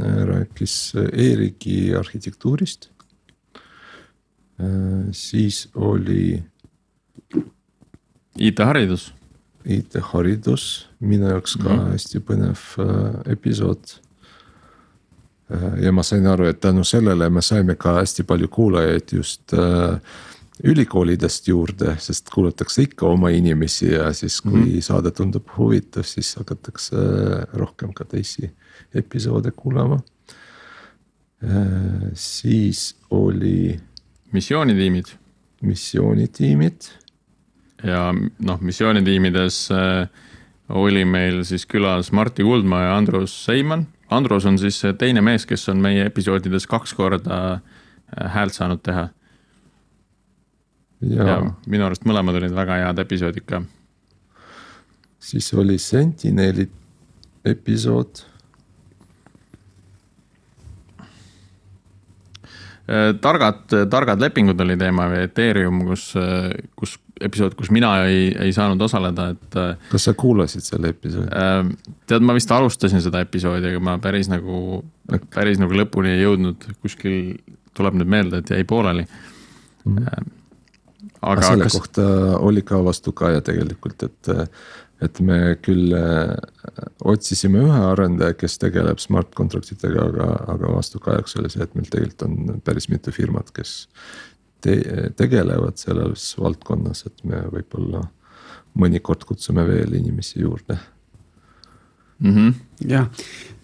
äh, 0.00 0.22
rääkis 0.30 0.94
e-riigi 1.12 1.94
arhitektuurist. 1.98 2.88
Äh, 4.60 5.12
siis 5.12 5.68
oli. 5.74 6.42
IT-haridus 8.34 9.12
IT-haridus, 9.64 10.88
minu 11.00 11.28
jaoks 11.28 11.56
ka 11.56 11.68
mm 11.68 11.78
-hmm. 11.78 11.92
hästi 11.92 12.20
põnev 12.20 12.60
äh, 12.78 13.32
episood. 13.32 13.96
Ja 15.82 15.92
ma 15.92 16.02
sain 16.02 16.26
aru, 16.26 16.46
et 16.48 16.60
tänu 16.60 16.84
sellele 16.84 17.28
me 17.30 17.42
saime 17.42 17.74
ka 17.76 17.98
hästi 17.98 18.24
palju 18.24 18.48
kuulajaid 18.48 19.12
just 19.12 19.52
äh, 19.52 19.98
ülikoolidest 20.62 21.48
juurde, 21.48 21.96
sest 21.98 22.30
kuulatakse 22.30 22.84
ikka 22.86 23.06
oma 23.10 23.30
inimesi 23.34 23.90
ja 23.92 24.12
siis, 24.12 24.40
kui 24.40 24.52
mm 24.52 24.64
-hmm. 24.64 24.80
saade 24.82 25.10
tundub 25.10 25.48
huvitav, 25.56 26.02
siis 26.02 26.36
hakatakse 26.36 26.96
rohkem 27.52 27.92
ka 27.92 28.04
teisi 28.04 28.50
episoode 28.94 29.50
kuulama. 29.50 30.00
siis 32.14 32.96
oli. 33.10 33.80
missioonitiimid. 34.32 35.04
missioonitiimid. 35.60 36.82
ja 37.82 38.14
noh, 38.38 38.60
missioonitiimides 38.60 39.68
äh, 39.70 40.08
oli 40.68 41.04
meil 41.04 41.44
siis 41.44 41.66
külas 41.66 42.12
Martti 42.12 42.42
Kuldmaa 42.42 42.82
ja 42.82 42.96
Andrus 42.96 43.44
Seiman. 43.44 43.86
Andrus 44.14 44.46
on 44.46 44.58
siis 44.58 44.80
teine 44.98 45.20
mees, 45.24 45.46
kes 45.46 45.68
on 45.72 45.82
meie 45.82 46.06
episoodides 46.06 46.66
kaks 46.70 46.94
korda 46.94 47.40
äh, 47.52 48.32
häält 48.34 48.54
saanud 48.54 48.82
teha 48.82 49.08
ja, 51.08 51.26
ja 51.28 51.40
minu 51.70 51.86
arust 51.86 52.06
mõlemad 52.08 52.38
olid 52.38 52.54
väga 52.54 52.78
head 52.82 53.02
episoodid 53.02 53.46
ka. 53.48 53.62
siis 55.18 55.50
oli 55.54 55.78
Sentineli 55.78 56.68
episood. 57.44 58.24
Äh, 60.94 61.10
targad, 63.20 63.64
targad 63.90 64.20
lepingud 64.20 64.60
oli 64.60 64.76
teema 64.76 65.06
või 65.08 65.22
Ethereum, 65.24 65.80
kus, 65.88 66.10
kus 66.76 66.98
episood, 67.20 67.54
kus 67.58 67.70
mina 67.74 67.94
ei, 68.08 68.28
ei 68.44 68.52
saanud 68.52 68.80
osaleda, 68.84 69.28
et. 69.34 69.58
Äh, 69.60 69.90
kas 69.92 70.08
sa 70.08 70.14
kuulasid 70.18 70.66
selle 70.66 70.92
episoodi? 70.94 71.28
tead, 72.10 72.24
ma 72.26 72.36
vist 72.36 72.52
alustasin 72.52 73.02
seda 73.04 73.22
episoodi, 73.24 73.70
aga 73.72 73.82
ma 73.84 73.96
päris 74.02 74.30
nagu, 74.32 74.82
päris 75.34 75.60
nagu 75.62 75.76
lõpuni 75.78 76.14
ei 76.14 76.24
jõudnud, 76.24 76.68
kuskil 76.84 77.36
tuleb 77.74 77.98
nüüd 78.00 78.10
meelde, 78.10 78.42
et 78.42 78.54
jäi 78.56 78.64
pooleli 78.68 79.06
mm. 79.06 79.98
-hmm 79.98 80.32
aga 81.24 81.40
selle 81.40 81.64
kas... 81.64 81.72
kohta 81.72 82.02
oli 82.44 82.62
ka 82.66 82.78
vastukaja 82.84 83.40
tegelikult, 83.40 84.02
et, 84.02 84.28
et 85.02 85.20
me 85.20 85.38
küll 85.64 85.94
äh, 85.98 86.34
otsisime 87.04 87.64
ühe 87.66 87.80
arendaja, 87.90 88.36
kes 88.38 88.58
tegeleb 88.62 89.02
smart 89.02 89.34
contract 89.34 89.72
itega, 89.74 90.06
aga, 90.10 90.28
aga 90.54 90.74
vastukajaks 90.76 91.38
oli 91.40 91.50
see, 91.52 91.64
et 91.66 91.74
meil 91.74 91.90
tegelikult 91.90 92.26
on 92.28 92.62
päris 92.64 92.88
mitu 92.92 93.14
firmat, 93.14 93.50
kes 93.54 93.74
te, 94.64 94.78
tegelevad 95.18 95.80
selles 95.80 96.30
valdkonnas, 96.40 97.04
et 97.10 97.24
me 97.28 97.42
võib-olla 97.52 98.06
mõnikord 98.78 99.26
kutsume 99.28 99.66
veel 99.68 99.94
inimesi 99.98 100.40
juurde 100.42 100.78
mm. 102.18 102.34
-hmm. 102.34 102.54
jah, 102.88 103.08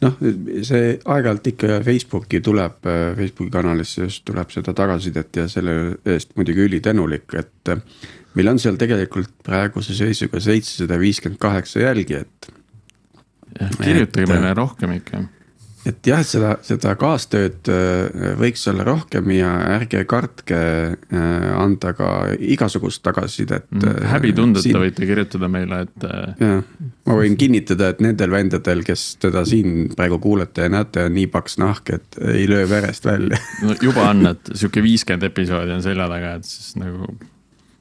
noh, 0.01 0.19
see 0.67 0.99
aeg-ajalt 1.05 1.51
ikka 1.53 1.81
Facebooki 1.87 2.41
tuleb, 2.41 2.79
Facebooki 3.17 3.51
kanalisse 3.51 4.07
just 4.09 4.25
tuleb 4.25 4.51
seda 4.51 4.75
tagasisidet 4.77 5.37
ja 5.37 5.49
selle 5.49 5.77
eest 6.05 6.37
muidugi 6.37 6.69
ülitänulik, 6.69 7.35
et. 7.35 7.77
Meil 8.39 8.53
on 8.53 8.63
seal 8.63 8.79
tegelikult 8.81 9.33
praeguse 9.47 9.97
seisuga 9.99 10.41
seitsesada 10.43 10.99
viiskümmend 11.01 11.41
kaheksa 11.43 11.85
jälgijat. 11.87 12.51
kirjutage 13.83 14.27
meile 14.31 14.55
rohkem 14.55 14.93
ikka 15.01 15.25
et 15.89 16.07
jah, 16.07 16.21
seda, 16.27 16.51
seda 16.65 16.93
kaastööd 17.01 17.69
äh, 17.73 18.35
võiks 18.41 18.67
olla 18.71 18.85
rohkem 18.87 19.31
ja 19.33 19.51
ärge 19.79 20.03
kartke 20.09 20.59
äh, 20.59 21.47
anda 21.57 21.95
ka 21.97 22.11
igasugust 22.37 23.03
tagasisidet 23.07 23.69
mm,. 23.73 24.05
häbitundeta 24.13 24.65
siin... 24.67 24.81
võite 24.83 25.09
kirjutada 25.09 25.49
meile, 25.53 25.83
et. 25.87 26.07
jah, 26.43 26.63
ma 27.09 27.19
võin 27.23 27.37
kinnitada, 27.41 27.95
et 27.95 28.05
nendel 28.05 28.33
vendadel, 28.35 28.85
kes 28.87 29.07
teda 29.25 29.45
siin 29.49 29.89
praegu 29.97 30.21
kuulete 30.23 30.69
ja 30.69 30.75
näete, 30.77 31.07
on 31.09 31.17
nii 31.17 31.29
paks 31.33 31.57
nahk, 31.63 31.95
et 31.97 32.21
ei 32.29 32.47
löö 32.51 32.69
verest 32.71 33.09
välja 33.09 33.41
no 33.65 33.77
juba 33.81 34.11
on, 34.13 34.27
et 34.35 34.53
sihuke 34.53 34.85
viiskümmend 34.85 35.31
episoodi 35.31 35.79
on 35.79 35.85
selja 35.85 36.09
taga, 36.13 36.37
et 36.41 36.49
siis 36.49 36.77
nagu 36.81 37.09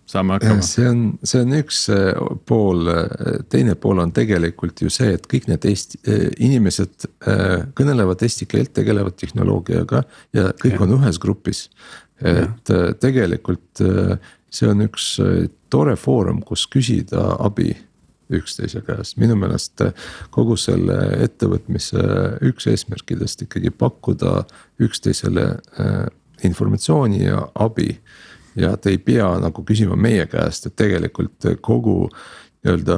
saame 0.10 0.38
hakkama. 0.38 0.62
see 0.66 0.88
on, 0.89 1.01
see 1.24 1.41
on 1.43 1.55
üks 1.60 1.82
äh, 1.93 2.12
pool, 2.49 2.88
äh, 2.91 3.39
teine 3.51 3.76
pool 3.80 4.01
on 4.01 4.14
tegelikult 4.16 4.82
ju 4.84 4.91
see, 4.93 5.14
et 5.18 5.28
kõik 5.30 5.49
need 5.49 5.66
Eesti 5.70 5.99
äh, 6.10 6.28
inimesed 6.45 7.10
kõnelevad 7.78 8.24
eesti 8.26 8.47
keelt, 8.49 8.74
tegelevad 8.78 9.18
tehnoloogiaga 9.20 10.03
ja 10.36 10.49
kõik 10.62 10.78
ja. 10.78 10.86
on 10.86 10.95
ühes 10.97 11.20
grupis. 11.22 11.68
et 12.20 12.72
ja. 12.72 12.80
tegelikult 12.99 13.82
see 14.51 14.68
on 14.68 14.82
üks 14.84 15.05
tore 15.72 15.93
foorum, 15.95 16.41
kus 16.43 16.66
küsida 16.68 17.36
abi 17.39 17.72
üksteise 18.34 18.82
käest, 18.86 19.18
minu 19.22 19.38
meelest 19.39 19.82
kogu 20.34 20.57
selle 20.60 20.97
ettevõtmise 21.24 22.01
üks 22.49 22.68
eesmärkidest 22.70 23.45
ikkagi 23.45 23.72
pakkuda 23.72 24.43
üksteisele 24.86 25.47
informatsiooni 26.45 27.24
ja 27.24 27.45
abi 27.55 27.93
ja 28.56 28.78
te 28.78 28.93
ei 28.93 28.97
pea 28.97 29.28
nagu 29.41 29.64
küsima 29.66 29.97
meie 30.00 30.26
käest, 30.30 30.70
et 30.70 30.76
tegelikult 30.80 31.45
kogu 31.62 32.10
nii-öelda 32.60 32.97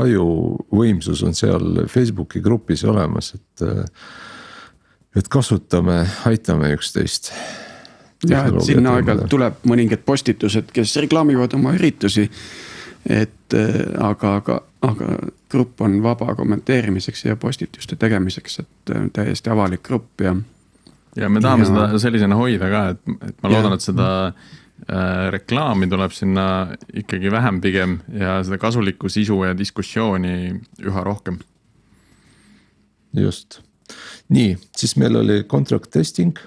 ajuvõimsus 0.00 1.22
on 1.26 1.34
seal 1.34 1.86
Facebooki 1.90 2.40
grupis 2.40 2.84
olemas, 2.86 3.34
et. 3.34 3.64
et 5.16 5.28
kasutame, 5.28 6.04
aitame 6.26 6.70
üksteist. 6.76 7.32
ja, 8.28 8.44
et 8.46 8.62
sinna 8.62 8.94
aeg-ajalt 8.98 9.28
tuleb 9.32 9.64
mõningad 9.66 10.04
postitused, 10.06 10.70
kes 10.72 10.96
reklaamivad 11.02 11.54
oma 11.58 11.74
üritusi. 11.74 12.30
et 13.08 13.54
aga, 13.98 14.34
aga, 14.36 14.60
aga 14.86 15.18
grupp 15.50 15.80
on 15.80 16.02
vaba 16.02 16.34
kommenteerimiseks 16.36 17.24
ja 17.24 17.36
postituste 17.36 17.96
tegemiseks, 17.96 18.58
et 18.60 18.94
täiesti 19.12 19.50
avalik 19.50 19.82
grupp 19.82 20.20
ja. 20.20 20.36
ja 21.16 21.28
me 21.28 21.40
tahame 21.40 21.64
ja... 21.64 21.72
seda 21.72 21.98
sellisena 21.98 22.36
hoida 22.36 22.70
ka, 22.70 22.88
et, 22.94 23.02
et 23.28 23.42
ma 23.42 23.50
loodan, 23.50 23.74
et 23.74 23.82
seda 23.82 24.10
Äh, 24.30 24.50
reklaami 25.30 25.88
tuleb 25.90 26.12
sinna 26.14 26.44
ikkagi 26.96 27.30
vähem 27.32 27.60
pigem 27.60 27.98
ja 28.16 28.38
seda 28.44 28.58
kasulikku 28.58 29.08
sisu 29.12 29.42
ja 29.44 29.56
diskussiooni 29.58 30.60
üha 30.86 31.04
rohkem. 31.04 31.38
just, 33.12 33.60
nii, 34.28 34.56
siis 34.76 34.96
meil 34.96 35.16
oli 35.16 35.42
contract 35.44 35.90
testing. 35.90 36.38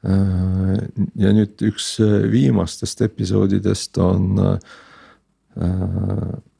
Äh, 0.00 0.78
ja 1.20 1.32
nüüd 1.36 1.60
üks 1.68 1.98
viimastest 2.32 3.02
episoodidest 3.04 3.98
on 4.00 4.40
äh, 4.40 4.56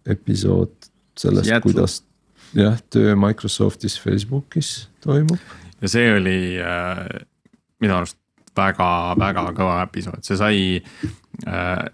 episood 0.07 0.91
sellest, 1.19 1.53
kuidas 1.65 2.03
jah, 2.57 2.79
töö 2.91 3.17
Microsoftis, 3.17 4.01
Facebookis 4.01 4.89
toimub. 5.01 5.39
ja 5.81 5.89
see 5.89 6.13
oli 6.15 6.39
äh, 6.61 7.05
minu 7.81 7.97
arust 7.97 8.19
väga-väga 8.57 9.45
kõva 9.57 9.81
episood, 9.85 10.23
see 10.27 10.39
sai 10.39 10.63
äh, 11.47 11.85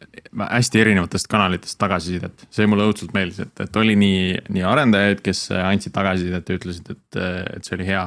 hästi 0.40 0.80
erinevatest 0.82 1.28
kanalitest 1.30 1.78
tagasisidet. 1.80 2.46
see 2.50 2.66
mulle 2.66 2.86
õudselt 2.88 3.12
meeldis, 3.16 3.40
et, 3.44 3.60
et 3.60 3.76
oli 3.76 3.96
nii, 3.98 4.22
nii 4.56 4.64
arendajaid, 4.66 5.22
kes 5.24 5.48
andsid 5.56 5.94
tagasisidet 5.96 6.48
ja 6.48 6.60
ütlesid, 6.60 6.90
et, 6.94 7.20
et 7.56 7.66
see 7.66 7.76
oli 7.78 7.88
hea 7.90 8.06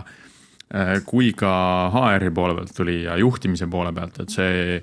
äh,. 0.74 0.96
kui 1.06 1.32
ka 1.38 1.52
HR-i 1.94 2.34
poole 2.36 2.58
pealt 2.58 2.74
tuli 2.76 3.04
ja 3.04 3.18
juhtimise 3.18 3.68
poole 3.68 3.94
pealt, 3.94 4.20
et 4.24 4.34
see, 4.34 4.82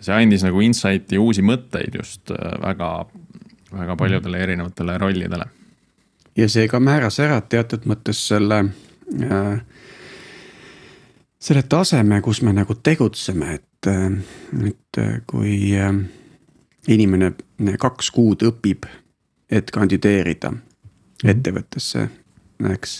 see 0.00 0.14
andis 0.14 0.46
nagu 0.46 0.62
insight'i, 0.64 1.18
uusi 1.18 1.44
mõtteid 1.46 2.00
just 2.00 2.34
äh, 2.34 2.58
väga, 2.64 2.92
väga 3.72 3.96
paljudele 3.96 4.44
erinevatele 4.46 4.98
rollidele. 4.98 5.50
ja 6.36 6.48
see 6.48 6.68
ka 6.68 6.80
määras 6.80 7.18
ära 7.22 7.40
teatud 7.40 7.86
mõttes 7.90 8.26
selle 8.28 8.64
äh, 8.66 9.77
selle 11.38 11.62
taseme, 11.62 12.20
kus 12.20 12.42
me 12.42 12.52
nagu 12.52 12.74
tegutseme, 12.74 13.54
et, 13.54 13.90
et 14.66 15.00
kui 15.26 15.58
äh, 15.78 15.92
inimene 16.88 17.32
kaks 17.78 18.10
kuud 18.14 18.42
õpib, 18.48 18.88
et 19.50 19.70
kandideerida 19.70 20.50
mhm. 20.52 21.30
ettevõttesse, 21.32 22.08
eks. 22.72 22.98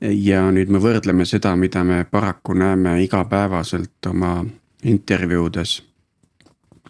ja 0.00 0.44
nüüd 0.52 0.70
me 0.70 0.82
võrdleme 0.82 1.26
seda, 1.28 1.54
mida 1.56 1.84
me 1.84 2.04
paraku 2.10 2.54
näeme 2.58 2.98
igapäevaselt 3.04 4.12
oma 4.12 4.36
intervjuudes. 4.84 5.82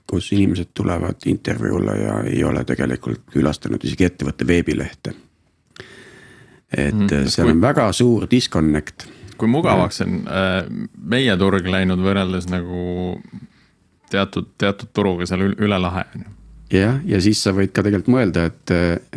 kus 0.07 0.33
inimesed 0.33 0.69
tulevad 0.75 1.17
intervjuule 1.27 1.93
ja 1.97 2.19
ei 2.29 2.45
ole 2.45 2.65
tegelikult 2.65 3.23
külastanud 3.33 3.85
isegi 3.85 4.05
ettevõtte 4.05 4.47
veebilehte. 4.47 5.15
et 6.77 6.95
mm, 6.95 7.29
seal 7.29 7.49
on 7.49 7.61
väga 7.61 7.93
suur 7.93 8.27
disconnect 8.31 9.07
kui 9.39 9.51
mugavaks 9.51 10.01
on 10.05 10.23
äh, 10.29 10.63
meie 10.99 11.37
turg 11.41 11.67
läinud 11.67 12.03
võrreldes 12.03 12.49
nagu 12.53 13.19
teatud, 14.11 14.55
teatud 14.59 14.91
turuga 14.95 15.27
seal 15.29 15.49
üle 15.53 15.79
lahe 15.81 16.07
on 16.15 16.27
ju 16.27 16.35
jah, 16.79 16.99
ja 17.07 17.21
siis 17.23 17.43
sa 17.45 17.53
võid 17.55 17.73
ka 17.75 17.85
tegelikult 17.85 18.13
mõelda, 18.15 18.47
et, 18.49 18.73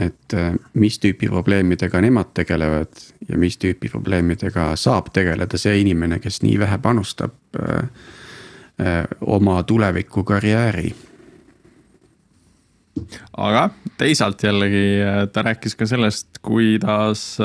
et 0.08 0.36
mis 0.78 0.98
tüüpi 1.02 1.30
probleemidega 1.32 2.02
nemad 2.04 2.34
tegelevad 2.38 3.02
ja 3.30 3.40
mis 3.40 3.58
tüüpi 3.62 3.92
probleemidega 3.94 4.70
saab 4.80 5.12
tegeleda 5.16 5.60
see 5.60 5.80
inimene, 5.82 6.20
kes 6.24 6.42
nii 6.44 6.58
vähe 6.62 6.80
panustab 6.84 7.36
öö, 7.58 7.82
äh, 7.82 8.08
äh, 8.84 9.04
oma 9.22 9.62
tuleviku 9.64 10.24
karjääri. 10.28 10.94
aga 13.38 13.70
teisalt 13.98 14.44
jällegi 14.44 14.86
ta 15.34 15.42
rääkis 15.46 15.76
ka 15.76 15.86
sellest, 15.86 16.40
kuidas 16.42 17.40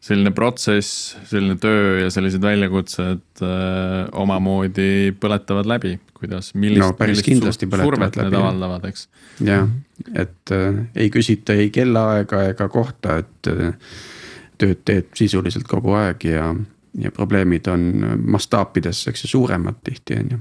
selline 0.00 0.32
protsess, 0.32 1.16
selline 1.28 1.58
töö 1.60 1.98
ja 2.00 2.10
sellised 2.12 2.42
väljakutsed 2.42 3.42
öö, 3.44 4.06
omamoodi 4.22 5.12
põletavad 5.20 5.68
läbi, 5.68 5.98
kuidas, 6.16 6.54
millist 6.54 6.86
No 6.86 6.94
päris 6.96 7.18
millist 7.18 7.28
kindlasti 7.28 7.68
survet 7.68 8.16
need 8.16 8.24
läbi, 8.24 8.36
jah. 8.36 8.46
avaldavad, 8.46 8.86
eks. 8.88 9.08
jah, 9.44 9.68
et 10.14 10.54
äh, 10.56 10.80
ei 10.96 11.10
küsita 11.12 11.56
ei 11.56 11.68
kellaaega 11.74 12.46
ega 12.54 12.68
kohta, 12.72 13.18
et 13.20 13.52
äh, 13.52 13.74
tööd 14.60 14.80
teed 14.88 15.12
sisuliselt 15.20 15.68
kogu 15.68 15.92
aeg 16.00 16.24
ja, 16.30 16.48
ja 17.00 17.12
probleemid 17.12 17.68
on 17.72 17.86
mastaapides, 18.24 19.04
eks 19.12 19.26
ju, 19.26 19.34
suuremad 19.36 19.82
tihti 19.84 20.16
on 20.22 20.32
ju. 20.36 20.40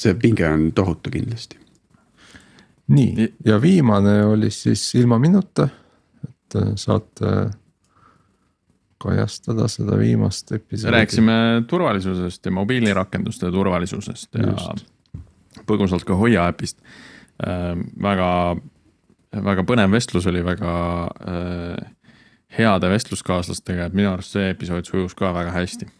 see 0.00 0.16
pinge 0.20 0.48
on 0.48 0.70
tohutu 0.72 1.12
kindlasti. 1.12 1.60
nii, 2.88 3.32
ja 3.44 3.60
viimane 3.60 4.22
oli 4.24 4.50
siis 4.50 4.94
ilma 4.96 5.20
minuta, 5.20 5.68
et 6.54 6.62
äh, 6.62 6.74
saate 6.80 7.34
kajastada 9.04 9.68
seda 9.68 9.98
viimast 10.00 10.52
episoodi. 10.52 10.92
rääkisime 10.94 11.64
turvalisusest 11.68 12.46
ja 12.46 12.52
mobiilirakenduste 12.52 13.50
turvalisusest 13.52 14.34
ja 14.34 14.52
Just. 14.52 14.86
põgusalt 15.66 16.06
ka 16.08 16.16
Hoia 16.16 16.48
äpist. 16.48 16.78
väga, 18.02 18.56
väga 19.44 19.64
põnev 19.66 19.90
vestlus 19.90 20.26
oli 20.30 20.44
väga 20.44 20.72
äh, 21.28 21.92
heade 22.58 22.90
vestluskaaslastega, 22.90 23.88
et 23.88 23.94
minu 23.96 24.12
arust 24.12 24.36
see 24.36 24.50
episood 24.52 24.86
sujus 24.86 25.14
ka 25.18 25.32
väga 25.34 25.52
hästi. 25.54 25.90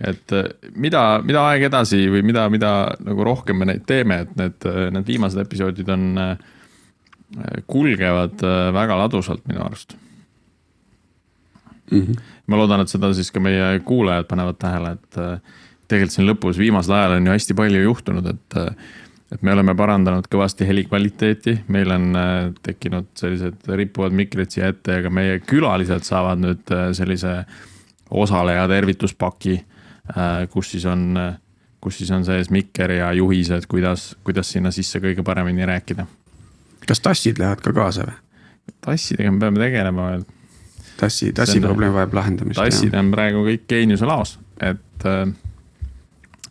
et 0.00 0.32
äh, 0.32 0.50
mida, 0.76 1.22
mida 1.24 1.46
aeg 1.50 1.62
edasi 1.70 2.02
või 2.12 2.22
mida, 2.22 2.48
mida 2.52 2.72
nagu 3.00 3.24
rohkem 3.24 3.56
me 3.56 3.64
neid 3.70 3.86
teeme, 3.88 4.20
et 4.26 4.34
need, 4.36 4.66
need 4.92 5.06
viimased 5.08 5.40
episoodid 5.40 5.88
on, 5.88 6.10
äh, 6.20 6.36
kulgevad 7.66 8.42
äh, 8.42 8.72
väga 8.74 8.98
ladusalt 8.98 9.46
minu 9.48 9.64
arust 9.64 9.96
Mm 11.90 12.00
-hmm. 12.02 12.20
ma 12.46 12.56
loodan, 12.56 12.80
et 12.80 12.88
seda 12.88 13.12
siis 13.14 13.30
ka 13.30 13.40
meie 13.40 13.78
kuulajad 13.78 14.24
panevad 14.26 14.56
tähele, 14.58 14.92
et 14.92 15.18
äh, 15.18 15.40
tegelikult 15.88 16.10
siin 16.12 16.26
lõpus 16.26 16.58
viimasel 16.58 16.94
ajal 16.94 17.12
on 17.12 17.26
ju 17.26 17.32
hästi 17.32 17.54
palju 17.54 17.82
juhtunud, 17.82 18.26
et. 18.26 18.56
äh, 18.56 18.76
et 19.32 19.42
me 19.42 19.52
oleme 19.52 19.74
parandanud 19.74 20.26
kõvasti 20.30 20.66
heli 20.66 20.84
kvaliteeti, 20.84 21.64
meil 21.68 21.90
on 21.90 22.14
tekkinud 22.62 23.06
sellised 23.14 23.54
rippuvad 23.66 24.12
mikrid 24.12 24.50
siia 24.50 24.68
ette 24.68 24.92
ja 24.92 25.02
ka 25.02 25.10
meie 25.10 25.40
külalised 25.40 26.02
saavad 26.02 26.38
nüüd 26.38 26.74
sellise 26.92 27.44
osaleja 28.10 28.68
tervituspaki. 28.68 29.64
kus 30.50 30.70
siis 30.70 30.84
on, 30.84 31.18
kus 31.80 31.98
siis 31.98 32.10
on 32.10 32.24
sees 32.24 32.50
mikker 32.50 32.90
ja 32.90 33.12
juhised, 33.12 33.66
kuidas, 33.68 34.16
kuidas 34.24 34.52
sinna 34.52 34.70
sisse 34.70 34.98
kõige 34.98 35.22
paremini 35.22 35.66
rääkida. 35.66 36.06
Kas 36.86 37.02
tassid 37.04 37.38
lähevad 37.42 37.62
ka 37.64 37.74
kaasa 37.76 38.06
või? 38.08 38.18
tassidega 38.86 39.32
me 39.32 39.42
peame 39.42 39.62
tegelema 39.62 40.10
veel 40.10 40.26
tassi, 41.00 41.32
tassi 41.36 41.60
probleem 41.62 41.94
vajab 41.94 42.14
lahendamist. 42.20 42.60
tassid 42.60 42.94
on 42.98 43.10
praegu 43.14 43.46
kõik 43.46 43.66
Geeniuse 43.70 44.08
laos, 44.08 44.38
et 44.60 45.08
äh, 45.08 45.24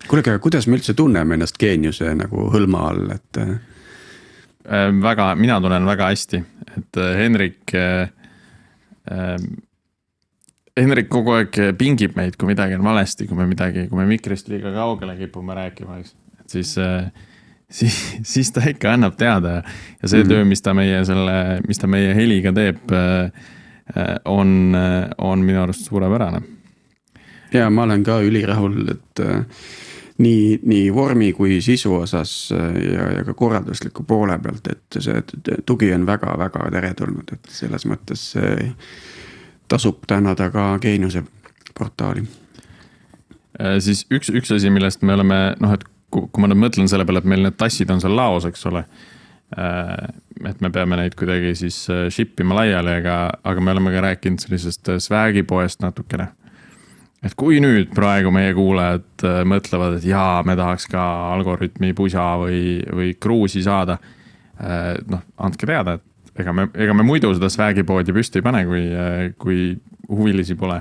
kuule, 0.08 0.26
aga 0.26 0.40
kuidas 0.40 0.68
me 0.68 0.80
üldse 0.80 0.94
tunneme 0.94 1.38
ennast 1.40 1.58
geeniuse 1.62 2.14
nagu 2.18 2.50
hõlma 2.54 2.90
all, 2.92 3.16
et 3.16 3.42
äh, 3.42 3.56
Äh, 4.66 4.90
väga, 5.02 5.36
mina 5.38 5.60
tunnen 5.62 5.86
väga 5.86 6.10
hästi, 6.10 6.42
et 6.78 6.98
äh, 6.98 7.16
Henrik 7.20 7.74
äh,. 7.74 8.10
Äh, 9.12 9.38
Henrik 10.76 11.08
kogu 11.08 11.32
aeg 11.38 11.56
pingib 11.80 12.18
meid, 12.18 12.34
kui 12.36 12.50
midagi 12.50 12.76
on 12.76 12.82
valesti, 12.84 13.30
kui 13.30 13.38
me 13.38 13.46
midagi, 13.48 13.86
kui 13.88 13.96
me 13.96 14.04
mikrist 14.10 14.50
liiga 14.52 14.74
kaugele 14.76 15.14
kipume 15.16 15.56
rääkima, 15.56 16.02
eks. 16.02 16.16
et 16.42 16.56
siis 16.58 16.74
äh,, 16.82 17.06
siis, 17.70 18.18
siis 18.24 18.52
ta 18.52 18.64
ikka 18.70 18.94
annab 18.94 19.16
teada 19.18 19.62
ja, 20.02 20.08
see 20.08 20.24
mm 20.24 20.30
töö, 20.30 20.46
mis 20.46 20.62
ta 20.62 20.74
meie 20.74 21.04
selle, 21.06 21.62
mis 21.68 21.80
ta 21.82 21.88
meie 21.88 22.14
heliga 22.16 22.54
teeb 22.54 22.92
äh,. 22.92 23.32
äh, 23.96 24.16
on, 24.26 24.76
on 25.18 25.40
minu 25.40 25.62
arust 25.62 25.86
suurepärane. 25.86 26.42
ja 27.54 27.70
ma 27.70 27.84
olen 27.84 28.04
ka 28.04 28.20
ülirahul, 28.22 28.88
et 28.92 29.20
äh, 29.20 29.46
nii, 30.18 30.60
nii 30.64 30.94
vormi 30.94 31.34
kui 31.34 31.62
sisu 31.62 31.94
osas 31.96 32.52
ja, 32.52 33.12
ja 33.18 33.24
ka 33.26 33.34
korraldusliku 33.34 34.04
poole 34.04 34.40
pealt, 34.40 34.68
et 34.68 35.00
see 35.00 35.22
tugi 35.66 35.94
on 35.94 36.06
väga-väga 36.06 36.70
teretulnud, 36.72 37.34
et 37.34 37.52
selles 37.52 37.86
mõttes 37.86 38.34
tasub 39.68 40.06
tänada 40.08 40.50
ka 40.54 40.78
Geeniuse 40.82 41.24
portaali. 41.78 42.24
Siis 43.80 44.06
üks, 44.12 44.30
üks 44.30 44.52
asi, 44.52 44.70
millest 44.70 45.02
me 45.04 45.14
oleme 45.16 45.40
noh, 45.60 45.74
et 45.74 45.84
kui, 46.16 46.42
ma 46.42 46.50
nüüd 46.50 46.62
mõtlen 46.62 46.90
selle 46.92 47.06
peale, 47.08 47.22
et 47.24 47.30
meil 47.30 47.44
need 47.46 47.58
tassid 47.60 47.92
on 47.94 48.02
seal 48.04 48.16
laos, 48.18 48.48
eks 48.48 48.66
ole. 48.72 48.86
et 49.56 50.62
me 50.62 50.72
peame 50.74 50.98
neid 50.98 51.14
kuidagi 51.16 51.52
siis 51.56 51.76
äh, 51.94 52.08
ship 52.12 52.40
ima 52.42 52.58
laiali, 52.58 52.96
aga, 53.00 53.18
aga 53.46 53.62
me 53.62 53.76
oleme 53.76 53.94
ka 53.94 54.02
rääkinud 54.08 54.42
sellisest 54.42 54.90
äh, 54.90 54.98
swag'i 55.00 55.46
poest 55.48 55.84
natukene. 55.86 56.28
et 57.24 57.36
kui 57.38 57.62
nüüd 57.62 57.94
praegu 57.96 58.34
meie 58.34 58.56
kuulajad 58.58 59.24
äh, 59.24 59.38
mõtlevad, 59.48 60.00
et 60.00 60.08
jaa, 60.10 60.42
me 60.44 60.58
tahaks 60.58 60.90
ka 60.92 61.04
algoritmi 61.36 61.94
pusa 61.94 62.26
või, 62.42 62.82
või 62.90 63.14
kruusi 63.20 63.64
saada. 63.64 64.00
noh, 65.12 65.20
andke 65.44 65.68
teada, 65.68 65.98
et 66.00 66.42
ega 66.42 66.54
me, 66.56 66.70
ega 66.74 66.94
me 66.96 67.04
muidu 67.04 67.34
seda 67.36 67.50
swag'i 67.52 67.84
poodi 67.84 68.14
püsti 68.16 68.40
ei 68.40 68.46
pane, 68.46 68.62
kui, 68.66 68.84
kui 69.38 69.58
huvilisi 70.08 70.56
pole 70.56 70.80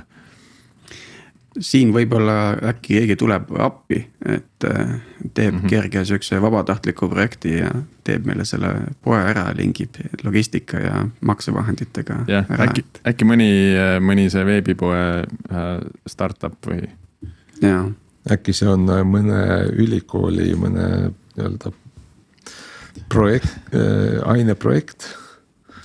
siin 1.61 1.93
võib-olla 1.95 2.57
äkki 2.71 2.99
keegi 2.99 3.17
tuleb 3.19 3.51
appi, 3.63 4.01
et 4.27 4.67
äh, 4.67 4.95
teeb 5.35 5.55
mm. 5.55 5.61
-hmm. 5.61 5.69
kerge 5.71 6.05
siukse 6.05 6.41
vabatahtliku 6.43 7.09
projekti 7.09 7.59
ja 7.59 7.71
teeb 8.05 8.27
meile 8.27 8.45
selle 8.45 8.73
poe 9.03 9.21
ära, 9.21 9.47
lingib 9.57 9.97
logistika 10.23 10.81
ja 10.81 11.07
maksevahenditega 11.21 12.25
jah, 12.29 12.51
äkki, 12.67 12.85
äkki 13.07 13.29
mõni, 13.29 13.51
mõni 14.01 14.29
see 14.31 14.45
veebipoe 14.47 15.05
äh, 15.23 15.71
startup 16.07 16.59
või 16.67 16.89
jaa 17.63 17.87
äkki 18.31 18.53
see 18.57 18.69
on 18.69 18.89
äh, 18.91 19.05
mõne 19.07 19.41
ülikooli 19.77 20.55
mõne 20.57 20.89
nii-öelda 21.37 21.73
projekt 23.09 23.75
aineprojekt. 24.25 25.07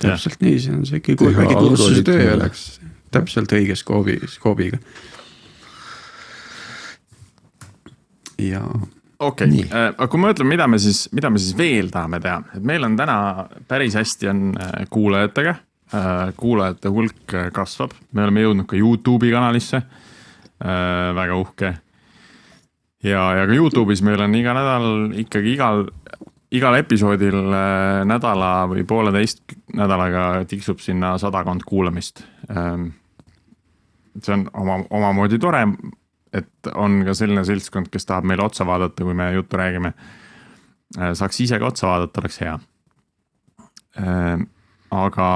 täpselt 0.00 0.40
nii, 0.40 0.58
see 0.58 0.72
on 0.72 0.84
väike 0.90 1.14
kursustöö 1.14 1.56
algoritmile. 1.56 2.34
oleks 2.34 2.80
täpselt 3.10 3.52
õige 3.52 3.76
skoobi, 3.78 4.18
skoobiga. 4.30 4.78
Ja 8.48 8.62
okei 9.18 9.48
okay. 9.48 9.64
äh,, 9.66 9.88
aga 9.90 10.08
kui 10.08 10.20
ma 10.20 10.32
ütlen, 10.34 10.48
mida 10.50 10.68
me 10.70 10.78
siis, 10.82 11.06
mida 11.16 11.30
me 11.32 11.40
siis 11.42 11.56
veel 11.58 11.90
tahame 11.92 12.20
teha, 12.22 12.40
et 12.56 12.64
meil 12.66 12.86
on 12.86 12.96
täna 12.98 13.18
päris 13.68 13.98
hästi 13.98 14.30
on 14.32 14.46
äh, 14.56 14.72
kuulajatega 14.90 15.54
äh,. 15.94 16.32
kuulajate 16.36 16.92
hulk 16.94 17.36
kasvab, 17.56 17.94
me 18.12 18.24
oleme 18.26 18.46
jõudnud 18.46 18.70
ka 18.70 18.78
Youtube'i 18.78 19.32
kanalisse 19.34 19.82
väga 20.60 21.36
uhke. 21.40 21.68
ja, 23.02 23.20
ja 23.38 23.46
ka 23.48 23.54
Youtube'is 23.56 24.02
meil 24.04 24.20
on 24.20 24.34
iga 24.36 24.52
nädal 24.52 25.14
ikkagi 25.22 25.54
igal, 25.54 25.86
igal 26.52 26.76
episoodil 26.76 27.38
nädala 28.04 28.50
või 28.68 28.84
pooleteist 28.84 29.56
nädalaga 29.72 30.44
tiksub 30.50 30.82
sinna 30.84 31.14
sadakond 31.18 31.64
kuulamist 31.64 32.20
ähm, 32.52 32.90
see 34.18 34.34
on 34.34 34.44
oma, 34.52 34.80
omamoodi 34.90 35.38
tore, 35.38 35.64
et 36.32 36.70
on 36.74 37.00
ka 37.06 37.14
selline 37.16 37.44
seltskond, 37.46 37.90
kes 37.90 38.06
tahab 38.06 38.28
meile 38.28 38.44
otsa 38.44 38.66
vaadata, 38.66 39.04
kui 39.04 39.14
me 39.14 39.32
juttu 39.34 39.56
räägime. 39.56 39.92
saaks 41.14 41.40
ise 41.40 41.58
ka 41.58 41.66
otsa 41.66 41.86
vaadata, 41.86 42.20
oleks 42.20 42.40
hea. 42.40 42.58
aga, 44.90 45.28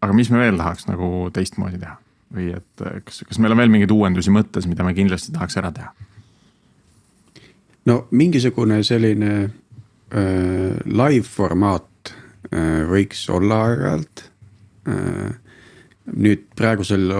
aga 0.00 0.12
mis 0.12 0.30
me 0.30 0.38
veel 0.38 0.56
tahaks 0.60 0.86
nagu 0.88 1.30
teistmoodi 1.32 1.80
teha 1.80 1.96
või 2.34 2.52
et 2.54 2.84
kas, 3.04 3.24
kas 3.26 3.40
meil 3.42 3.54
on 3.54 3.58
veel 3.58 3.72
mingeid 3.72 3.90
uuendusi 3.90 4.30
mõttes, 4.30 4.68
mida 4.70 4.84
me 4.86 4.94
kindlasti 4.94 5.32
tahaks 5.34 5.56
ära 5.60 5.72
teha? 5.74 5.90
no 7.88 8.04
mingisugune 8.10 8.82
selline 8.86 9.32
äh, 9.44 10.76
live 10.84 11.26
formaat 11.26 12.12
äh, 12.52 12.82
võiks 12.90 13.24
olla 13.32 13.62
aeg-ajalt 13.68 14.24
äh, 14.90 15.30
nüüd 16.16 16.46
praegusel 16.56 17.12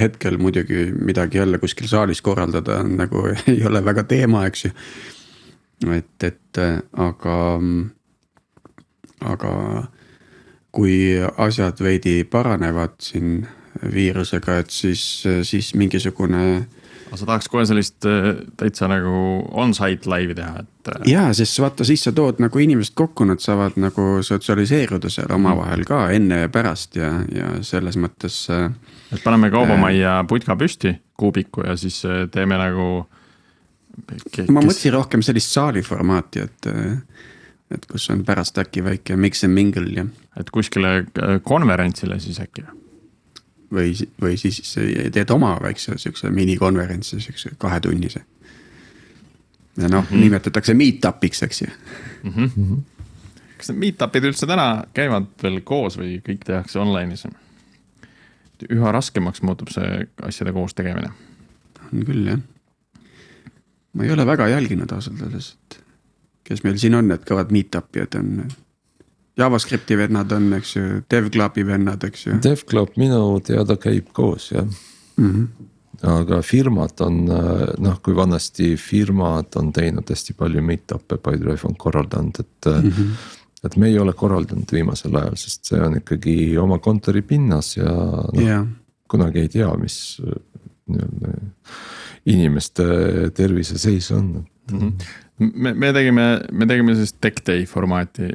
hetkel 0.00 0.38
muidugi 0.40 0.86
midagi 0.96 1.38
jälle 1.38 1.58
kuskil 1.58 1.88
saalis 1.90 2.22
korraldada 2.22 2.78
on 2.80 2.96
nagu 2.96 3.26
ei 3.52 3.64
ole 3.68 3.84
väga 3.84 4.04
teema, 4.08 4.46
eks 4.46 4.64
ju. 4.64 4.70
et, 5.96 6.28
et 6.28 6.62
aga, 6.92 7.38
aga 9.20 9.52
kui 10.72 10.94
asjad 11.20 11.82
veidi 11.84 12.22
paranevad 12.24 12.96
siin 13.02 13.42
viirusega, 13.92 14.58
et 14.62 14.70
siis, 14.70 15.02
siis 15.42 15.74
mingisugune 15.74 16.66
aga 17.12 17.20
sa 17.20 17.26
tahaks 17.28 17.48
kohe 17.52 17.64
sellist 17.68 18.06
äh, 18.08 18.30
täitsa 18.56 18.88
nagu 18.88 19.12
on-site 19.60 20.08
laivi 20.08 20.32
teha, 20.38 20.62
et. 20.62 20.88
äh, 20.88 21.02
ja, 21.10 21.26
sest 21.36 21.60
vaata, 21.60 21.84
siis 21.84 22.06
sa 22.06 22.12
tood 22.16 22.40
nagu 22.40 22.62
inimesed 22.64 22.94
kokku, 22.96 23.26
nad 23.28 23.42
saavad 23.44 23.76
nagu 23.80 24.22
sotsialiseeruda 24.24 25.12
seal 25.12 25.34
omavahel 25.36 25.84
ka 25.88 26.06
enne 26.16 26.46
ja 26.46 26.52
pärast 26.52 26.96
ja, 26.96 27.12
ja 27.28 27.52
selles 27.68 28.00
mõttes. 28.00 28.46
äh, 28.48 28.70
et 29.12 29.20
paneme 29.24 29.52
kaubamajja 29.52 30.22
putka 30.28 30.56
püsti, 30.56 30.94
kuubiku 31.20 31.66
ja 31.68 31.76
siis 31.76 32.00
äh, 32.08 32.24
teeme 32.32 32.56
nagu. 32.56 32.88
ma 34.48 34.62
mõtlesin 34.64 34.96
rohkem 34.96 35.22
sellist 35.22 35.52
saali 35.52 35.82
formaati, 35.84 36.46
et, 36.48 36.70
et 37.76 37.90
kus 37.90 38.08
on 38.14 38.24
pärast 38.24 38.56
äkki 38.58 38.84
väike 38.88 39.20
mix 39.20 39.44
and 39.44 39.52
mingle 39.52 39.92
ja. 39.92 40.06
et 40.40 40.48
kuskile 40.48 41.02
äh, 41.04 41.42
konverentsile 41.44 42.16
siis 42.24 42.40
äkki 42.40 42.64
või? 43.72 43.92
või, 44.22 44.36
siis 44.40 44.74
teed 45.12 45.30
oma 45.30 45.56
väikse 45.62 45.98
siukse 45.98 46.30
minikonverentsi, 46.30 47.20
siukse 47.20 47.54
kahetunnise. 47.58 48.24
ja 49.76 49.88
noh 49.88 50.04
mm 50.04 50.08
-hmm., 50.16 50.20
nimetatakse 50.20 50.74
meet-up'iks, 50.74 51.42
eks 51.42 51.62
ju 51.62 51.68
mm. 52.22 52.32
-hmm. 52.32 52.82
kas 53.56 53.70
need 53.70 53.78
meet-up'id 53.78 54.24
üldse 54.28 54.46
täna 54.46 54.84
käivad 54.94 55.30
veel 55.42 55.60
koos 55.60 55.98
või 55.98 56.20
kõik 56.28 56.44
tehakse 56.44 56.78
online'is? 56.78 57.26
üha 58.70 58.92
raskemaks 58.92 59.42
muutub 59.42 59.70
see 59.74 60.06
asjade 60.22 60.52
koos 60.52 60.74
tegemine. 60.74 61.10
on 61.92 62.04
küll 62.06 62.26
jah. 62.26 62.40
ma 63.92 64.04
ei 64.04 64.10
ole 64.10 64.26
väga 64.26 64.48
jälginud 64.48 64.92
ausalt 64.92 65.22
öeldes, 65.22 65.56
et 65.64 65.80
kes 66.44 66.64
meil 66.64 66.78
siin 66.78 66.94
on, 66.94 67.08
need 67.08 67.24
kõvad 67.28 67.50
meet-up 67.50 67.96
ijad 67.96 68.14
on 68.20 68.44
JavaScripti 69.38 69.96
vennad 69.96 70.32
on, 70.32 70.52
eks 70.58 70.76
ju, 70.76 70.86
DevClubi 71.10 71.64
vennad, 71.66 72.04
eks 72.04 72.26
ju. 72.26 72.38
DevClub 72.44 72.96
minu 73.00 73.20
teada 73.44 73.78
käib 73.80 74.10
koos 74.12 74.50
jah 74.52 74.66
mm. 74.66 75.30
-hmm. 75.30 75.46
aga 76.14 76.42
firmad 76.42 77.00
on 77.00 77.24
noh, 77.78 78.00
kui 78.02 78.16
vanasti 78.16 78.76
firmad 78.76 79.56
on 79.56 79.72
teinud 79.72 80.08
hästi 80.08 80.34
palju 80.34 80.62
meet-up'e, 80.62 81.16
Pipedrive 81.16 81.68
on 81.68 81.76
korraldanud, 81.76 82.40
et 82.40 82.66
mm. 82.66 82.90
-hmm. 82.90 83.08
et 83.64 83.76
me 83.76 83.88
ei 83.88 83.98
ole 83.98 84.12
korraldanud 84.12 84.72
viimasel 84.72 85.16
ajal, 85.16 85.36
sest 85.36 85.64
see 85.64 85.80
on 85.80 85.96
ikkagi 85.96 86.58
oma 86.58 86.78
kontori 86.78 87.22
pinnas 87.22 87.76
ja 87.76 87.92
noh 88.32 88.42
yeah., 88.42 88.66
kunagi 89.08 89.38
ei 89.38 89.48
tea, 89.48 89.76
mis 89.76 90.20
nii-öelda 90.88 91.32
inimeste 92.26 92.84
terviseseis 93.34 94.10
on 94.10 94.44
mm. 94.72 94.78
-hmm 94.78 94.92
me, 95.42 95.72
me 95.74 95.90
tegime, 95.94 96.26
me 96.52 96.66
tegime 96.68 96.94
sellist 96.96 97.18
tech 97.22 97.42
day 97.46 97.66
formaati 97.68 98.28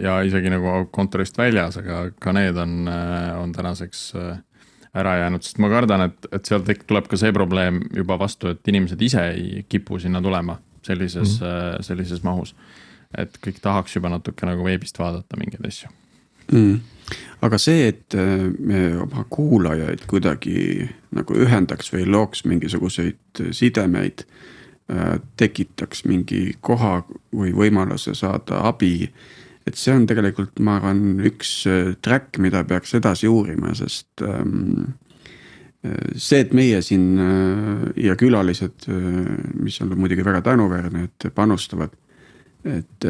ja 0.00 0.20
isegi 0.26 0.52
nagu 0.52 0.86
kontorist 0.94 1.38
väljas, 1.38 1.78
aga 1.80 2.02
ka 2.20 2.34
need 2.36 2.58
on, 2.60 2.88
on 3.40 3.52
tänaseks 3.54 4.04
äh, 4.18 4.38
ära 5.00 5.16
jäänud, 5.20 5.46
sest 5.46 5.60
ma 5.62 5.70
kardan, 5.70 6.08
et, 6.08 6.28
et 6.34 6.50
sealt 6.50 6.70
tuleb 6.86 7.08
ka 7.10 7.18
see 7.20 7.32
probleem 7.34 7.82
juba 7.94 8.18
vastu, 8.20 8.50
et 8.54 8.72
inimesed 8.72 9.02
ise 9.06 9.26
ei 9.34 9.64
kipu 9.68 10.00
sinna 10.02 10.22
tulema 10.22 10.58
sellises 10.86 11.40
mm, 11.40 11.46
-hmm. 11.46 11.82
sellises 11.86 12.22
mahus. 12.22 12.54
et 13.18 13.38
kõik 13.46 13.58
tahaks 13.62 13.96
juba 13.96 14.08
natuke 14.08 14.46
nagu 14.46 14.64
veebist 14.64 14.98
vaadata 14.98 15.36
mingeid 15.36 15.66
asju 15.66 15.88
mm.. 16.52 16.80
aga 17.42 17.58
see, 17.58 17.88
et 17.88 18.14
äh, 18.14 18.46
me 18.58 18.96
oma 19.02 19.24
kuulajaid 19.30 20.06
kuidagi 20.06 20.88
nagu 21.10 21.34
ühendaks 21.34 21.92
või 21.92 22.06
looks 22.06 22.44
mingisuguseid 22.44 23.44
sidemeid 23.50 24.24
Äh, 24.24 24.59
tekitaks 25.38 26.04
mingi 26.08 26.56
koha 26.60 27.00
või 27.36 27.52
võimaluse 27.54 28.14
saada 28.18 28.64
abi. 28.68 29.10
et 29.66 29.76
see 29.76 29.92
on 29.94 30.06
tegelikult, 30.08 30.58
ma 30.64 30.78
arvan, 30.78 31.20
üks 31.28 31.50
äh, 31.68 31.92
track, 32.02 32.38
mida 32.42 32.64
peaks 32.64 32.94
edasi 32.96 33.28
uurima, 33.28 33.74
sest 33.76 34.24
ähm, 34.24 34.96
äh, 35.84 36.10
see, 36.16 36.40
et 36.40 36.54
meie 36.56 36.80
siin 36.82 37.20
ja 37.96 38.16
külalised, 38.16 38.88
mis 39.60 39.80
on 39.84 39.94
muidugi 39.98 40.24
väga 40.26 40.42
tänuväärne, 40.48 41.04
et 41.04 41.34
panustavad. 41.34 41.94
et 42.64 43.06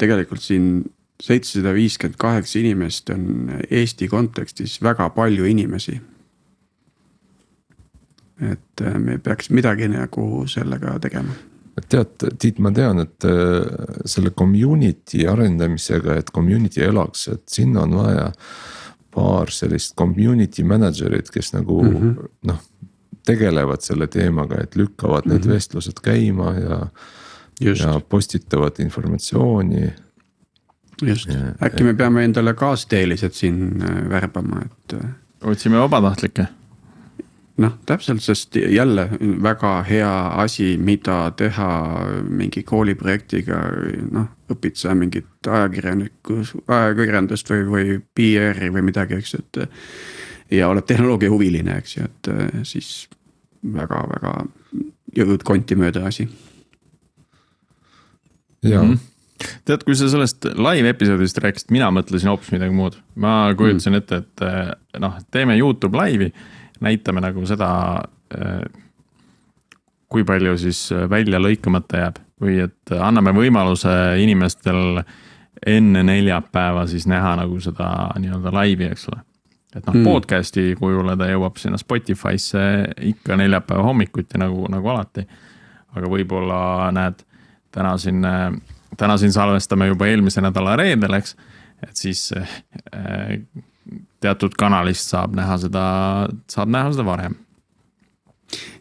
tegelikult 0.00 0.40
siin 0.40 0.84
seitsesada 1.20 1.74
viiskümmend 1.74 2.16
kaheksa 2.18 2.58
inimest 2.58 3.10
on 3.12 3.50
Eesti 3.70 4.08
kontekstis 4.08 4.78
väga 4.82 5.10
palju 5.12 5.44
inimesi 5.44 5.98
et 8.40 8.80
äh, 8.82 8.98
me 8.98 9.18
peaks 9.18 9.50
midagi 9.50 9.88
nagu 9.88 10.46
sellega 10.50 10.98
tegema 10.98 11.34
tead, 11.88 12.24
Tiit, 12.38 12.60
ma 12.62 12.70
tean, 12.74 13.02
et 13.02 13.26
äh, 13.26 13.64
selle 14.08 14.30
community 14.36 15.24
arendamisega, 15.30 16.18
et 16.20 16.30
community 16.34 16.84
elaks, 16.86 17.28
et 17.32 17.42
sinna 17.50 17.84
on 17.84 17.96
vaja 17.98 18.28
paar 19.14 19.50
sellist 19.54 19.94
community 19.98 20.64
manager'it, 20.66 21.30
kes 21.34 21.52
nagu 21.54 21.82
mm 21.82 21.96
-hmm. 21.96 22.30
noh, 22.50 22.62
tegelevad 23.26 23.82
selle 23.82 24.06
teemaga, 24.06 24.62
et 24.62 24.76
lükkavad 24.76 25.24
mm 25.24 25.30
-hmm. 25.30 25.34
need 25.34 25.44
mhm. 25.46 25.54
vestlused 25.54 26.00
käima 26.02 26.54
ja. 26.54 26.86
ja 27.60 28.00
postitavad 28.08 28.78
informatsiooni. 28.78 29.92
just, 31.02 31.28
äkki 31.62 31.84
me 31.84 31.94
peame 31.94 32.24
endale 32.24 32.54
kaasteelised 32.54 33.32
siin 33.32 33.82
äh, 33.82 34.08
värbama, 34.08 34.60
et. 34.64 35.00
otsime 35.42 35.78
vabatahtlikke 35.78 36.46
noh, 37.62 37.74
täpselt, 37.86 38.22
sest 38.22 38.56
jälle 38.56 39.08
väga 39.42 39.82
hea 39.86 40.12
asi, 40.42 40.74
mida 40.78 41.30
teha 41.36 41.68
mingi 42.28 42.64
kooliprojektiga, 42.66 43.60
noh, 44.10 44.28
õpid 44.50 44.78
sa 44.78 44.94
mingit 44.98 45.48
ajakirjanikus, 45.48 46.54
ajakirjandust 46.66 47.50
või, 47.50 47.64
või 47.70 47.98
PR-i 48.14 48.72
või 48.74 48.84
midagi, 48.90 49.20
eks 49.20 49.36
ju, 49.36 49.44
et. 49.44 49.80
ja 50.58 50.68
oled 50.68 50.86
tehnoloogiahuviline, 50.86 51.78
eks 51.78 51.96
ju, 51.96 52.10
et 52.10 52.32
siis 52.68 52.90
väga-väga 53.74 54.36
jõud 55.14 55.46
konti 55.46 55.78
mööda 55.78 56.06
asi. 56.10 56.28
jaa 58.62 58.82
mm. 58.82 58.92
-hmm 58.92 59.10
tead, 59.64 59.82
kui 59.84 59.96
sa 59.98 60.06
sellest 60.08 60.46
live 60.56 60.88
episoodist 60.88 61.38
rääkisid, 61.42 61.72
mina 61.74 61.90
mõtlesin 61.92 62.30
hoopis 62.30 62.52
midagi 62.54 62.72
muud. 62.72 62.94
ma 63.14 63.52
kujutasin 63.56 63.92
mm. 63.92 63.96
ette, 63.96 64.16
et 64.16 65.00
noh, 65.02 65.18
teeme 65.30 65.56
Youtube 65.58 65.96
laivi 65.96 66.30
näitame 66.84 67.22
nagu 67.24 67.44
seda, 67.48 67.68
äh, 68.36 68.64
kui 70.12 70.24
palju 70.26 70.56
siis 70.60 70.86
äh, 70.94 71.08
välja 71.10 71.40
lõikamata 71.42 72.02
jääb 72.04 72.22
või 72.44 72.58
et 72.64 72.94
anname 72.98 73.32
võimaluse 73.34 73.92
inimestel 74.20 75.00
enne 75.66 76.02
neljapäeva 76.04 76.86
siis 76.90 77.06
näha 77.08 77.36
nagu 77.40 77.60
seda 77.62 77.88
nii-öelda 78.20 78.52
laivi, 78.52 78.90
eks 78.90 79.08
ole. 79.12 79.22
et 79.74 79.86
noh 79.86 79.94
mm., 79.94 80.06
podcast'i 80.06 80.74
kujule 80.78 81.16
ta 81.18 81.28
jõuab 81.30 81.58
sinna 81.58 81.78
Spotify'sse 81.80 82.64
ikka 83.10 83.38
neljapäeva 83.38 83.86
hommikuti 83.86 84.38
nagu, 84.38 84.66
nagu 84.70 84.92
alati. 84.92 85.26
aga 85.94 86.10
võib-olla 86.10 86.90
näed, 86.94 87.22
täna 87.74 87.94
siin, 87.98 88.26
täna 88.98 89.16
siin 89.18 89.32
salvestame 89.32 89.86
juba 89.86 90.10
eelmise 90.10 90.42
nädala 90.42 90.74
reedel, 90.76 91.14
eks. 91.20 91.36
et 91.86 91.96
siis 91.96 92.32
äh, 92.34 93.38
teatud 94.24 94.56
kanalist 94.58 95.12
saab 95.12 95.36
näha 95.36 95.58
seda, 95.62 95.84
saab 96.50 96.72
näha 96.72 96.94
seda 96.94 97.06
varem. 97.06 97.36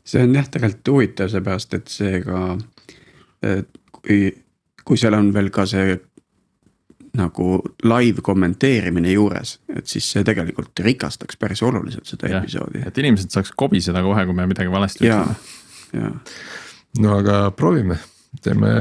see 0.05 0.23
on 0.23 0.35
jah, 0.35 0.47
tegelikult 0.51 0.93
huvitav, 0.93 1.29
seepärast 1.31 1.77
et 1.77 1.91
see 1.91 2.19
ka, 2.23 2.39
kui, 3.99 4.17
kui 4.83 4.99
seal 4.99 5.15
on 5.17 5.31
veel 5.35 5.49
ka 5.53 5.65
see 5.69 5.95
nagu 7.17 7.47
live 7.85 8.23
kommenteerimine 8.25 9.11
juures, 9.13 9.57
et 9.69 9.89
siis 9.89 10.05
see 10.15 10.23
tegelikult 10.25 10.79
rikastaks 10.81 11.37
päris 11.37 11.61
oluliselt 11.65 12.09
seda 12.09 12.31
ja, 12.31 12.39
episoodi. 12.41 12.81
et 12.87 12.97
inimesed 13.03 13.33
saaks 13.33 13.53
kobiseda 13.55 14.01
kohe, 14.05 14.25
kui 14.25 14.37
me 14.37 14.47
midagi 14.49 14.71
valesti 14.73 15.05
ütleme. 15.05 16.15
no 17.03 17.19
aga 17.19 17.37
proovime, 17.57 17.99
teeme 18.41 18.71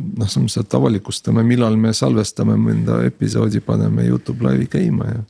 noh, 0.00 0.30
selles 0.30 0.46
mõttes, 0.46 0.62
et 0.62 0.78
avalikustame, 0.78 1.44
millal 1.44 1.76
me 1.80 1.92
salvestame 1.96 2.56
mõnda 2.60 3.02
episoodi, 3.08 3.60
paneme 3.64 4.06
Youtube 4.08 4.46
laivi 4.46 4.70
käima 4.70 5.10
ja 5.10 5.20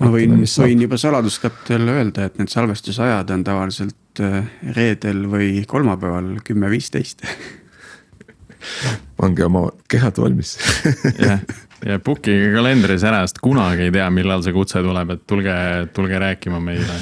ma 0.00 0.10
võin, 0.12 0.42
võin 0.44 0.82
juba 0.86 0.98
saladuskattel 1.00 1.88
öelda, 1.88 2.26
et 2.28 2.40
need 2.40 2.52
salvestusajad 2.52 3.30
on 3.34 3.44
tavaliselt 3.46 4.22
äh, 4.24 4.50
reedel 4.76 5.24
või 5.32 5.62
kolmapäeval 5.68 6.36
kümme, 6.46 6.70
viisteist. 6.72 7.24
pange 9.20 9.46
oma 9.46 9.68
kehad 9.88 10.18
valmis. 10.20 10.56
Jah, 11.22 11.42
ja 11.86 11.98
book'ige 12.02 12.52
kalendris 12.54 13.04
ära, 13.06 13.22
sest 13.26 13.40
kunagi 13.44 13.88
ei 13.88 13.94
tea, 13.94 14.08
millal 14.12 14.44
see 14.44 14.54
kutse 14.56 14.82
tuleb, 14.84 15.16
et 15.16 15.26
tulge, 15.28 15.56
tulge 15.96 16.20
rääkima 16.22 16.60
meile. 16.60 17.00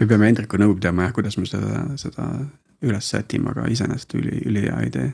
me 0.00 0.06
peame 0.06 0.28
Hendriku 0.28 0.60
nõu 0.60 0.76
pidama 0.76 1.06
jah, 1.06 1.16
kuidas 1.16 1.38
me 1.40 1.48
seda, 1.48 1.84
seda 2.00 2.26
üles 2.84 3.08
sätime, 3.08 3.54
aga 3.54 3.68
iseenesest 3.72 4.12
üli, 4.18 4.42
ülihea 4.50 4.80
idee 4.84 5.12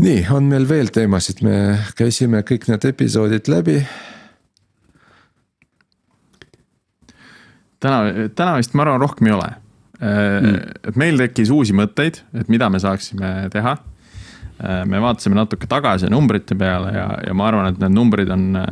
nii, 0.00 0.20
on 0.32 0.48
meil 0.50 0.66
veel 0.68 0.90
teemasid, 0.94 1.42
me 1.46 1.56
käisime 1.98 2.42
kõik 2.46 2.68
need 2.70 2.86
episoodid 2.92 3.50
läbi. 3.52 3.80
täna, 7.80 8.28
täna 8.36 8.56
vist 8.60 8.74
ma 8.76 8.84
arvan, 8.84 9.00
rohkem 9.00 9.30
ei 9.30 9.32
ole 9.32 9.48
mm.. 10.00 10.56
et 10.90 10.98
meil 11.00 11.20
tekkis 11.20 11.52
uusi 11.54 11.76
mõtteid, 11.76 12.20
et 12.36 12.50
mida 12.52 12.68
me 12.70 12.80
saaksime 12.82 13.48
teha. 13.52 13.78
Me 14.60 14.98
vaatasime 15.00 15.38
natuke 15.38 15.64
tagasi 15.64 16.10
numbrite 16.12 16.52
peale 16.52 16.90
ja, 16.92 17.06
ja 17.24 17.32
ma 17.32 17.46
arvan, 17.48 17.70
et 17.70 17.78
need 17.80 17.94
numbrid 17.96 18.28
on 18.28 18.58
äh, 18.60 18.66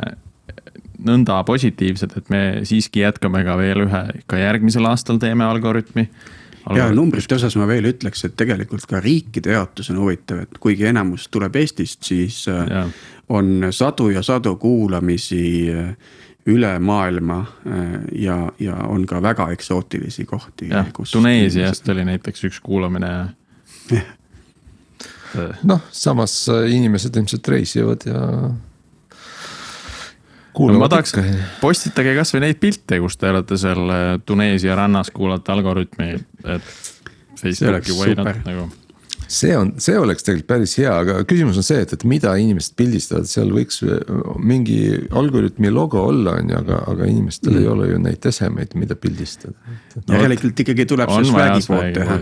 nõnda 1.00 1.38
positiivsed, 1.48 2.12
et 2.18 2.28
me 2.32 2.42
siiski 2.68 3.00
jätkame 3.00 3.40
ka 3.46 3.54
veel 3.56 3.86
ühe, 3.86 4.02
ka 4.28 4.40
järgmisel 4.40 4.84
aastal 4.90 5.20
teeme 5.22 5.46
algoritmi 5.46 6.08
ja 6.76 6.88
numbrite 6.94 7.36
osas 7.38 7.56
ma 7.58 7.66
veel 7.68 7.88
ütleks, 7.90 8.24
et 8.26 8.36
tegelikult 8.38 8.86
ka 8.88 9.00
riikide 9.04 9.54
jaotus 9.56 9.90
on 9.92 10.00
huvitav, 10.02 10.42
et 10.44 10.60
kuigi 10.60 10.88
enamus 10.90 11.28
tuleb 11.32 11.56
Eestist, 11.60 12.02
siis 12.08 12.42
äh, 12.50 12.64
ja. 12.70 12.84
on 13.28 13.68
sadu 13.74 14.10
ja 14.12 14.22
sadu 14.22 14.56
kuulamisi 14.60 15.42
äh, 15.72 15.90
üle 16.48 16.72
maailma 16.78 17.40
äh, 17.40 17.82
ja, 18.24 18.38
ja 18.60 18.76
on 18.88 19.06
ka 19.06 19.22
väga 19.22 19.50
eksootilisi 19.54 20.24
kohti. 20.28 20.70
Tuneesiast 21.12 21.88
oli 21.88 22.04
näiteks 22.08 22.44
üks 22.50 22.62
kuulamine 22.64 23.12
noh, 25.68 25.84
samas 25.92 26.40
inimesed 26.48 27.16
ilmselt 27.16 27.48
reisivad 27.48 28.08
ja 28.08 28.22
no 30.58 30.82
ma 30.82 30.90
tahaks, 30.90 31.14
postitage 31.62 32.16
kasvõi 32.18 32.42
neid 32.48 32.60
pilte, 32.62 32.98
kus 33.02 33.18
te 33.20 33.30
olete 33.30 33.58
seal 33.60 33.94
äh, 33.94 34.10
Tuneesia 34.26 34.76
rannas, 34.78 35.12
kuulate 35.14 35.54
Algorütmi, 35.54 36.12
et. 36.56 36.76
Facebooki 37.38 37.94
või 37.94 38.16
not 38.18 38.40
nagu 38.42 38.64
see 39.28 39.52
on, 39.56 39.74
see 39.82 39.96
oleks 40.00 40.24
tegelikult 40.24 40.48
päris 40.48 40.74
hea, 40.80 40.92
aga 41.02 41.18
küsimus 41.28 41.58
on 41.60 41.66
see, 41.66 41.82
et, 41.84 41.92
et 41.94 42.04
mida 42.08 42.32
inimesed 42.40 42.74
pildistavad, 42.78 43.28
seal 43.28 43.52
võiks 43.52 43.82
mingi 44.40 44.78
algoritmi 45.20 45.70
logo 45.72 46.02
olla, 46.08 46.38
on 46.40 46.52
ju, 46.52 46.60
aga, 46.62 46.80
aga 46.94 47.08
inimestel 47.10 47.52
mm. 47.52 47.60
ei 47.60 47.70
ole 47.74 47.90
ju 47.90 48.00
neid 48.06 48.28
esemeid, 48.32 48.76
mida 48.80 48.96
pildistada 48.98 49.52
no,. 49.54 50.16
järelikult 50.16 50.64
ikkagi 50.64 50.88
tuleb 50.88 51.12
see 51.12 51.28
swag'i 51.28 51.66
pood 51.68 51.98
teha. 51.98 52.18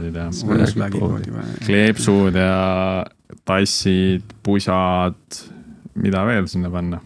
kleepsud 1.67 2.41
ja 2.43 2.57
tassid, 3.47 4.35
pusad, 4.47 5.43
mida 6.03 6.27
veel 6.27 6.51
sinna 6.51 6.71
panna. 6.75 7.01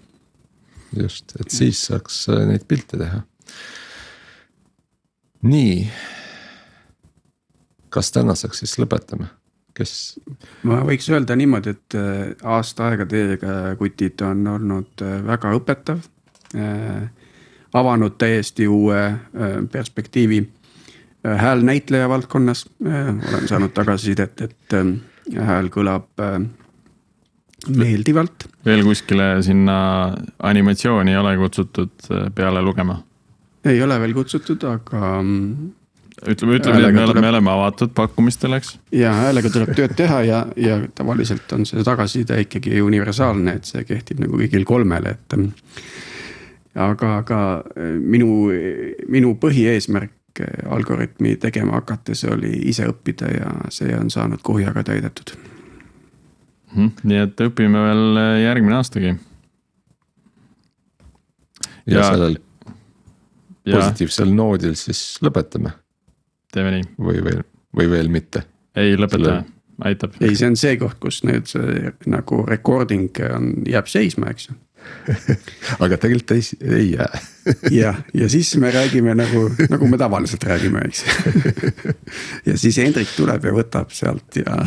Just, 0.97 1.35
et 1.41 1.51
siis 1.53 1.81
saaks 1.91 2.23
äh, 2.33 2.45
neid 2.49 2.65
pilte 2.69 2.99
teha. 3.01 3.23
nii. 5.43 5.91
kas 7.91 8.13
tänaseks 8.13 8.65
siis 8.65 8.77
lõpetame? 8.83 9.31
kes? 9.77 9.95
ma 10.69 10.83
võiks 10.87 11.09
öelda 11.13 11.37
niimoodi, 11.39 11.77
et 11.77 11.99
äh, 11.99 12.23
aasta 12.43 12.91
aega 12.91 13.07
teiega, 13.09 13.59
kutid, 13.79 14.21
on 14.27 14.47
olnud 14.57 15.07
äh, 15.07 15.19
väga 15.27 15.55
õpetav. 15.59 16.07
Avanud 17.71 18.17
täiesti 18.19 18.65
uue 18.67 18.99
perspektiivi 19.71 20.41
häälnäitleja 21.23 22.09
valdkonnas. 22.11 22.65
olen 22.83 23.47
saanud 23.47 23.71
tagasisidet, 23.71 24.41
et 24.43 24.75
hääl 25.39 25.71
kõlab 25.71 26.11
meeldivalt. 27.69 28.49
veel 28.65 28.83
kuskile 28.85 29.43
sinna 29.43 29.77
animatsiooni 30.39 31.13
ei 31.13 31.21
ole 31.21 31.37
kutsutud 31.37 32.09
peale 32.35 32.63
lugema? 32.63 33.01
ei 33.65 33.83
ole 33.83 34.01
veel 34.01 34.15
kutsutud, 34.17 34.65
aga 34.65 35.01
mm, 35.23 35.71
ütleme, 36.29 36.57
ütleme 36.59 36.79
nii, 36.81 36.89
et 36.89 36.95
me 36.95 37.05
oleme, 37.05 37.25
me 37.25 37.33
oleme 37.33 37.53
avatud 37.53 37.93
pakkumistele, 37.97 38.61
eks. 38.61 38.77
ja 38.97 39.13
häälega 39.17 39.53
tuleb 39.53 39.75
tööd 39.77 39.97
teha 39.99 40.23
ja, 40.27 40.45
ja 40.57 40.79
tavaliselt 40.97 41.53
on 41.57 41.67
see 41.69 41.85
tagasiside 41.87 42.41
ikkagi 42.47 42.81
universaalne, 42.85 43.59
et 43.61 43.69
see 43.69 43.85
kehtib 43.89 44.23
nagu 44.25 44.41
kõigil 44.41 44.65
kolmele, 44.69 45.17
et. 45.17 45.37
aga, 46.75 47.17
aga 47.19 47.43
minu, 48.01 48.49
minu 49.09 49.37
põhieesmärk 49.41 50.17
algoritmi 50.71 51.35
tegema 51.37 51.81
hakates 51.81 52.23
oli 52.31 52.53
ise 52.71 52.87
õppida 52.89 53.29
ja 53.35 53.51
see 53.73 53.93
on 53.97 54.13
saanud 54.13 54.41
kuhjaga 54.47 54.85
täidetud. 54.87 55.35
Nii 56.77 57.19
et 57.25 57.43
õpime 57.43 57.83
veel 57.87 58.21
järgmine 58.45 58.77
aastagi. 58.79 59.15
ja, 61.87 61.97
ja 61.99 62.07
sellel 62.13 62.39
positiivsel 63.67 64.35
noodil 64.35 64.77
siis 64.79 65.19
lõpetame 65.25 65.73
teeme 66.55 66.77
nii. 66.77 66.87
või 66.99 67.25
veel, 67.25 67.43
või 67.77 67.91
veel 67.91 68.13
mitte? 68.13 68.45
ei, 68.79 68.97
lõpetame, 68.99 69.45
aitab. 69.87 70.17
ei, 70.21 70.35
see 70.39 70.51
on 70.51 70.59
see 70.61 70.77
koht, 70.81 70.99
kus 71.03 71.23
nüüd 71.27 71.51
see 71.51 71.93
nagu 72.11 72.43
recording 72.49 73.23
on, 73.31 73.53
jääb 73.69 73.91
seisma, 73.91 74.31
eks 74.35 74.51
ju 74.51 74.59
aga 75.85 75.97
tegelikult 75.97 76.35
ei, 76.37 76.45
ei 76.67 76.87
jää 76.93 77.21
jah, 77.73 77.99
ja 78.15 78.29
siis 78.29 78.53
me 78.61 78.71
räägime 78.71 79.15
nagu, 79.19 79.47
nagu 79.71 79.89
me 79.89 79.99
tavaliselt 79.99 80.45
räägime, 80.45 80.83
eks 80.89 81.05
ja 82.49 82.57
siis 82.61 82.79
Hendrik 82.83 83.13
tuleb 83.17 83.45
ja 83.49 83.55
võtab 83.57 83.93
sealt 83.97 84.41
ja 84.41 84.61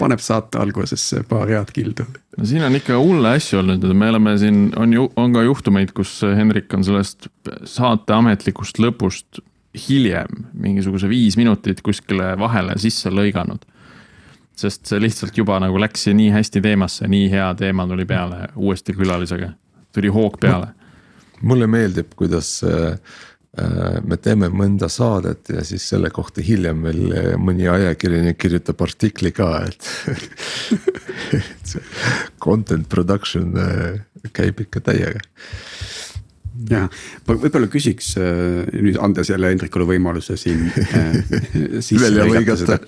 paneb 0.00 0.22
saate 0.22 0.60
algusesse 0.62 1.22
paar 1.28 1.50
head 1.50 1.72
kildu. 1.74 2.06
no 2.36 2.48
siin 2.48 2.64
on 2.66 2.78
ikka 2.78 2.98
hulle 3.00 3.36
asju 3.38 3.60
olnud, 3.62 3.86
me 3.94 4.10
oleme 4.12 4.36
siin, 4.40 4.70
on 4.76 4.94
ju, 4.96 5.08
on 5.16 5.36
ka 5.36 5.44
juhtumeid, 5.46 5.94
kus 5.96 6.18
Hendrik 6.36 6.72
on 6.74 6.84
sellest 6.86 7.30
saate 7.64 8.16
ametlikust 8.16 8.82
lõpust 8.82 9.42
hiljem 9.76 10.46
mingisuguse 10.56 11.08
viis 11.08 11.36
minutit 11.36 11.82
kuskile 11.84 12.32
vahele 12.40 12.76
sisse 12.80 13.12
lõiganud. 13.12 13.64
Sest 14.56 14.88
see 14.88 15.00
lihtsalt 15.02 15.36
juba 15.36 15.58
nagu 15.60 15.78
läks 15.80 16.08
nii 16.16 16.30
hästi 16.34 16.62
teemasse, 16.64 17.08
nii 17.10 17.28
hea 17.32 17.48
teema 17.58 17.86
tuli 17.88 18.06
peale 18.08 18.48
uuesti 18.56 18.96
külalisega, 18.96 19.52
tuli 19.94 20.12
hoog 20.12 20.40
peale. 20.40 20.72
mulle 21.42 21.66
meeldib, 21.68 22.14
kuidas 22.16 22.62
äh, 22.64 22.96
äh, 23.60 23.98
me 24.04 24.16
teeme 24.16 24.48
mõnda 24.48 24.88
saadet 24.88 25.52
ja 25.52 25.64
siis 25.64 25.88
selle 25.88 26.10
kohta 26.10 26.44
hiljem 26.44 26.82
veel 26.88 27.02
äh, 27.12 27.28
mõni 27.36 27.68
ajakirjanik 27.68 28.38
kirjutab 28.40 28.80
artikli 28.86 29.32
ka, 29.36 29.50
et 29.68 29.90
et 31.40 31.74
see 31.74 31.84
content 32.40 32.88
production 32.88 33.52
käib 34.32 34.64
ikka 34.64 34.80
täiega. 34.88 35.20
Ja 36.70 36.86
ma 37.26 37.34
võib-olla 37.36 37.68
küsiks 37.68 38.14
nüüd 38.16 38.96
andes 39.04 39.28
jälle 39.28 39.50
Hendrikule 39.52 39.84
võimaluse 39.90 40.38
siin 40.40 40.64
välja 42.06 42.24
lõigata 42.24 42.80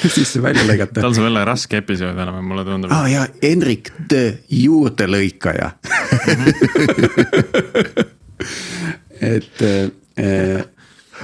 sisse 0.16 0.42
välja 0.42 0.64
lõigata. 0.68 1.00
tal 1.00 1.14
saab 1.16 1.28
jälle 1.28 1.44
raske 1.48 1.80
episood 1.82 2.18
olema, 2.18 2.42
mulle 2.44 2.64
tundub. 2.68 2.92
aa 2.92 3.04
ah, 3.04 3.10
ja 3.10 3.26
Hendrik 3.42 3.92
the 4.08 4.40
juurdelõikaja 4.48 5.70
et 9.34 9.62
äh,. 9.62 10.66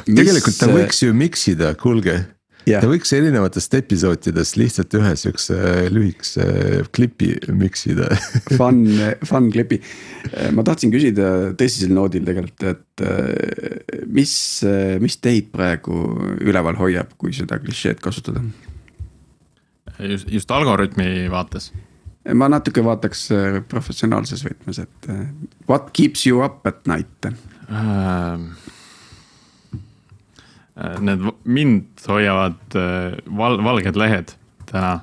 tegelikult 0.07 0.59
ta 0.61 0.71
võiks 0.73 1.05
ju 1.07 1.15
mix 1.17 1.47
ida, 1.53 1.75
kuulge 1.81 2.23
Yeah. 2.67 2.83
ta 2.83 2.89
võiks 2.91 3.13
erinevatest 3.15 3.77
episoodidest 3.79 4.57
lihtsalt 4.59 4.95
ühe 4.99 5.13
siukse 5.15 5.55
lühikese 5.87 6.47
klipi 6.91 7.29
mix 7.55 7.85
ida 7.87 8.09
Fun, 8.59 8.81
fun 9.23 9.53
klipi. 9.55 9.79
ma 10.51 10.65
tahtsin 10.67 10.91
küsida 10.91 11.29
tõsisel 11.55 11.95
noodil 11.95 12.27
tegelikult, 12.27 12.67
et 12.67 13.05
mis, 14.11 14.35
mis 14.99 15.19
teid 15.23 15.53
praegu 15.55 15.95
üleval 16.43 16.75
hoiab, 16.83 17.15
kui 17.15 17.31
seda 17.39 17.61
klišeed 17.63 18.03
kasutada? 18.03 18.43
Just, 19.99 20.29
just 20.33 20.51
algoritmi 20.51 21.27
vaates 21.33 21.73
ma 22.35 22.49
natuke 22.51 22.83
vaataks 22.83 23.29
professionaalses 23.71 24.43
võtmes, 24.43 24.81
et 24.83 25.11
what 25.69 25.93
keeps 25.95 26.27
you 26.27 26.43
up 26.45 26.67
at 26.67 26.83
night 26.91 27.31
uh,? 27.71 28.41
Äh, 30.77 30.99
need 31.01 31.23
mind 31.45 32.05
hoiavad 32.05 32.75
äh, 32.77 33.15
val-, 33.37 33.63
valged 33.65 33.97
lehed 33.97 34.35
täna. 34.69 34.99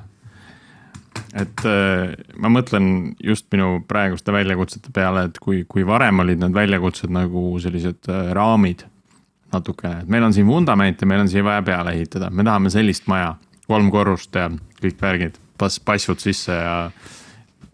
et 1.34 1.64
äh, 1.66 2.14
ma 2.38 2.52
mõtlen 2.54 3.16
just 3.18 3.48
minu 3.54 3.80
praeguste 3.89 4.34
väljakutsete 4.36 4.94
peale, 4.94 5.26
et 5.32 5.39
kui, 5.41 5.64
kui 5.66 5.86
varem 5.86 6.22
olid 6.22 6.44
need 6.44 6.54
väljakutsed 6.54 7.10
nagu 7.14 7.56
sellised 7.62 8.10
raamid. 8.38 8.86
natukene, 9.54 10.00
et 10.02 10.08
meil 10.10 10.24
on 10.26 10.34
siin 10.34 10.48
vundament 10.50 11.02
ja 11.02 11.08
meil 11.10 11.22
on 11.22 11.28
siia 11.30 11.44
vaja 11.46 11.62
peale 11.62 11.91
ehitada, 11.94 12.30
me 12.30 12.46
tahame 12.46 12.70
sellist 12.74 13.10
maja, 13.10 13.36
kolm 13.74 13.91
korrust 13.93 14.38
ja 14.38 14.47
kõik 14.80 15.01
värgid, 15.01 15.41
pass, 15.57 15.82
passud 15.84 16.21
sisse 16.21 16.53
ja 16.53 16.78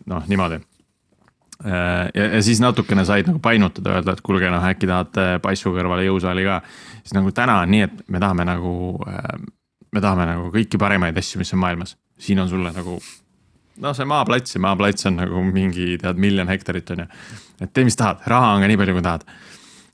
noh, 0.09 0.25
niimoodi 0.31 0.63
ja, 1.63 2.25
ja 2.35 2.41
siis 2.43 2.61
natukene 2.63 3.03
said 3.07 3.27
nagu 3.27 3.39
painutada, 3.43 3.97
öelda, 3.97 4.15
et 4.15 4.23
kuulge, 4.25 4.49
noh 4.51 4.65
äkki 4.69 4.87
tahate 4.89 5.27
passu 5.43 5.73
kõrvale 5.75 6.05
jõusaali 6.07 6.45
ka. 6.47 6.59
siis 7.03 7.15
nagu 7.17 7.33
täna 7.35 7.61
on 7.63 7.73
nii, 7.73 7.87
et 7.87 8.03
me 8.07 8.21
tahame 8.23 8.45
nagu, 8.47 8.73
äh, 9.09 9.33
me 9.91 10.03
tahame 10.03 10.27
nagu 10.29 10.51
kõiki 10.55 10.79
parimaid 10.79 11.17
asju, 11.19 11.41
mis 11.41 11.53
on 11.53 11.63
maailmas. 11.65 11.97
siin 12.19 12.39
on 12.39 12.49
sulle 12.49 12.71
nagu 12.75 12.99
noh, 13.79 13.95
see 13.95 14.07
maaplats 14.07 14.55
ja 14.55 14.63
maaplats 14.63 15.07
on 15.09 15.19
nagu 15.19 15.43
mingi 15.43 15.97
tead 15.99 16.19
miljon 16.19 16.47
hektarit 16.51 16.91
on 16.95 17.03
ju. 17.03 17.07
et 17.61 17.73
tee, 17.73 17.83
mis 17.87 17.99
tahad, 17.99 18.23
raha 18.27 18.55
on 18.55 18.63
ka 18.63 18.71
nii 18.71 18.79
palju, 18.79 18.97
kui 18.97 19.05
tahad. 19.05 19.27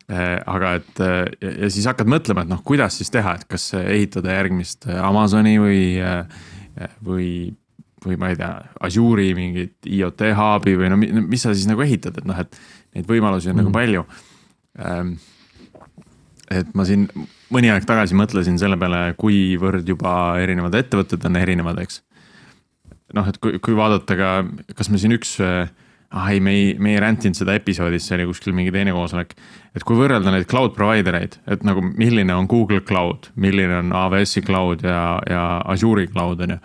Äh, 0.05 0.37
aga 0.45 0.75
et 0.77 0.99
ja, 1.01 1.51
ja 1.65 1.67
siis 1.73 1.87
hakkad 1.89 2.09
mõtlema, 2.11 2.43
et 2.45 2.49
noh, 2.51 2.59
kuidas 2.65 2.99
siis 2.99 3.09
teha, 3.09 3.39
et 3.39 3.47
kas 3.49 3.71
ehitada 3.79 4.35
järgmist 4.35 4.85
Amazoni 5.01 5.55
või, 5.57 5.79
äh, 5.97 6.43
või 7.01 7.29
või 8.05 8.19
ma 8.21 8.29
ei 8.29 8.37
tea, 8.37 8.51
Azure'i 8.85 9.33
mingit 9.33 9.87
IoT 9.89 10.27
hub'i 10.37 10.75
või 10.77 10.91
no 10.93 10.99
mis 10.99 11.41
sa 11.41 11.55
siis 11.55 11.65
nagu 11.65 11.81
ehitad, 11.81 12.19
et 12.19 12.27
noh, 12.29 12.37
et 12.37 12.59
neid 12.93 13.07
võimalusi 13.09 13.49
on 13.49 13.57
mm. 13.57 13.63
nagu 13.63 13.71
mhm. 13.71 13.77
palju 13.79 14.05
ähm,. 14.85 15.15
et 16.53 16.69
ma 16.77 16.85
siin 16.85 17.07
mõni 17.53 17.71
aeg 17.73 17.87
tagasi 17.89 18.17
mõtlesin 18.17 18.59
selle 18.61 18.77
peale, 18.77 19.15
kuivõrd 19.17 19.89
juba 19.89 20.35
erinevad 20.41 20.77
ettevõtted 20.77 21.25
on 21.25 21.41
erinevad, 21.41 21.81
eks. 21.81 22.03
noh, 23.17 23.25
et 23.31 23.41
kui, 23.41 23.57
kui 23.57 23.73
vaadata 23.77 24.19
ka, 24.19 24.31
kas 24.77 24.93
me 24.93 25.01
siin 25.01 25.17
üks 25.17 25.39
äh, 25.41 25.65
ah 26.15 26.31
ei, 26.31 26.39
me 26.39 26.51
ei, 26.53 26.73
me 26.79 26.93
ei 26.93 26.99
räntinud 27.01 27.37
seda 27.37 27.55
episoodis, 27.57 28.05
see 28.07 28.17
oli 28.19 28.27
kuskil 28.29 28.55
mingi 28.55 28.73
teine 28.73 28.93
koosolek. 28.95 29.33
Et 29.75 29.83
kui 29.83 29.97
võrrelda 29.99 30.31
neid 30.31 30.47
cloud 30.47 30.73
provider 30.75 31.19
eid, 31.19 31.39
et 31.51 31.63
nagu 31.67 31.83
milline 31.85 32.33
on 32.35 32.47
Google 32.47 32.81
Cloud, 32.87 33.31
milline 33.35 33.81
on 33.83 33.95
AWS-i 33.95 34.43
cloud 34.45 34.85
ja, 34.87 35.19
ja 35.29 35.45
Azure'i 35.73 36.07
cloud 36.11 36.45
on 36.45 36.55
ju 36.55 36.61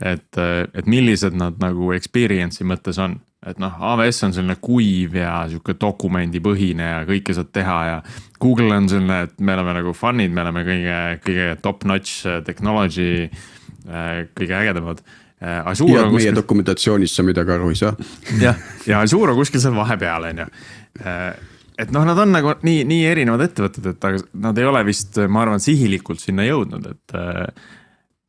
et, 0.00 0.40
et 0.74 0.88
millised 0.88 1.36
nad 1.36 1.58
nagu 1.60 1.92
experience'i 1.96 2.66
mõttes 2.68 2.98
on. 3.02 3.18
et 3.46 3.56
noh, 3.60 3.72
AWS 3.72 4.26
on 4.26 4.34
selline 4.36 4.56
kuiv 4.60 5.14
ja 5.16 5.32
sihuke 5.48 5.72
dokumendipõhine 5.80 6.88
ja 6.90 6.98
kõike 7.08 7.32
saad 7.36 7.48
teha 7.56 7.78
ja. 7.88 8.02
Google 8.40 8.74
on 8.76 8.88
selline, 8.88 9.22
et 9.28 9.40
me 9.40 9.54
oleme 9.56 9.78
nagu 9.78 9.94
fun'id, 9.96 10.32
me 10.32 10.44
oleme 10.44 10.64
kõige, 10.66 10.98
kõige 11.24 11.46
top 11.64 11.86
notch 11.88 12.26
technology, 12.44 13.30
kõige 14.36 14.58
ägedamad. 14.58 15.00
Azure 15.40 15.94
ja 15.94 16.04
on 16.04 16.12
meie 16.12 16.26
kuskil, 16.28 16.36
dokumentatsioonist 16.36 17.16
sa 17.16 17.24
midagi 17.24 17.54
aru 17.54 17.70
ei 17.72 17.78
saa. 17.80 17.94
jah, 18.42 18.60
ja 18.88 19.00
Azure 19.00 19.32
on 19.32 19.40
kuskil 19.40 19.62
seal 19.62 19.76
vahepeal, 19.76 20.28
on 20.28 20.44
ju. 20.44 20.50
Et 21.80 21.92
noh, 21.94 22.04
nad 22.06 22.18
on 22.20 22.32
nagu 22.34 22.54
nii, 22.66 22.84
nii 22.88 23.04
erinevad 23.08 23.44
ettevõtted, 23.46 23.90
et 23.92 24.08
aga 24.10 24.22
nad 24.46 24.58
ei 24.60 24.68
ole 24.68 24.82
vist, 24.88 25.18
ma 25.32 25.44
arvan, 25.44 25.62
sihilikult 25.62 26.22
sinna 26.22 26.46
jõudnud, 26.48 26.90
et. 26.94 27.20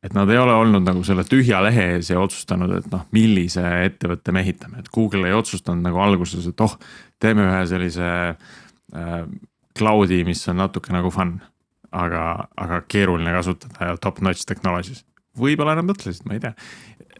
et 0.02 0.14
nad 0.16 0.26
ei 0.34 0.38
ole 0.40 0.50
olnud 0.58 0.82
nagu 0.82 1.04
selle 1.06 1.22
tühja 1.22 1.60
lehe 1.62 1.84
ees 1.92 2.08
ja 2.10 2.18
otsustanud, 2.18 2.72
et 2.74 2.88
noh, 2.90 3.04
millise 3.14 3.62
ettevõtte 3.86 4.32
me 4.34 4.40
ehitame, 4.42 4.80
et 4.82 4.88
Google 4.90 5.28
ei 5.28 5.36
otsustanud 5.36 5.84
nagu 5.84 6.00
alguses, 6.02 6.48
et 6.50 6.64
oh, 6.64 6.74
teeme 7.22 7.44
ühe 7.46 7.60
sellise 7.70 8.08
äh, 8.32 9.20
cloud'i, 9.78 10.24
mis 10.26 10.42
on 10.50 10.58
natuke 10.58 10.94
nagu 10.94 11.12
fun. 11.14 11.38
aga, 11.92 12.48
aga 12.56 12.78
keeruline 12.88 13.34
kasutada 13.36 13.90
ja 13.90 13.96
top-notch 14.00 14.46
technologies. 14.48 15.04
võib-olla 15.38 15.76
nad 15.76 15.86
mõtlesid, 15.86 16.24
ma 16.26 16.34
ei 16.34 16.40
tea. 16.40 16.54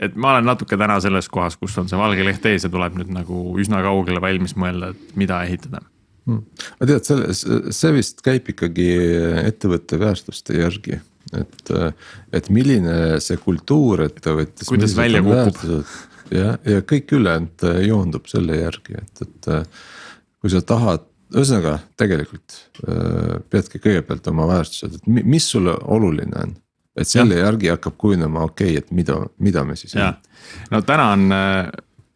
et 0.01 0.17
ma 0.17 0.33
olen 0.33 0.51
natuke 0.51 0.77
täna 0.77 0.99
selles 1.01 1.29
kohas, 1.29 1.57
kus 1.61 1.79
on 1.79 1.89
see 1.89 1.99
valge 1.99 2.25
leht 2.25 2.47
ees 2.51 2.67
ja 2.67 2.71
tuleb 2.73 2.99
nüüd 2.99 3.15
nagu 3.15 3.45
üsna 3.61 3.83
kaugele 3.85 4.21
valmis 4.21 4.57
mõelda, 4.57 4.91
et 4.91 5.17
mida 5.17 5.43
ehitada. 5.47 5.85
Aga 6.29 6.89
tead, 6.93 7.07
selle, 7.07 7.73
see 7.75 7.95
vist 7.97 8.23
käib 8.25 8.49
ikkagi 8.53 8.89
ettevõtte 9.43 9.99
väärtuste 10.01 10.59
järgi, 10.61 11.01
et, 11.39 11.73
et 12.33 12.51
milline 12.55 13.21
see 13.25 13.41
kultuur 13.43 14.05
ettevõttes. 14.07 14.69
Kuidas 14.71 14.97
välja 14.99 15.23
kukub.. 15.25 15.87
ja, 16.31 16.57
ja 16.69 16.83
kõik 16.87 17.17
ülejäänud 17.19 17.67
joondub 17.89 18.29
selle 18.31 18.61
järgi, 18.63 19.01
et, 19.03 19.25
et 19.27 19.51
kui 20.43 20.53
sa 20.53 20.63
tahad, 20.67 21.09
ühesõnaga 21.33 21.79
tegelikult 22.01 22.59
äh, 22.85 23.39
peadki 23.51 23.81
kõigepealt 23.83 24.27
oma 24.33 24.49
väärtused, 24.51 24.99
et 24.99 25.07
mi- 25.09 25.25
mis 25.37 25.47
sulle 25.55 25.75
oluline 25.95 26.45
on. 26.45 26.55
et 26.93 27.09
selle 27.09 27.39
ja. 27.39 27.47
järgi 27.47 27.71
hakkab 27.73 27.97
kujunema, 27.97 28.43
okei 28.51 28.75
okay,, 28.77 28.83
et 28.83 28.91
mida, 28.93 29.17
mida 29.39 29.65
me 29.65 29.77
siis. 29.81 29.95
no 30.71 30.83
täna 30.85 31.07
on, 31.17 31.33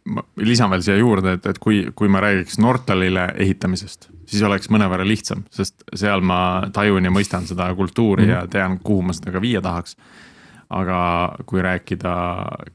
ma 0.06 0.22
lisan 0.46 0.70
veel 0.70 0.84
siia 0.86 0.96
juurde, 1.00 1.36
et, 1.38 1.48
et 1.50 1.58
kui, 1.62 1.80
kui 1.98 2.10
ma 2.12 2.20
räägiks 2.22 2.60
Nortalile 2.62 3.28
ehitamisest, 3.42 4.08
siis 4.28 4.44
oleks 4.46 4.70
mõnevõrra 4.72 5.06
lihtsam, 5.06 5.44
sest 5.54 5.82
seal 5.94 6.22
ma 6.26 6.38
tajun 6.74 7.08
ja 7.08 7.12
mõistan 7.14 7.46
seda 7.48 7.68
kultuuri 7.78 8.26
mm 8.26 8.30
-hmm. 8.30 8.46
ja 8.46 8.46
tean, 8.50 8.78
kuhu 8.78 9.02
ma 9.02 9.16
seda 9.16 9.34
ka 9.34 9.42
viia 9.42 9.62
tahaks. 9.62 9.96
aga 10.70 11.36
kui 11.46 11.62
rääkida, 11.62 12.12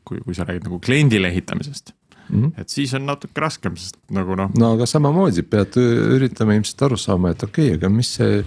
kui, 0.08 0.22
kui 0.24 0.36
sa 0.36 0.46
räägid 0.48 0.64
nagu 0.64 0.80
kliendile 0.80 1.28
ehitamisest 1.28 1.92
mm, 2.30 2.44
-hmm. 2.44 2.62
et 2.62 2.70
siis 2.70 2.94
on 2.94 3.06
natuke 3.06 3.42
raskem, 3.42 3.76
sest 3.76 3.98
nagu 4.10 4.36
noh, 4.36 4.52
no 4.58 4.74
aga 4.74 4.86
samamoodi 4.86 5.44
pead 5.44 5.76
üritama 6.16 6.56
ilmselt 6.56 6.82
aru 6.82 6.98
saama, 6.98 7.30
et 7.30 7.44
okei 7.44 7.66
okay,, 7.66 7.76
aga 7.76 7.90
mis 7.90 8.14
see, 8.16 8.44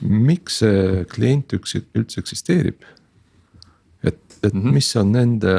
miks 0.00 0.58
see 0.58 1.04
klient 1.14 1.52
üksi, 1.52 1.82
üldse 1.94 2.20
eksisteerib? 2.20 2.82
et, 4.42 4.54
mm. 4.54 4.60
-hmm. 4.62 4.72
mis 4.72 4.96
on 4.96 5.12
nende 5.12 5.52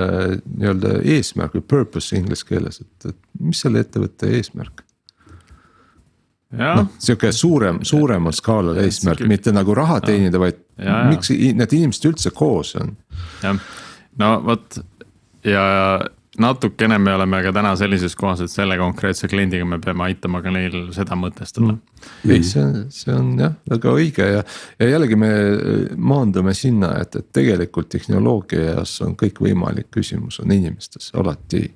nii-öelda 0.45 0.95
eesmärk 1.15 1.55
või 1.55 1.67
purpose 1.67 2.17
inglise 2.17 2.45
keeles, 2.45 2.81
et, 2.81 3.11
et 3.13 3.17
mis 3.39 3.61
selle 3.61 3.83
ettevõtte 3.83 4.29
eesmärk? 4.29 4.83
noh, 6.53 6.85
sihuke 7.01 7.31
suurem, 7.33 7.79
suuremal 7.81 8.31
skaalal 8.31 8.77
eesmärk, 8.77 9.23
mitte 9.27 9.51
nagu 9.51 9.73
raha 9.73 10.01
teenida, 10.05 10.39
vaid 10.39 10.59
Ja, 10.77 10.85
ja. 10.85 11.09
miks 11.11 11.29
need 11.29 11.73
inimesed 11.77 12.07
üldse 12.09 12.31
koos 12.33 12.73
on? 12.79 12.95
jah, 13.43 13.59
no 14.17 14.29
vot 14.45 14.79
ja 15.45 15.65
natukene 16.39 16.97
me 16.97 17.13
oleme 17.13 17.41
ka 17.45 17.51
täna 17.53 17.75
sellises 17.77 18.15
kohas, 18.17 18.41
et 18.41 18.51
selle 18.51 18.77
konkreetse 18.79 19.27
kliendiga 19.29 19.65
me 19.69 19.79
peame 19.81 20.07
aitama 20.07 20.41
ka 20.41 20.53
neil 20.53 20.89
seda 20.95 21.17
mõtestada 21.19 21.75
mm.. 21.75 22.31
ei, 22.31 22.41
see 22.47 22.63
on, 22.63 22.79
see 22.93 23.13
on 23.13 23.29
jah 23.39 23.53
väga 23.69 23.93
õige 23.99 24.29
ja, 24.37 24.41
ja 24.79 24.89
jällegi 24.95 25.19
me 25.19 25.29
maandume 25.97 26.55
sinna, 26.57 26.95
et, 27.03 27.15
et 27.21 27.29
tegelikult 27.35 27.91
tehnoloogias 27.93 28.97
on 29.05 29.15
kõikvõimalik, 29.19 29.91
küsimus 29.93 30.41
on 30.43 30.53
inimestes 30.55 31.13
alati 31.13 31.69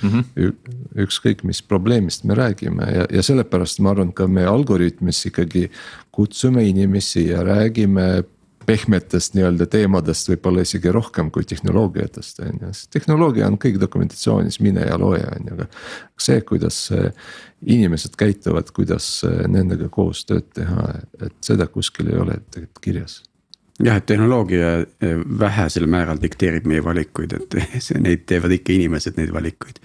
Mm 0.00 0.08
-hmm. 0.08 0.52
Ükskõik, 0.96 1.42
mis 1.44 1.62
probleemist 1.62 2.24
me 2.24 2.34
räägime 2.34 2.86
ja, 2.92 3.06
ja 3.12 3.22
sellepärast 3.22 3.80
ma 3.80 3.90
arvan, 3.90 4.12
ka 4.12 4.26
me 4.26 4.46
Algorütmis 4.46 5.26
ikkagi 5.26 5.70
kutsume 6.10 6.64
inimesi 6.64 7.26
ja 7.28 7.44
räägime 7.44 8.24
pehmetest 8.70 9.34
nii-öelda 9.34 9.66
teemadest 9.70 10.30
võib-olla 10.30 10.64
isegi 10.66 10.92
rohkem 10.94 11.30
kui 11.34 11.46
tehnoloogiatest 11.48 12.42
on 12.46 12.60
ju, 12.62 12.72
sest 12.74 12.92
tehnoloogia 12.94 13.48
on 13.50 13.58
kõik 13.60 13.80
dokumentatsioonis, 13.82 14.60
mine 14.64 14.84
ja 14.86 14.98
loe 15.00 15.22
on 15.26 15.48
ju, 15.50 15.56
aga. 15.56 15.66
see, 16.20 16.42
kuidas 16.46 16.78
äh, 16.94 17.10
inimesed 17.66 18.14
käituvad, 18.20 18.70
kuidas 18.76 19.08
äh, 19.26 19.42
nendega 19.50 19.90
koos 19.92 20.22
tööd 20.28 20.52
teha, 20.56 20.86
et 21.20 21.34
seda 21.44 21.66
kuskil 21.72 22.12
ei 22.12 22.22
ole 22.22 22.38
tegelikult 22.50 22.84
kirjas 22.84 23.20
jah, 23.80 23.96
et 23.96 24.06
tehnoloogia 24.06 24.72
eh, 24.80 25.20
vähesel 25.40 25.86
määral 25.90 26.20
dikteerib 26.20 26.66
meie 26.68 26.84
valikuid, 26.84 27.36
et 27.38 27.56
see, 27.86 28.00
neid 28.02 28.26
teevad 28.28 28.52
ikka 28.58 28.74
inimesed, 28.76 29.16
neid 29.16 29.32
valikuid. 29.34 29.80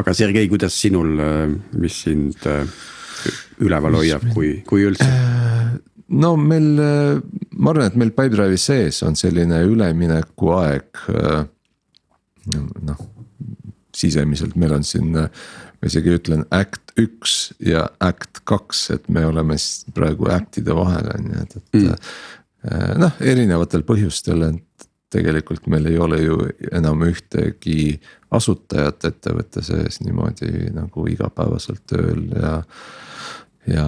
aga 0.00 0.14
Sergei, 0.16 0.48
kuidas 0.50 0.76
sinul, 0.80 1.16
mis 1.80 2.02
sind 2.04 2.46
eh, 2.50 2.76
üleval 3.64 3.96
hoiab, 4.02 4.28
kui, 4.34 4.58
kui 4.68 4.84
üldse? 4.90 5.08
No 6.14 6.34
meil, 6.40 6.68
ma 7.56 7.72
arvan, 7.72 7.88
et 7.88 7.98
meil 8.00 8.12
Pipedrive'i 8.14 8.60
sees 8.60 9.02
on 9.06 9.16
selline 9.18 9.62
üleminekuaeg. 9.68 11.04
noh, 12.84 13.04
sisemiselt 13.96 14.56
meil 14.60 14.74
on 14.76 14.84
siin, 14.84 15.12
ma 15.14 15.88
isegi 15.88 16.16
ütlen 16.18 16.44
act 16.54 16.92
üks 17.00 17.54
ja 17.62 17.86
act 18.04 18.42
kaks, 18.48 18.88
et 18.94 19.08
me 19.08 19.24
oleme 19.26 19.56
praegu 19.94 20.28
act'ide 20.34 20.76
vahel 20.76 21.08
on 21.14 21.30
ju, 21.30 21.44
et, 21.46 21.56
et 21.56 21.78
mm.. 21.80 23.00
noh, 23.00 23.22
erinevatel 23.32 23.86
põhjustel, 23.86 24.44
et 24.50 24.88
tegelikult 25.14 25.68
meil 25.70 25.86
ei 25.86 25.98
ole 26.02 26.20
ju 26.24 26.38
enam 26.74 27.04
ühtegi 27.06 27.94
asutajat 28.34 29.10
ettevõtte 29.12 29.62
sees 29.62 30.00
niimoodi 30.02 30.72
nagu 30.74 31.06
igapäevaselt 31.10 31.84
tööl 31.90 32.26
ja 32.34 32.56
ja 33.64 33.84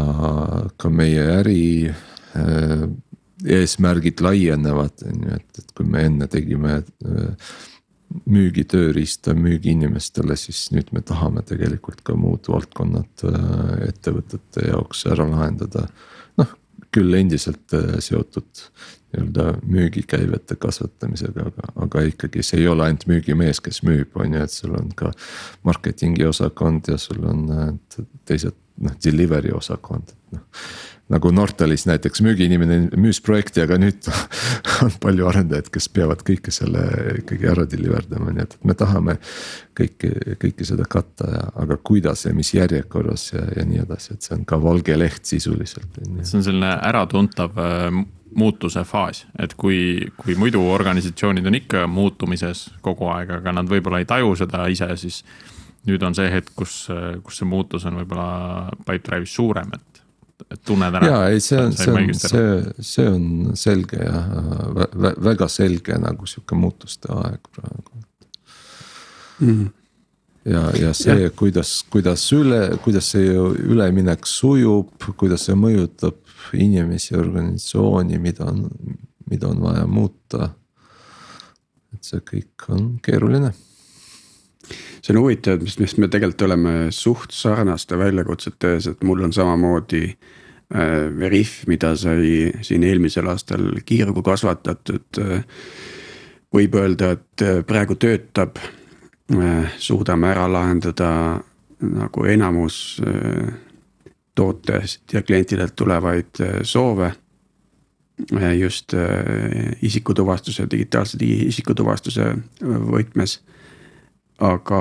ka 0.81 0.89
meie 0.89 1.25
äri 1.35 1.65
äh, 1.91 2.16
eesmärgid 3.45 4.21
laienevad, 4.25 5.03
on 5.07 5.25
ju, 5.29 5.39
et, 5.39 5.59
et 5.61 5.73
kui 5.77 5.89
me 5.89 6.05
enne 6.09 6.29
tegime 6.33 6.79
äh, 6.81 7.57
müügitööriista 8.27 9.35
müügiinimestele, 9.35 10.37
siis 10.39 10.67
nüüd 10.73 10.93
me 10.95 11.03
tahame 11.05 11.43
tegelikult 11.47 12.03
ka 12.07 12.17
muud 12.19 12.49
valdkonnad 12.51 13.27
äh, 13.29 13.89
ettevõtete 13.91 14.69
jaoks 14.71 15.07
ära 15.11 15.27
lahendada. 15.29 15.87
noh, 16.41 16.55
küll 16.95 17.15
endiselt 17.19 17.75
äh, 17.77 17.99
seotud 18.01 18.67
nii-öelda 19.13 19.47
müügikäivete 19.63 20.57
kasvatamisega, 20.61 21.49
aga, 21.51 21.71
aga 21.87 22.03
ikkagi 22.11 22.43
see 22.45 22.63
ei 22.65 22.69
ole 22.69 22.87
ainult 22.87 23.07
müügimees, 23.11 23.61
kes 23.65 23.83
müüb, 23.87 24.17
on 24.17 24.35
ju, 24.35 24.43
et 24.43 24.53
sul 24.53 24.75
on 24.77 24.91
ka 24.97 25.13
marketingi 25.67 26.27
osakond 26.27 26.89
ja 26.91 26.99
sul 27.01 27.25
on 27.25 27.47
äh, 27.53 28.05
teised 28.29 28.57
noh, 28.83 28.97
delivery 29.05 29.55
osakond, 29.57 30.13
et 30.13 30.39
noh 30.39 30.47
nagu 31.13 31.31
Nortalis 31.31 31.87
näiteks 31.87 32.23
müügiinimene 32.25 32.79
müüs 32.99 33.21
projekti, 33.23 33.63
aga 33.63 33.79
nüüd 33.79 34.09
on 34.85 34.95
palju 35.03 35.29
arendajaid, 35.31 35.71
kes 35.75 35.89
peavad 35.95 36.25
kõike 36.27 36.55
selle 36.55 36.83
ikkagi 37.21 37.47
ära 37.53 37.67
deliver 37.71 38.09
dama, 38.11 38.33
nii 38.35 38.43
et, 38.47 38.57
me 38.67 38.75
tahame 38.79 39.17
kõike, 39.79 40.11
kõike 40.43 40.67
seda 40.67 40.87
katta 40.91 41.31
ja, 41.31 41.45
aga 41.63 41.79
kuidas 41.79 42.27
ja 42.27 42.35
mis 42.35 42.51
järjekorras 42.57 43.31
ja, 43.37 43.45
ja 43.61 43.67
nii 43.69 43.85
edasi, 43.85 44.17
et 44.17 44.27
see 44.27 44.35
on 44.39 44.45
ka 44.49 44.59
valge 44.63 44.99
leht 44.99 45.25
sisuliselt 45.29 46.01
see 46.27 46.41
on 46.41 46.47
selline 46.47 46.75
äratuntav 46.89 47.59
äh, 47.63 47.91
muutuse 48.37 48.83
faas, 48.85 49.25
et 49.39 49.55
kui, 49.55 50.09
kui 50.19 50.35
muidu 50.39 50.65
organisatsioonid 50.73 51.47
on 51.47 51.59
ikka 51.61 51.87
muutumises 51.87 52.67
kogu 52.85 53.09
aeg, 53.15 53.31
aga 53.39 53.55
nad 53.55 53.71
võib-olla 53.71 54.03
ei 54.03 54.09
taju 54.09 54.35
seda 54.43 54.67
ise, 54.73 54.91
siis 55.01 55.23
nüüd 55.87 56.03
on 56.03 56.17
see 56.19 56.27
hetk, 56.33 56.51
kus, 56.59 56.89
kus 57.23 57.39
see 57.39 57.49
muutus 57.49 57.87
on 57.87 58.01
võib-olla 58.01 58.75
Pipedrive'is 58.83 59.39
suurem, 59.39 59.71
et 59.79 60.03
tunned 60.65 60.95
ära. 60.95 61.07
ja 61.07 61.29
ei, 61.29 61.41
see 61.41 61.59
on, 61.61 61.73
see 61.73 61.93
on, 61.93 62.15
see, 62.15 62.75
see 62.81 63.09
on 63.09 63.57
selge 63.57 63.97
jah 64.03 64.29
vä,, 64.77 64.89
vä, 64.95 65.15
väga 65.31 65.49
selge 65.49 65.97
nagu 65.99 66.27
sihuke 66.27 66.59
muutuste 66.59 67.13
aeg 67.13 67.41
praegu 67.57 67.97
Mhm. 69.41 69.67
ja, 70.45 70.71
ja 70.81 70.93
see, 70.97 71.29
kuidas, 71.37 71.83
kuidas 71.93 72.23
üle, 72.33 72.79
kuidas 72.85 73.11
see 73.13 73.35
üleminek 73.37 74.25
sujub, 74.27 74.95
kuidas 75.17 75.45
see 75.49 75.57
mõjutab 75.59 76.17
inimesi, 76.57 77.17
organisatsiooni, 77.19 78.19
mida 78.23 78.47
on, 78.49 78.63
mida 79.31 79.51
on 79.51 79.61
vaja 79.61 79.87
muuta. 79.87 80.51
et 81.95 82.05
see 82.05 82.21
kõik 82.21 82.67
on 82.69 82.99
keeruline. 83.03 83.53
See 85.07 85.15
on 85.15 85.23
huvitav, 85.23 85.61
mis, 85.63 85.77
mis 85.79 85.95
me 86.03 86.09
tegelikult 86.11 86.43
oleme 86.49 86.73
suht 86.91 87.35
sarnaste 87.35 87.99
väljakutsete 87.99 88.73
ees, 88.75 88.89
et 88.91 89.05
mul 89.07 89.23
on 89.23 89.35
samamoodi 89.35 90.03
äh, 90.11 91.07
Veriff, 91.19 91.67
mida 91.71 91.93
sai 91.97 92.51
siin 92.67 92.87
eelmisel 92.87 93.29
aastal 93.31 93.69
kiirgu 93.87 94.25
kasvatatud 94.27 95.21
äh,. 95.23 95.45
võib 96.57 96.75
öelda, 96.79 97.13
et 97.15 97.45
äh, 97.45 97.61
praegu 97.67 97.95
töötab 98.01 98.59
äh,, 98.59 99.77
suudame 99.79 100.33
ära 100.33 100.49
lahendada 100.51 101.11
nagu 101.87 102.27
enamus 102.27 102.99
äh, 103.07 103.53
tootest 104.35 105.13
ja 105.13 105.23
klientidelt 105.23 105.77
tulevaid 105.77 106.43
äh, 106.43 106.59
soove 106.63 107.13
just 108.57 108.95
isikutuvastuse, 109.85 110.65
digitaalse 110.73 111.19
isikutuvastuse 111.21 112.31
võtmes. 112.65 113.35
Aga, 114.39 114.81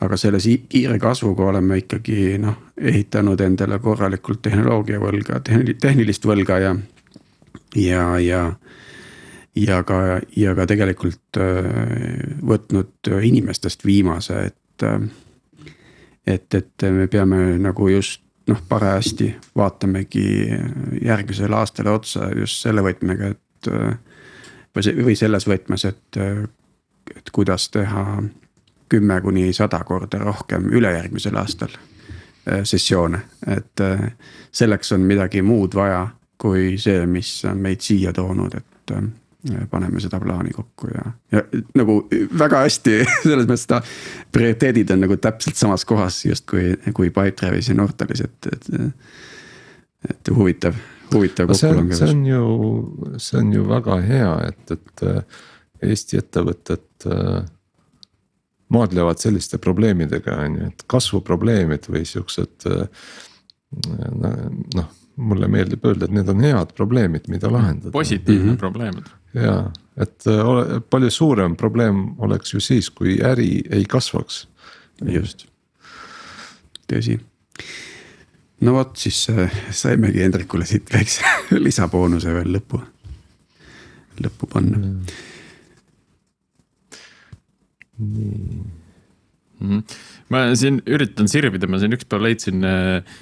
aga 0.00 0.16
selle 0.16 0.38
kiire 0.68 0.98
kasvuga 0.98 1.48
oleme 1.52 1.78
ikkagi 1.82 2.38
noh, 2.42 2.56
ehitanud 2.76 3.40
endale 3.40 3.78
korralikult 3.78 4.42
tehnoloogia 4.42 5.00
võlga, 5.02 5.40
tehnilist 5.44 6.26
võlga 6.26 6.58
ja, 6.62 6.76
ja, 7.76 8.04
ja 8.18 8.42
ja 9.58 9.82
ka, 9.82 10.20
ja 10.36 10.54
ka 10.54 10.66
tegelikult 10.70 11.40
võtnud 12.46 13.10
inimestest 13.22 13.84
viimase, 13.86 14.40
et. 14.50 14.86
et, 16.26 16.54
et 16.54 16.86
me 16.94 17.08
peame 17.10 17.58
nagu 17.58 17.88
just 17.88 18.22
noh, 18.48 18.60
parajasti 18.68 19.32
vaatamegi 19.56 20.48
järgmisele 21.04 21.56
aastale 21.56 21.90
otsa 21.90 22.30
just 22.36 22.62
selle 22.62 22.84
võtmega, 22.84 23.32
et. 23.34 23.70
see, 24.80 24.94
või 25.02 25.16
selles 25.18 25.48
võtmes, 25.48 25.84
et, 25.88 26.20
et 27.16 27.32
kuidas 27.34 27.68
teha 27.74 28.04
kümme 28.88 29.20
kuni 29.20 29.52
sada 29.52 29.82
korda 29.84 30.18
rohkem 30.22 30.70
ülejärgmisel 30.72 31.36
aastal 31.36 31.74
sessioone, 32.64 33.18
et 33.46 33.80
selleks 34.56 34.92
on 34.96 35.02
midagi 35.04 35.42
muud 35.44 35.74
vaja 35.76 36.06
kui 36.38 36.76
see, 36.80 37.06
mis 37.10 37.30
on 37.48 37.58
meid 37.62 37.82
siia 37.84 38.12
toonud, 38.16 38.54
et 38.54 38.92
paneme 39.70 40.00
seda 40.02 40.20
plaani 40.22 40.52
kokku 40.54 40.90
ja, 40.92 41.10
ja 41.32 41.42
nagu 41.78 42.00
väga 42.38 42.64
hästi 42.64 42.94
selles 43.26 43.46
mõttes 43.46 43.66
ta. 43.70 43.80
prioriteedid 44.34 44.94
on 44.94 45.04
nagu 45.06 45.18
täpselt 45.22 45.58
samas 45.58 45.86
kohas 45.88 46.20
justkui, 46.26 46.72
kui 46.94 47.10
Pipedrive'is 47.10 47.70
ja 47.70 47.76
Nortalis, 47.78 48.24
et, 48.26 48.50
et. 48.52 48.70
et 50.10 50.32
huvitav, 50.34 50.78
huvitav 51.14 51.50
kokkulangevus. 51.50 52.02
see 52.02 52.10
on 52.14 52.26
ju, 52.26 52.42
see 53.18 53.38
on 53.42 53.52
ju 53.54 53.68
väga 53.68 54.00
hea, 54.06 54.32
et, 54.50 54.74
et 54.78 55.06
äh, 55.06 55.38
Eesti 55.88 56.18
ettevõtted 56.18 57.06
äh, 57.06 57.44
maadlevad 58.74 59.20
selliste 59.22 59.58
probleemidega, 59.58 60.36
on 60.44 60.56
ju, 60.60 60.70
et 60.72 60.86
kasvuprobleemid 60.86 61.88
või 61.88 62.04
siuksed 62.08 62.68
äh, 62.70 62.86
noh 64.74 64.94
mulle 65.18 65.48
meeldib 65.50 65.84
öelda, 65.86 66.06
et 66.06 66.14
need 66.14 66.28
on 66.30 66.42
head 66.44 66.74
probleemid, 66.78 67.26
mida 67.32 67.50
lahendada. 67.52 67.90
positiivne 67.90 68.44
mm 68.44 68.52
-hmm. 68.52 68.58
probleem 68.58 69.00
ja, 69.34 69.70
et 69.96 70.26
äh, 70.26 70.48
ole, 70.48 70.80
palju 70.80 71.10
suurem 71.10 71.56
probleem 71.56 72.14
oleks 72.18 72.54
ju 72.54 72.60
siis, 72.60 72.90
kui 72.90 73.18
äri 73.22 73.62
ei 73.70 73.84
kasvaks. 73.84 74.48
just, 75.06 75.46
tõsi. 76.92 77.18
no 78.60 78.72
vot, 78.72 78.96
siis 78.96 79.30
äh, 79.30 79.52
saimegi 79.70 80.22
Hendrikule 80.22 80.66
siit 80.66 80.92
väikse 80.94 81.22
lisaboonuse 81.66 82.34
veel 82.34 82.54
lõppu, 82.56 82.82
lõppu 84.22 84.46
panna. 84.46 84.78
Nii 87.98 88.62
mm. 89.60 89.82
ma 90.32 90.44
siin 90.58 90.80
üritan 90.86 91.30
sirvida, 91.30 91.68
ma 91.70 91.80
siin 91.82 91.96
ükspäev 91.96 92.24
leidsin 92.24 92.66
äh, 92.66 93.18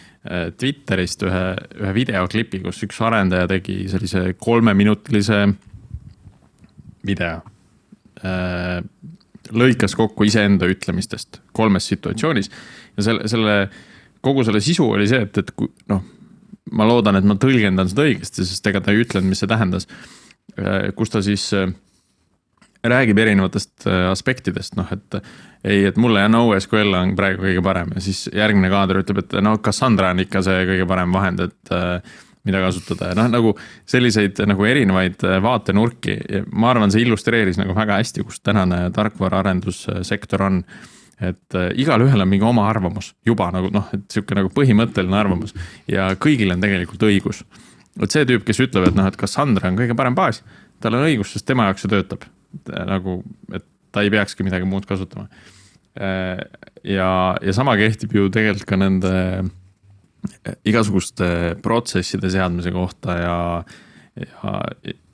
Twitterist 0.58 1.22
ühe, 1.22 1.44
ühe 1.78 1.92
videoklipi, 1.94 2.60
kus 2.64 2.82
üks 2.86 2.98
arendaja 3.06 3.46
tegi 3.50 3.84
sellise 3.92 4.32
kolmeminutilise 4.42 5.44
video. 7.06 7.38
Äh, 8.26 8.80
lõikas 9.54 9.94
kokku 9.94 10.26
iseenda 10.26 10.66
ütlemistest 10.66 11.38
kolmes 11.54 11.86
situatsioonis 11.86 12.50
ja 12.50 13.06
selle, 13.06 13.28
selle, 13.30 13.56
kogu 14.24 14.42
selle 14.46 14.58
sisu 14.64 14.88
oli 14.96 15.06
see, 15.06 15.22
et, 15.28 15.38
et 15.38 15.52
kui 15.54 15.70
noh, 15.92 16.02
ma 16.74 16.86
loodan, 16.88 17.20
et 17.20 17.28
ma 17.28 17.36
tõlgendan 17.38 17.86
seda 17.92 18.08
õigesti, 18.08 18.42
sest 18.42 18.66
ega 18.66 18.82
ta 18.82 18.90
ei 18.90 19.04
ütlenud, 19.04 19.30
mis 19.30 19.44
see 19.44 19.50
tähendas. 19.50 19.86
Äh, 20.58 20.90
kus 20.98 21.14
ta 21.14 21.22
siis 21.22 21.46
äh, 21.54 21.70
räägib 22.84 23.18
erinevatest 23.18 23.86
aspektidest, 24.10 24.76
noh, 24.78 24.90
et 24.92 25.16
ei, 25.64 25.84
et 25.88 25.96
mulle 25.98 26.20
ja 26.22 26.28
NoSQL 26.30 26.94
on 26.98 27.16
praegu 27.18 27.46
kõige 27.46 27.62
parem 27.64 27.94
ja 27.96 28.02
siis 28.04 28.26
järgmine 28.34 28.70
kaader 28.70 29.00
ütleb, 29.00 29.24
et 29.24 29.36
no 29.42 29.56
Cassandra 29.58 30.12
on 30.14 30.22
ikka 30.22 30.44
see 30.46 30.62
kõige 30.68 30.86
parem 30.90 31.14
vahend, 31.16 31.42
et 31.48 31.74
mida 32.46 32.62
kasutada 32.62 33.10
ja 33.10 33.18
noh, 33.18 33.28
nagu 33.30 33.52
selliseid 33.88 34.40
nagu 34.48 34.66
erinevaid 34.68 35.24
äh, 35.26 35.38
vaatenurki 35.42 36.16
ja 36.16 36.42
ma 36.52 36.70
arvan, 36.72 36.92
see 36.94 37.02
illustreeris 37.06 37.58
nagu 37.60 37.74
väga 37.76 37.98
hästi, 38.00 38.26
kus 38.26 38.42
tänane 38.44 38.86
tarkvaraarendussektor 38.96 40.46
on. 40.46 40.62
et 41.20 41.54
äh, 41.56 41.70
igalühel 41.80 42.20
on 42.20 42.28
mingi 42.28 42.44
oma 42.44 42.68
arvamus 42.68 43.14
juba 43.26 43.48
nagu 43.54 43.70
noh, 43.72 43.88
et 43.96 44.04
sihuke 44.12 44.36
nagu 44.38 44.52
põhimõtteline 44.54 45.16
arvamus 45.16 45.56
ja 45.88 46.10
kõigil 46.14 46.52
on 46.52 46.62
tegelikult 46.62 47.02
õigus. 47.08 47.42
vot 47.98 48.12
see 48.12 48.26
tüüp, 48.28 48.44
kes 48.46 48.60
ütleb, 48.60 48.90
et 48.90 48.98
noh, 48.98 49.08
et 49.08 49.16
Cassandra 49.16 49.70
on 49.70 49.78
kõige 49.78 49.96
parem 49.96 50.14
baas, 50.14 50.42
tal 50.80 50.94
on 50.94 51.06
õigus, 51.08 51.32
sest 51.32 51.46
tema 51.48 51.70
jaoks 51.70 51.86
see 51.86 51.90
töötab. 51.90 52.28
Nagu, 52.88 53.20
et 53.54 53.64
ta 53.92 54.04
ei 54.04 54.12
peakski 54.12 54.44
midagi 54.46 54.68
muud 54.68 54.86
kasutama. 54.88 55.28
Äh, 55.96 56.42
ja, 56.84 57.10
ja 57.40 57.56
sama 57.56 57.76
kehtib 57.80 58.12
ju 58.16 58.28
tegelikult 58.32 58.68
ka 58.68 58.80
nende 58.80 59.14
igasuguste 60.66 61.56
protsesside 61.62 62.30
seadmise 62.32 62.72
kohta 62.74 63.16
ja, 63.20 63.36
ja, 64.18 64.54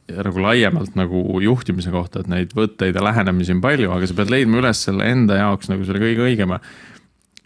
ja 0.08 0.24
nagu 0.26 0.42
laiemalt 0.42 0.96
nagu 0.98 1.40
juhtimise 1.42 1.92
kohta, 1.94 2.22
et 2.22 2.30
neid 2.32 2.54
võtteid 2.56 2.96
ja 2.96 3.04
lähenemisi 3.04 3.54
on 3.54 3.60
palju, 3.64 3.92
aga 3.94 4.08
sa 4.08 4.16
pead 4.18 4.32
leidma 4.32 4.62
üles 4.62 4.82
selle 4.88 5.08
enda 5.12 5.38
jaoks 5.40 5.70
nagu 5.72 5.86
selle 5.86 6.02
kõige 6.02 6.26
õigema. 6.26 6.58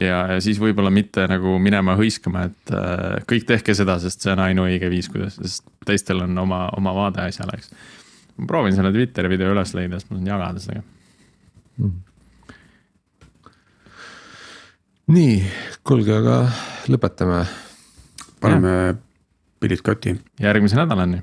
ja, 0.01 0.23
ja 0.35 0.39
siis 0.45 0.61
võib-olla 0.63 0.93
mitte 0.93 1.27
nagu 1.31 1.59
minema 1.63 1.97
hõiskama, 1.99 2.47
et 2.51 2.75
äh, 2.75 3.21
kõik 3.29 3.47
tehke 3.49 3.77
seda, 3.77 3.99
sest 4.03 4.25
see 4.25 4.35
on 4.35 4.45
ainuõige 4.47 4.91
viis, 4.93 5.11
kuidas, 5.13 5.39
sest 5.41 5.67
teistel 5.87 6.25
on 6.27 6.39
oma, 6.39 6.67
oma 6.77 6.95
vaade 6.97 7.25
asjale, 7.27 7.61
eks. 7.61 7.73
Ma 8.37 8.47
proovin 8.47 8.75
selle 8.77 8.93
Twitteri 8.95 9.33
video 9.33 9.53
üles 9.55 9.75
leida, 9.77 10.01
sest 10.01 10.11
ma 10.11 10.19
saan 10.19 10.33
jagada 10.35 10.63
seda 10.63 10.83
mm 11.79 12.07
nii, 15.07 15.39
kuulge, 15.87 16.17
aga 16.19 16.37
lõpetame. 16.91 17.45
paneme 18.43 18.73
pillid 19.63 19.83
kotti. 19.83 20.17
järgmise 20.41 20.77
nädalani 20.77 21.23